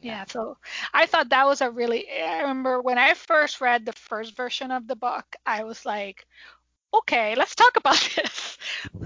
Yeah, 0.00 0.24
so 0.28 0.56
I 0.94 1.06
thought 1.06 1.30
that 1.30 1.46
was 1.46 1.60
a 1.60 1.70
really. 1.70 2.06
I 2.08 2.42
remember 2.42 2.80
when 2.80 2.98
I 2.98 3.14
first 3.14 3.60
read 3.60 3.84
the 3.84 3.92
first 3.92 4.36
version 4.36 4.70
of 4.70 4.86
the 4.86 4.94
book, 4.94 5.24
I 5.44 5.64
was 5.64 5.84
like, 5.84 6.24
okay, 6.94 7.34
let's 7.34 7.56
talk 7.56 7.76
about 7.76 7.98
this 8.16 8.58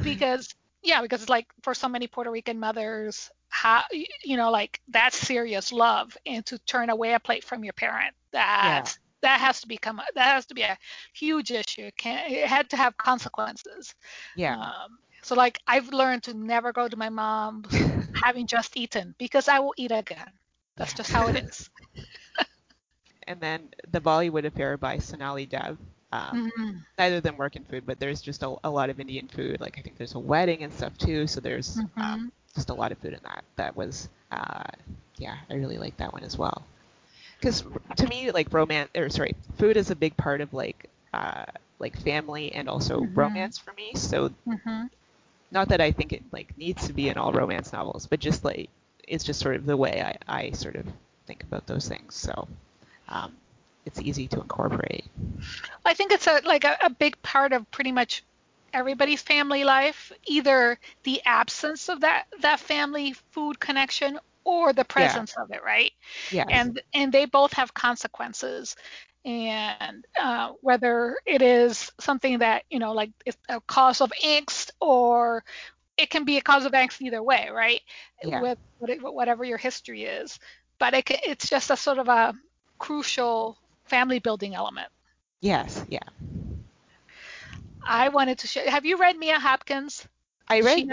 because 0.02 0.54
yeah, 0.82 1.00
because 1.00 1.22
it's 1.22 1.30
like 1.30 1.46
for 1.62 1.74
so 1.74 1.88
many 1.88 2.06
Puerto 2.06 2.30
Rican 2.30 2.60
mothers, 2.60 3.30
how 3.48 3.84
you 3.90 4.36
know 4.36 4.50
like 4.50 4.80
that's 4.88 5.16
serious 5.16 5.72
love, 5.72 6.16
and 6.26 6.44
to 6.46 6.58
turn 6.58 6.90
away 6.90 7.14
a 7.14 7.20
plate 7.20 7.44
from 7.44 7.64
your 7.64 7.72
parent, 7.72 8.14
that 8.32 8.96
that 9.22 9.40
has 9.40 9.60
to 9.62 9.68
become 9.68 9.98
a, 9.98 10.04
that 10.14 10.34
has 10.34 10.46
to 10.46 10.54
be 10.54 10.62
a 10.62 10.76
huge 11.14 11.50
issue. 11.50 11.82
It, 11.82 11.96
can, 11.96 12.30
it 12.30 12.46
had 12.46 12.68
to 12.70 12.76
have 12.76 12.96
consequences. 12.96 13.94
Yeah. 14.36 14.58
Um, 14.58 14.98
so 15.22 15.34
like 15.34 15.58
I've 15.66 15.88
learned 15.92 16.24
to 16.24 16.34
never 16.34 16.72
go 16.72 16.88
to 16.88 16.96
my 16.96 17.08
mom 17.10 17.64
having 18.12 18.46
just 18.46 18.76
eaten 18.76 19.14
because 19.18 19.48
I 19.48 19.60
will 19.60 19.74
eat 19.76 19.92
again. 19.92 20.32
That's 20.76 20.94
just 20.94 21.10
how 21.12 21.28
it 21.28 21.36
is. 21.36 21.70
and 23.26 23.40
then 23.40 23.68
the 23.90 24.00
Bollywood 24.00 24.44
Affair 24.44 24.76
by 24.76 24.98
Sonali 24.98 25.46
Dev. 25.46 25.78
Um, 26.12 26.38
Mhm. 26.38 26.84
Neither 26.98 27.16
of 27.16 27.22
them 27.22 27.36
work 27.38 27.56
in 27.56 27.64
food, 27.64 27.84
but 27.86 27.98
there's 27.98 28.20
just 28.20 28.42
a, 28.42 28.54
a 28.64 28.70
lot 28.70 28.90
of 28.90 29.00
Indian 29.00 29.28
food. 29.28 29.60
Like 29.60 29.78
I 29.78 29.82
think 29.82 29.96
there's 29.96 30.14
a 30.14 30.18
wedding 30.20 30.62
and 30.62 30.72
stuff 30.72 30.96
too. 30.98 31.26
So 31.26 31.40
there's 31.40 31.82
Mhm. 31.82 31.92
um, 32.00 32.32
just 32.54 32.70
a 32.70 32.74
lot 32.74 32.92
of 32.92 32.98
food 32.98 33.14
in 33.14 33.20
that. 33.24 33.44
That 33.56 33.76
was, 33.76 34.08
uh, 34.30 34.64
yeah, 35.18 35.36
I 35.50 35.54
really 35.54 35.78
like 35.78 35.96
that 35.98 36.12
one 36.12 36.22
as 36.24 36.36
well. 36.38 36.66
Because 37.40 37.64
to 37.96 38.06
me, 38.08 38.30
like 38.30 38.52
romance, 38.52 38.90
or 38.96 39.08
sorry, 39.08 39.34
food 39.58 39.76
is 39.76 39.90
a 39.90 39.96
big 39.96 40.16
part 40.16 40.40
of 40.40 40.52
like, 40.52 40.90
uh, 41.14 41.44
like 41.78 41.96
family 41.98 42.52
and 42.52 42.68
also 42.68 43.08
Mhm. 43.08 43.14
romance 43.14 43.58
for 43.58 43.72
me. 43.74 43.92
So 43.94 44.30
Mhm. 44.46 44.90
Not 45.52 45.68
that 45.68 45.80
I 45.80 45.92
think 45.92 46.12
it 46.12 46.22
like 46.32 46.56
needs 46.56 46.86
to 46.86 46.92
be 46.92 47.08
in 47.08 47.18
all 47.18 47.32
romance 47.32 47.72
novels, 47.72 48.06
but 48.06 48.18
just 48.18 48.44
like 48.44 48.70
it's 49.06 49.22
just 49.22 49.38
sort 49.40 49.56
of 49.56 49.66
the 49.66 49.76
way 49.76 50.02
I, 50.28 50.46
I 50.46 50.50
sort 50.52 50.76
of 50.76 50.86
think 51.26 51.42
about 51.42 51.66
those 51.66 51.86
things. 51.86 52.14
So 52.14 52.48
um, 53.08 53.32
it's 53.84 54.00
easy 54.00 54.26
to 54.28 54.40
incorporate. 54.40 55.04
I 55.84 55.94
think 55.94 56.12
it's 56.12 56.26
a 56.26 56.40
like 56.44 56.64
a, 56.64 56.78
a 56.82 56.90
big 56.90 57.20
part 57.22 57.52
of 57.52 57.70
pretty 57.70 57.92
much 57.92 58.22
everybody's 58.72 59.20
family 59.20 59.64
life, 59.64 60.12
either 60.26 60.78
the 61.02 61.20
absence 61.24 61.88
of 61.88 62.00
that 62.00 62.24
that 62.40 62.58
family 62.58 63.14
food 63.32 63.60
connection 63.60 64.18
or 64.44 64.72
the 64.72 64.84
presence 64.84 65.34
of 65.36 65.50
it, 65.50 65.62
right? 65.62 65.92
Yes. 66.30 66.46
And 66.50 66.80
and 66.94 67.12
they 67.12 67.26
both 67.26 67.52
have 67.52 67.74
consequences. 67.74 68.76
And 69.24 70.04
uh, 70.20 70.52
whether 70.60 71.16
it 71.26 71.42
is 71.42 71.90
something 72.00 72.38
that 72.38 72.64
you 72.70 72.78
know, 72.78 72.92
like 72.92 73.10
it's 73.24 73.36
a 73.48 73.60
cause 73.60 74.00
of 74.00 74.12
angst, 74.24 74.70
or 74.80 75.44
it 75.96 76.10
can 76.10 76.24
be 76.24 76.36
a 76.38 76.42
cause 76.42 76.64
of 76.64 76.72
angst 76.72 77.00
either 77.00 77.22
way, 77.22 77.48
right? 77.52 77.80
Yeah. 78.22 78.40
With 78.40 78.58
whatever 79.02 79.44
your 79.44 79.58
history 79.58 80.04
is, 80.04 80.38
but 80.78 80.94
it, 80.94 81.10
it's 81.24 81.48
just 81.48 81.70
a 81.70 81.76
sort 81.76 81.98
of 81.98 82.08
a 82.08 82.34
crucial 82.78 83.58
family 83.84 84.18
building 84.18 84.54
element. 84.54 84.88
yes. 85.40 85.84
Yeah. 85.88 86.00
I 87.86 88.08
wanted 88.08 88.38
to 88.40 88.48
share. 88.48 88.68
Have 88.70 88.84
you 88.86 88.98
read 88.98 89.16
Mia 89.18 89.38
Hopkins? 89.38 90.06
I 90.48 90.60
read. 90.60 90.78
She 90.78 90.90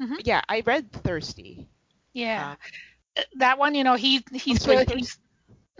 Mhm. 0.00 0.16
Yeah, 0.24 0.42
I 0.48 0.60
read 0.62 0.92
Thirsty. 0.92 1.68
Yeah, 2.14 2.52
Um, 2.52 2.56
that 3.36 3.58
one. 3.58 3.74
You 3.74 3.84
know, 3.84 3.94
he 3.94 4.24
he's 4.34 4.62
sorry. 4.62 4.86
Thirst- 4.86 4.92
He's, 4.94 5.19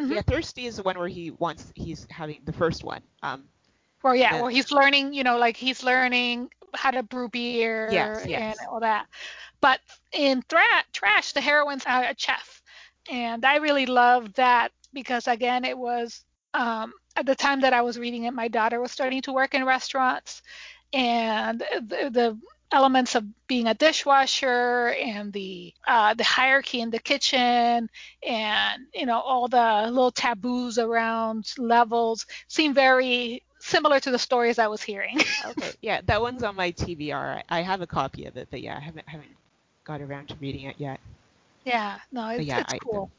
Mhm. 0.01 0.16
Yeah, 0.16 0.22
Thirsty 0.22 0.66
is 0.66 0.76
the 0.76 0.82
one 0.82 0.98
where 0.98 1.09
he 1.09 1.30
wants. 1.30 1.72
He's 1.76 2.07
having 2.11 2.42
the 2.44 2.53
first 2.53 2.84
one. 2.84 3.03
Um. 3.22 3.48
Well, 4.03 4.14
yeah, 4.16 4.34
the- 4.34 4.42
where 4.42 4.51
he's 4.51 4.72
learning. 4.72 5.14
You 5.14 5.24
know, 5.24 5.38
like 5.38 5.57
he's 5.57 5.82
learning 5.82 6.51
how 6.74 6.90
to 6.92 7.03
brew 7.03 7.28
beer 7.28 7.88
Yes, 7.88 8.26
yes. 8.26 8.57
and 8.59 8.59
all 8.70 8.80
that. 8.80 9.07
But 9.61 9.80
in 10.12 10.42
Thra- 10.42 10.84
Trash, 10.92 11.32
the 11.32 11.40
heroine's 11.40 11.84
are 11.86 12.05
a 12.05 12.14
chef, 12.16 12.62
and 13.11 13.44
I 13.44 13.57
really 13.57 13.86
loved 13.86 14.36
that 14.36 14.72
because 14.92 15.26
again, 15.28 15.64
it 15.64 15.76
was 15.78 16.24
um, 16.55 16.92
at 17.16 17.26
the 17.26 17.34
time 17.36 17.61
that 17.62 17.72
I 17.74 17.82
was 17.82 17.98
reading 17.98 18.24
it, 18.24 18.32
my 18.32 18.48
daughter 18.48 18.80
was 18.80 18.92
starting 18.92 19.22
to 19.22 19.32
work 19.32 19.55
in 19.55 19.64
restaurants, 19.64 20.42
and 20.92 21.61
the, 21.61 22.11
the 22.12 22.38
elements 22.73 23.14
of 23.14 23.25
being 23.47 23.66
a 23.66 23.75
dishwasher 23.75 24.89
and 24.89 25.33
the 25.33 25.75
uh, 25.87 26.14
the 26.14 26.25
hierarchy 26.25 26.81
in 26.81 26.91
the 26.91 26.99
kitchen 26.99 27.91
and 28.27 28.83
you 28.95 29.07
know 29.07 29.21
all 29.21 29.49
the 29.49 29.87
little 29.89 30.12
taboos 30.12 30.79
around 30.79 31.53
levels 31.59 32.27
seem 32.49 32.73
very 32.75 33.43
similar 33.59 34.01
to 34.01 34.11
the 34.11 34.18
stories 34.18 34.59
I 34.59 34.68
was 34.68 34.83
hearing. 34.83 35.18
okay, 35.47 35.73
yeah, 35.83 36.01
that 36.07 36.21
one's 36.21 36.43
on 36.43 36.57
my 36.57 36.73
TBR. 36.73 37.43
I, 37.49 37.59
I 37.59 37.62
have 37.62 37.81
a 37.81 37.87
copy 37.87 38.25
of 38.27 38.37
it, 38.37 38.49
but 38.51 38.61
yeah, 38.61 38.77
I 38.77 38.81
haven't 38.81 39.09
haven't 39.09 39.37
got 39.85 40.01
around 40.01 40.29
to 40.29 40.37
reading 40.41 40.64
it 40.64 40.77
yet. 40.79 41.01
Yeah, 41.64 41.99
no, 42.12 42.29
it's, 42.29 42.45
yeah, 42.45 42.61
it's 42.61 42.75
I- 42.75 42.79
cool. 42.79 43.11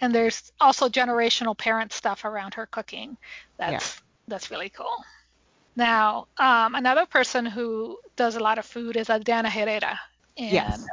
And 0.00 0.14
there's 0.14 0.52
also 0.60 0.88
generational 0.88 1.56
parent 1.56 1.92
stuff 1.92 2.24
around 2.24 2.54
her 2.54 2.66
cooking. 2.66 3.16
That's 3.56 4.02
that's 4.26 4.50
really 4.50 4.68
cool. 4.68 5.04
Now, 5.76 6.26
um, 6.38 6.74
another 6.74 7.06
person 7.06 7.46
who 7.46 7.98
does 8.16 8.36
a 8.36 8.40
lot 8.40 8.58
of 8.58 8.66
food 8.66 8.96
is 8.96 9.10
Adriana 9.10 9.50
Herrera. 9.50 9.98
And 10.36 10.82
Yes. 10.82 10.86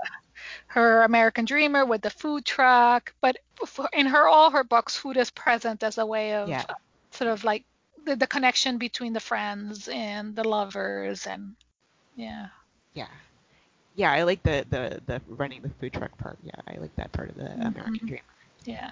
her 0.67 1.03
American 1.03 1.45
Dreamer 1.45 1.85
with 1.85 2.01
the 2.01 2.09
food 2.09 2.45
truck, 2.45 3.13
but 3.21 3.37
for, 3.65 3.87
in 3.93 4.07
her 4.07 4.27
all 4.27 4.51
her 4.51 4.63
books, 4.63 4.95
food 4.95 5.17
is 5.17 5.29
present 5.31 5.83
as 5.83 5.97
a 5.97 6.05
way 6.05 6.33
of 6.35 6.49
Yeah. 6.49 6.65
sort 7.11 7.29
of 7.31 7.43
like 7.43 7.65
the, 8.05 8.15
the 8.15 8.27
connection 8.27 8.77
between 8.77 9.13
the 9.13 9.19
friends 9.19 9.87
and 9.87 10.35
the 10.35 10.43
lovers, 10.47 11.25
and 11.27 11.55
yeah, 12.15 12.47
Yeah. 12.93 13.07
Yeah, 13.95 14.11
I 14.11 14.23
like 14.23 14.43
the, 14.43 14.65
the, 14.69 15.01
the 15.05 15.21
running 15.27 15.61
the 15.61 15.69
food 15.69 15.93
truck 15.93 16.17
part. 16.17 16.37
Yeah, 16.43 16.55
I 16.67 16.77
like 16.77 16.95
that 16.95 17.11
part 17.11 17.29
of 17.29 17.35
the 17.35 17.51
American 17.67 18.03
Mhm. 18.03 18.07
Dream. 18.07 18.21
yeah. 18.65 18.91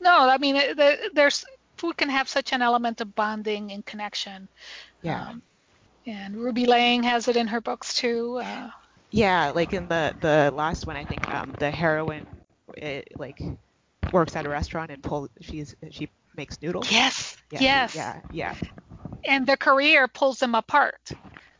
No, 0.00 0.28
I 0.28 0.38
mean 0.38 0.56
it, 0.56 0.76
the, 0.76 1.10
there's 1.14 1.44
food 1.76 1.96
can 1.96 2.08
have 2.10 2.28
such 2.28 2.52
an 2.52 2.62
element 2.62 3.00
of 3.00 3.14
bonding 3.14 3.72
and 3.72 3.84
connection. 3.84 4.48
Yeah. 5.02 5.26
Um, 5.28 5.42
and 6.06 6.36
Ruby 6.36 6.66
Lang 6.66 7.02
has 7.04 7.28
it 7.28 7.36
in 7.36 7.48
her 7.48 7.60
books 7.60 7.94
too. 7.94 8.38
Uh, 8.42 8.70
Yeah, 9.10 9.50
like 9.54 9.72
in 9.72 9.88
the 9.88 10.14
the 10.20 10.50
last 10.54 10.86
one, 10.86 10.96
I 10.96 11.04
think 11.04 11.28
um, 11.32 11.54
the 11.58 11.70
heroine 11.70 12.26
it, 12.76 13.08
like 13.16 13.38
works 14.12 14.36
at 14.36 14.46
a 14.46 14.48
restaurant 14.48 14.90
and 14.90 15.02
pull 15.02 15.28
she's 15.40 15.74
she 15.90 16.08
makes 16.34 16.60
noodles. 16.62 16.90
yes, 16.90 17.36
Yeah, 17.50 17.68
yes. 17.68 17.92
Yeah, 17.92 18.20
yeah, 18.30 18.54
And 19.26 19.46
their 19.46 19.56
career 19.56 20.08
pulls 20.08 20.38
them 20.40 20.54
apart. 20.54 21.12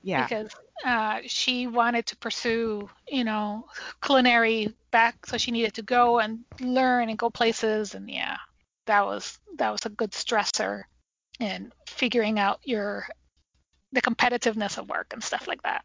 yeah, 0.03 0.29
because 0.29 0.51
uh, 0.85 1.21
she 1.27 1.67
wanted 1.67 2.07
to 2.07 2.17
pursue, 2.17 2.89
you 3.09 3.25
know, 3.25 3.67
culinary 4.03 4.75
back, 4.91 5.27
so 5.27 5.37
she 5.39 5.51
needed 5.53 5.75
to 5.75 5.83
go 5.83 6.19
and 6.21 6.45
learn 6.61 7.09
and 7.09 7.19
go 7.19 7.31
places, 7.31 7.95
and 7.95 8.11
yeah, 8.11 8.37
that 8.87 9.05
was 9.07 9.39
that 9.59 9.71
was 9.71 9.85
a 9.87 9.91
good 9.91 10.13
stressor 10.13 10.85
in 11.41 11.73
figuring 11.87 12.39
out 12.39 12.61
your 12.65 13.07
the 13.93 14.03
competitiveness 14.03 14.79
of 14.79 14.89
work 14.89 15.13
and 15.13 15.23
stuff 15.23 15.47
like 15.47 15.63
that. 15.63 15.85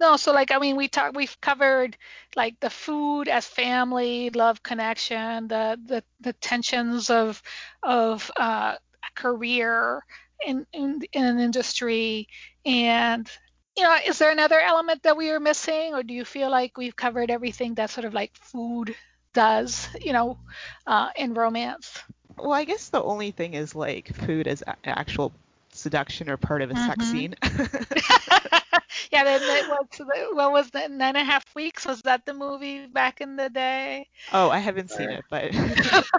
No, 0.00 0.16
so 0.16 0.32
like 0.32 0.52
I 0.52 0.58
mean, 0.58 0.76
we 0.76 0.88
talk, 0.88 1.14
we've 1.14 1.40
covered 1.40 1.96
like 2.36 2.58
the 2.60 2.70
food 2.70 3.28
as 3.28 3.46
family, 3.46 4.30
love, 4.30 4.62
connection, 4.62 5.48
the 5.48 5.78
the, 5.84 6.04
the 6.20 6.32
tensions 6.34 7.10
of 7.10 7.42
of 7.82 8.30
uh, 8.36 8.76
a 8.76 9.20
career 9.20 10.04
in, 10.46 10.66
in 10.72 11.00
in 11.12 11.24
an 11.24 11.40
industry, 11.40 12.28
and 12.64 13.28
you 13.76 13.82
know, 13.82 13.96
is 14.06 14.18
there 14.18 14.30
another 14.30 14.60
element 14.60 15.02
that 15.02 15.16
we 15.16 15.30
are 15.30 15.40
missing, 15.40 15.94
or 15.94 16.02
do 16.02 16.14
you 16.14 16.24
feel 16.24 16.50
like 16.50 16.76
we've 16.76 16.96
covered 16.96 17.30
everything 17.30 17.74
that 17.74 17.90
sort 17.90 18.04
of 18.04 18.14
like 18.14 18.36
food 18.36 18.94
does, 19.32 19.88
you 20.00 20.12
know, 20.12 20.38
uh, 20.86 21.10
in 21.16 21.34
romance? 21.34 22.02
Well, 22.36 22.52
I 22.52 22.64
guess 22.64 22.88
the 22.88 23.02
only 23.02 23.30
thing 23.32 23.54
is 23.54 23.74
like 23.74 24.14
food 24.14 24.46
as 24.48 24.62
a- 24.66 24.76
actual 24.84 25.32
seduction 25.72 26.28
or 26.30 26.36
part 26.36 26.62
of 26.62 26.70
a 26.70 26.76
sex 26.76 27.06
Mhm. 27.06 27.08
scene. 27.08 27.34
yeah, 29.12 29.24
then 29.24 29.42
it 29.42 29.66
was 29.66 29.86
the, 29.98 30.28
what 30.32 30.52
was 30.52 30.70
that? 30.70 30.90
Nine 30.90 31.16
and 31.16 31.18
a 31.18 31.24
half 31.24 31.44
weeks? 31.54 31.86
Was 31.86 32.02
that 32.02 32.24
the 32.26 32.34
movie 32.34 32.86
back 32.86 33.20
in 33.20 33.36
the 33.36 33.48
day? 33.50 34.06
oh, 34.32 34.50
I 34.50 34.58
haven't 34.58 34.90
seen 34.90 35.10
it, 35.10 35.24
but 35.30 35.50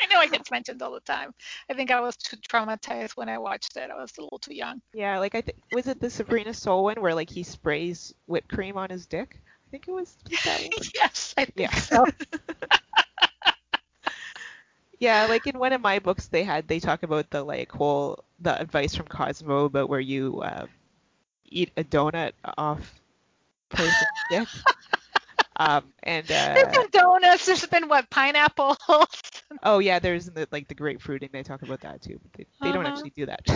I 0.00 0.06
know 0.12 0.20
it 0.20 0.30
gets 0.30 0.50
mentioned 0.50 0.82
all 0.82 0.92
the 0.92 1.00
time. 1.00 1.32
I 1.70 1.74
think 1.74 1.90
I 1.90 2.00
was 2.00 2.16
too 2.16 2.36
traumatized 2.36 3.16
when 3.16 3.28
I 3.28 3.38
watched 3.38 3.76
it. 3.76 3.90
I 3.90 3.94
was 3.96 4.12
a 4.18 4.22
little 4.22 4.38
too 4.38 4.54
young. 4.54 4.80
yeah, 4.92 5.18
like 5.18 5.34
I 5.34 5.40
think 5.42 5.58
was 5.70 5.86
it 5.86 6.00
the 6.00 6.10
Sabrina 6.10 6.54
Sol 6.54 6.84
one 6.84 7.00
where 7.00 7.14
like 7.14 7.30
he 7.30 7.42
sprays 7.42 8.14
whipped 8.26 8.48
cream 8.48 8.76
on 8.76 8.90
his 8.90 9.06
dick? 9.06 9.40
I 9.68 9.70
think 9.70 9.88
it 9.88 9.92
was 9.92 10.16
yes, 10.94 11.34
I 11.36 11.44
think 11.46 11.56
Yeah. 11.56 11.70
so. 11.76 12.06
Yeah, 14.98 15.26
like 15.26 15.46
in 15.46 15.58
one 15.58 15.72
of 15.72 15.80
my 15.80 15.98
books, 15.98 16.28
they 16.28 16.44
had 16.44 16.68
they 16.68 16.78
talk 16.80 17.02
about 17.02 17.30
the 17.30 17.42
like 17.44 17.70
whole 17.72 18.24
the 18.40 18.58
advice 18.60 18.94
from 18.94 19.06
Cosmo 19.06 19.64
about 19.64 19.88
where 19.88 20.00
you 20.00 20.40
uh, 20.42 20.66
eat 21.44 21.72
a 21.76 21.84
donut 21.84 22.32
off 22.56 23.00
person's 23.70 24.24
dick. 24.28 24.48
Um, 25.56 25.92
and 26.02 26.30
There's 26.54 26.68
uh, 26.70 26.84
been 26.90 26.90
donuts. 27.02 27.46
There's 27.46 27.66
been 27.66 27.88
what 27.88 28.10
pineapples. 28.10 28.78
oh 29.62 29.78
yeah, 29.78 29.98
there's 29.98 30.26
the, 30.26 30.48
like 30.52 30.68
the 30.68 30.74
grapefruiting. 30.74 31.30
They 31.32 31.42
talk 31.42 31.62
about 31.62 31.80
that 31.82 32.02
too, 32.02 32.18
but 32.22 32.32
they, 32.34 32.46
they 32.62 32.72
don't 32.72 32.86
Uh-huh. 32.86 32.86
actually 32.86 33.12
do 33.16 33.26
that. 33.26 33.46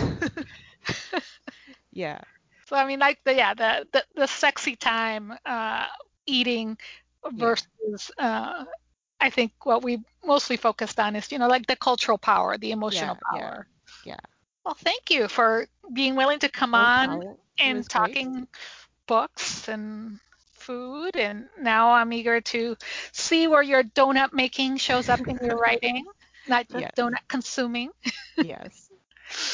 yeah, 1.91 2.19
So 2.67 2.75
I 2.75 2.85
mean, 2.85 2.99
like 2.99 3.19
the 3.23 3.33
yeah, 3.35 3.53
the 3.53 3.87
the, 3.91 4.03
the 4.15 4.27
sexy 4.27 4.75
time 4.75 5.33
uh, 5.45 5.85
eating 6.25 6.77
versus 7.33 8.11
uh, 8.17 8.65
I 9.19 9.29
think 9.29 9.53
what 9.63 9.83
we 9.83 10.01
mostly 10.25 10.57
focused 10.57 10.99
on 10.99 11.15
is 11.15 11.31
you 11.31 11.39
know 11.39 11.47
like 11.47 11.67
the 11.67 11.75
cultural 11.75 12.17
power, 12.17 12.57
the 12.57 12.71
emotional 12.71 13.17
Yeah, 13.31 13.37
yeah, 13.39 13.51
power. 13.51 13.67
yeah. 14.03 14.19
Well, 14.65 14.75
thank 14.75 15.09
you 15.11 15.27
for 15.27 15.67
being 15.93 16.15
willing 16.15 16.39
to 16.39 16.49
come 16.49 16.73
on 16.75 17.23
and 17.59 17.77
was 17.77 17.87
great. 17.89 18.19
talking 18.19 18.47
books 19.07 19.67
and 19.67 20.19
food, 20.53 21.15
and 21.15 21.47
now 21.59 21.91
I'm 21.93 22.13
eager 22.13 22.41
to 22.41 22.77
see 23.11 23.47
where 23.47 23.63
your 23.63 23.83
donut 23.83 24.33
making 24.33 24.77
shows 24.77 25.09
up 25.09 25.27
in 25.27 25.37
your 25.41 25.57
writing, 25.59 26.05
not 26.47 26.67
just 26.69 26.85
Yes. 26.85 26.95
donut 26.95 27.27
consuming. 27.27 27.91
Yes, 28.37 28.89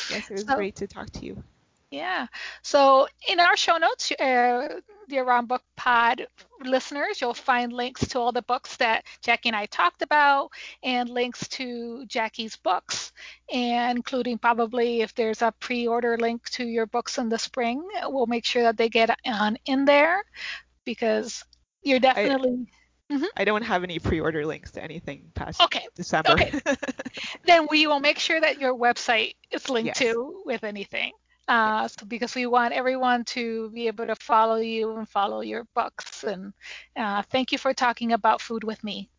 yes, 0.07 0.29
it 0.31 0.35
was 0.35 0.45
So- 0.47 0.53
great 0.53 0.75
to 0.77 0.87
talk 0.87 1.09
to 1.11 1.25
you. 1.25 1.43
Yeah. 1.91 2.27
So 2.61 3.07
in 3.27 3.39
our 3.39 3.57
show 3.57 3.77
notes, 3.77 4.11
uh, 4.11 4.79
dear 5.07 5.23
Rom 5.23 5.47
Book 5.47 5.63
Pod 5.75 6.27
listeners, 6.63 7.19
you'll 7.19 7.33
find 7.33 7.73
links 7.73 8.07
to 8.09 8.19
all 8.19 8.31
the 8.31 8.43
books 8.43 8.75
that 8.77 9.05
Jackie 9.23 9.49
and 9.49 9.55
I 9.55 9.65
talked 9.65 10.03
about, 10.03 10.51
and 10.83 11.09
links 11.09 11.47
to 11.49 12.05
Jackie's 12.05 12.55
books, 12.55 13.11
and 13.51 13.97
including 13.97 14.37
probably 14.37 15.01
if 15.01 15.15
there's 15.15 15.41
a 15.41 15.51
pre-order 15.59 16.15
link 16.17 16.47
to 16.51 16.63
your 16.63 16.85
books 16.85 17.17
in 17.17 17.27
the 17.27 17.39
spring, 17.39 17.83
we'll 18.03 18.27
make 18.27 18.45
sure 18.45 18.61
that 18.63 18.77
they 18.77 18.89
get 18.89 19.09
on 19.25 19.57
in 19.65 19.85
there 19.85 20.23
because 20.85 21.43
you're 21.81 21.99
definitely. 21.99 22.67
I 23.35 23.43
don't 23.45 23.63
have 23.63 23.83
any 23.83 23.97
pre-order 23.97 24.45
links 24.45 24.69
to 24.73 24.83
anything 24.83 25.31
past 25.33 25.59
Okay. 25.59 25.87
December. 25.95 26.33
Okay. 26.33 26.59
then 27.45 27.65
we 27.71 27.87
will 27.87 27.99
make 27.99 28.19
sure 28.19 28.39
that 28.39 28.59
your 28.59 28.77
website 28.77 29.33
is 29.49 29.67
linked 29.67 29.87
Yes. 29.87 29.97
to 29.97 30.43
with 30.45 30.63
anything. 30.63 31.13
Uh, 31.49 31.87
so 31.87 32.05
because 32.05 32.35
we 32.35 32.45
want 32.45 32.75
everyone 32.75 33.25
to 33.25 33.71
be 33.71 33.87
able 33.87 34.05
to 34.05 34.15
follow 34.15 34.57
you 34.57 34.95
and 34.95 35.09
follow 35.09 35.41
your 35.41 35.65
books. 35.73 36.23
And 36.23 36.53
uh, 36.95 37.23
thank 37.31 37.51
you 37.51 37.57
for 37.57 37.73
talking 37.73 38.13
about 38.13 38.39
food 38.39 38.63
with 38.63 38.83
me. 38.83 39.09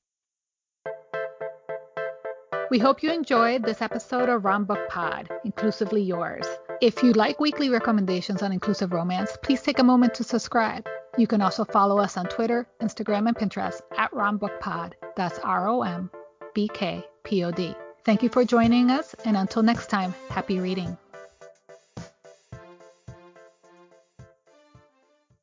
We 2.70 2.78
hope 2.78 3.02
you 3.02 3.12
enjoyed 3.12 3.64
this 3.64 3.82
episode 3.82 4.28
of 4.28 4.44
Rom 4.44 4.64
Book 4.64 4.88
Pod, 4.88 5.28
inclusively 5.44 6.02
yours. 6.02 6.46
If 6.80 7.02
you 7.02 7.12
like 7.14 7.40
weekly 7.40 7.68
recommendations 7.68 8.42
on 8.42 8.52
inclusive 8.52 8.92
romance, 8.92 9.36
please 9.42 9.60
take 9.60 9.80
a 9.80 9.84
moment 9.84 10.14
to 10.14 10.22
subscribe. 10.22 10.86
You 11.18 11.26
can 11.26 11.42
also 11.42 11.64
follow 11.64 11.98
us 11.98 12.16
on 12.16 12.26
Twitter, 12.26 12.68
Instagram, 12.80 13.26
and 13.26 13.36
Pinterest 13.36 13.80
at 13.98 14.12
Rom 14.12 14.38
Book 14.38 14.60
Pod. 14.60 14.94
That's 15.16 15.40
R 15.40 15.68
O 15.68 15.82
M 15.82 16.12
B 16.54 16.70
K 16.72 17.04
P 17.24 17.42
O 17.42 17.50
D. 17.50 17.74
Thank 18.04 18.22
you 18.22 18.28
for 18.28 18.44
joining 18.44 18.88
us, 18.88 19.16
and 19.24 19.36
until 19.36 19.64
next 19.64 19.88
time, 19.88 20.14
happy 20.28 20.60
reading. 20.60 20.96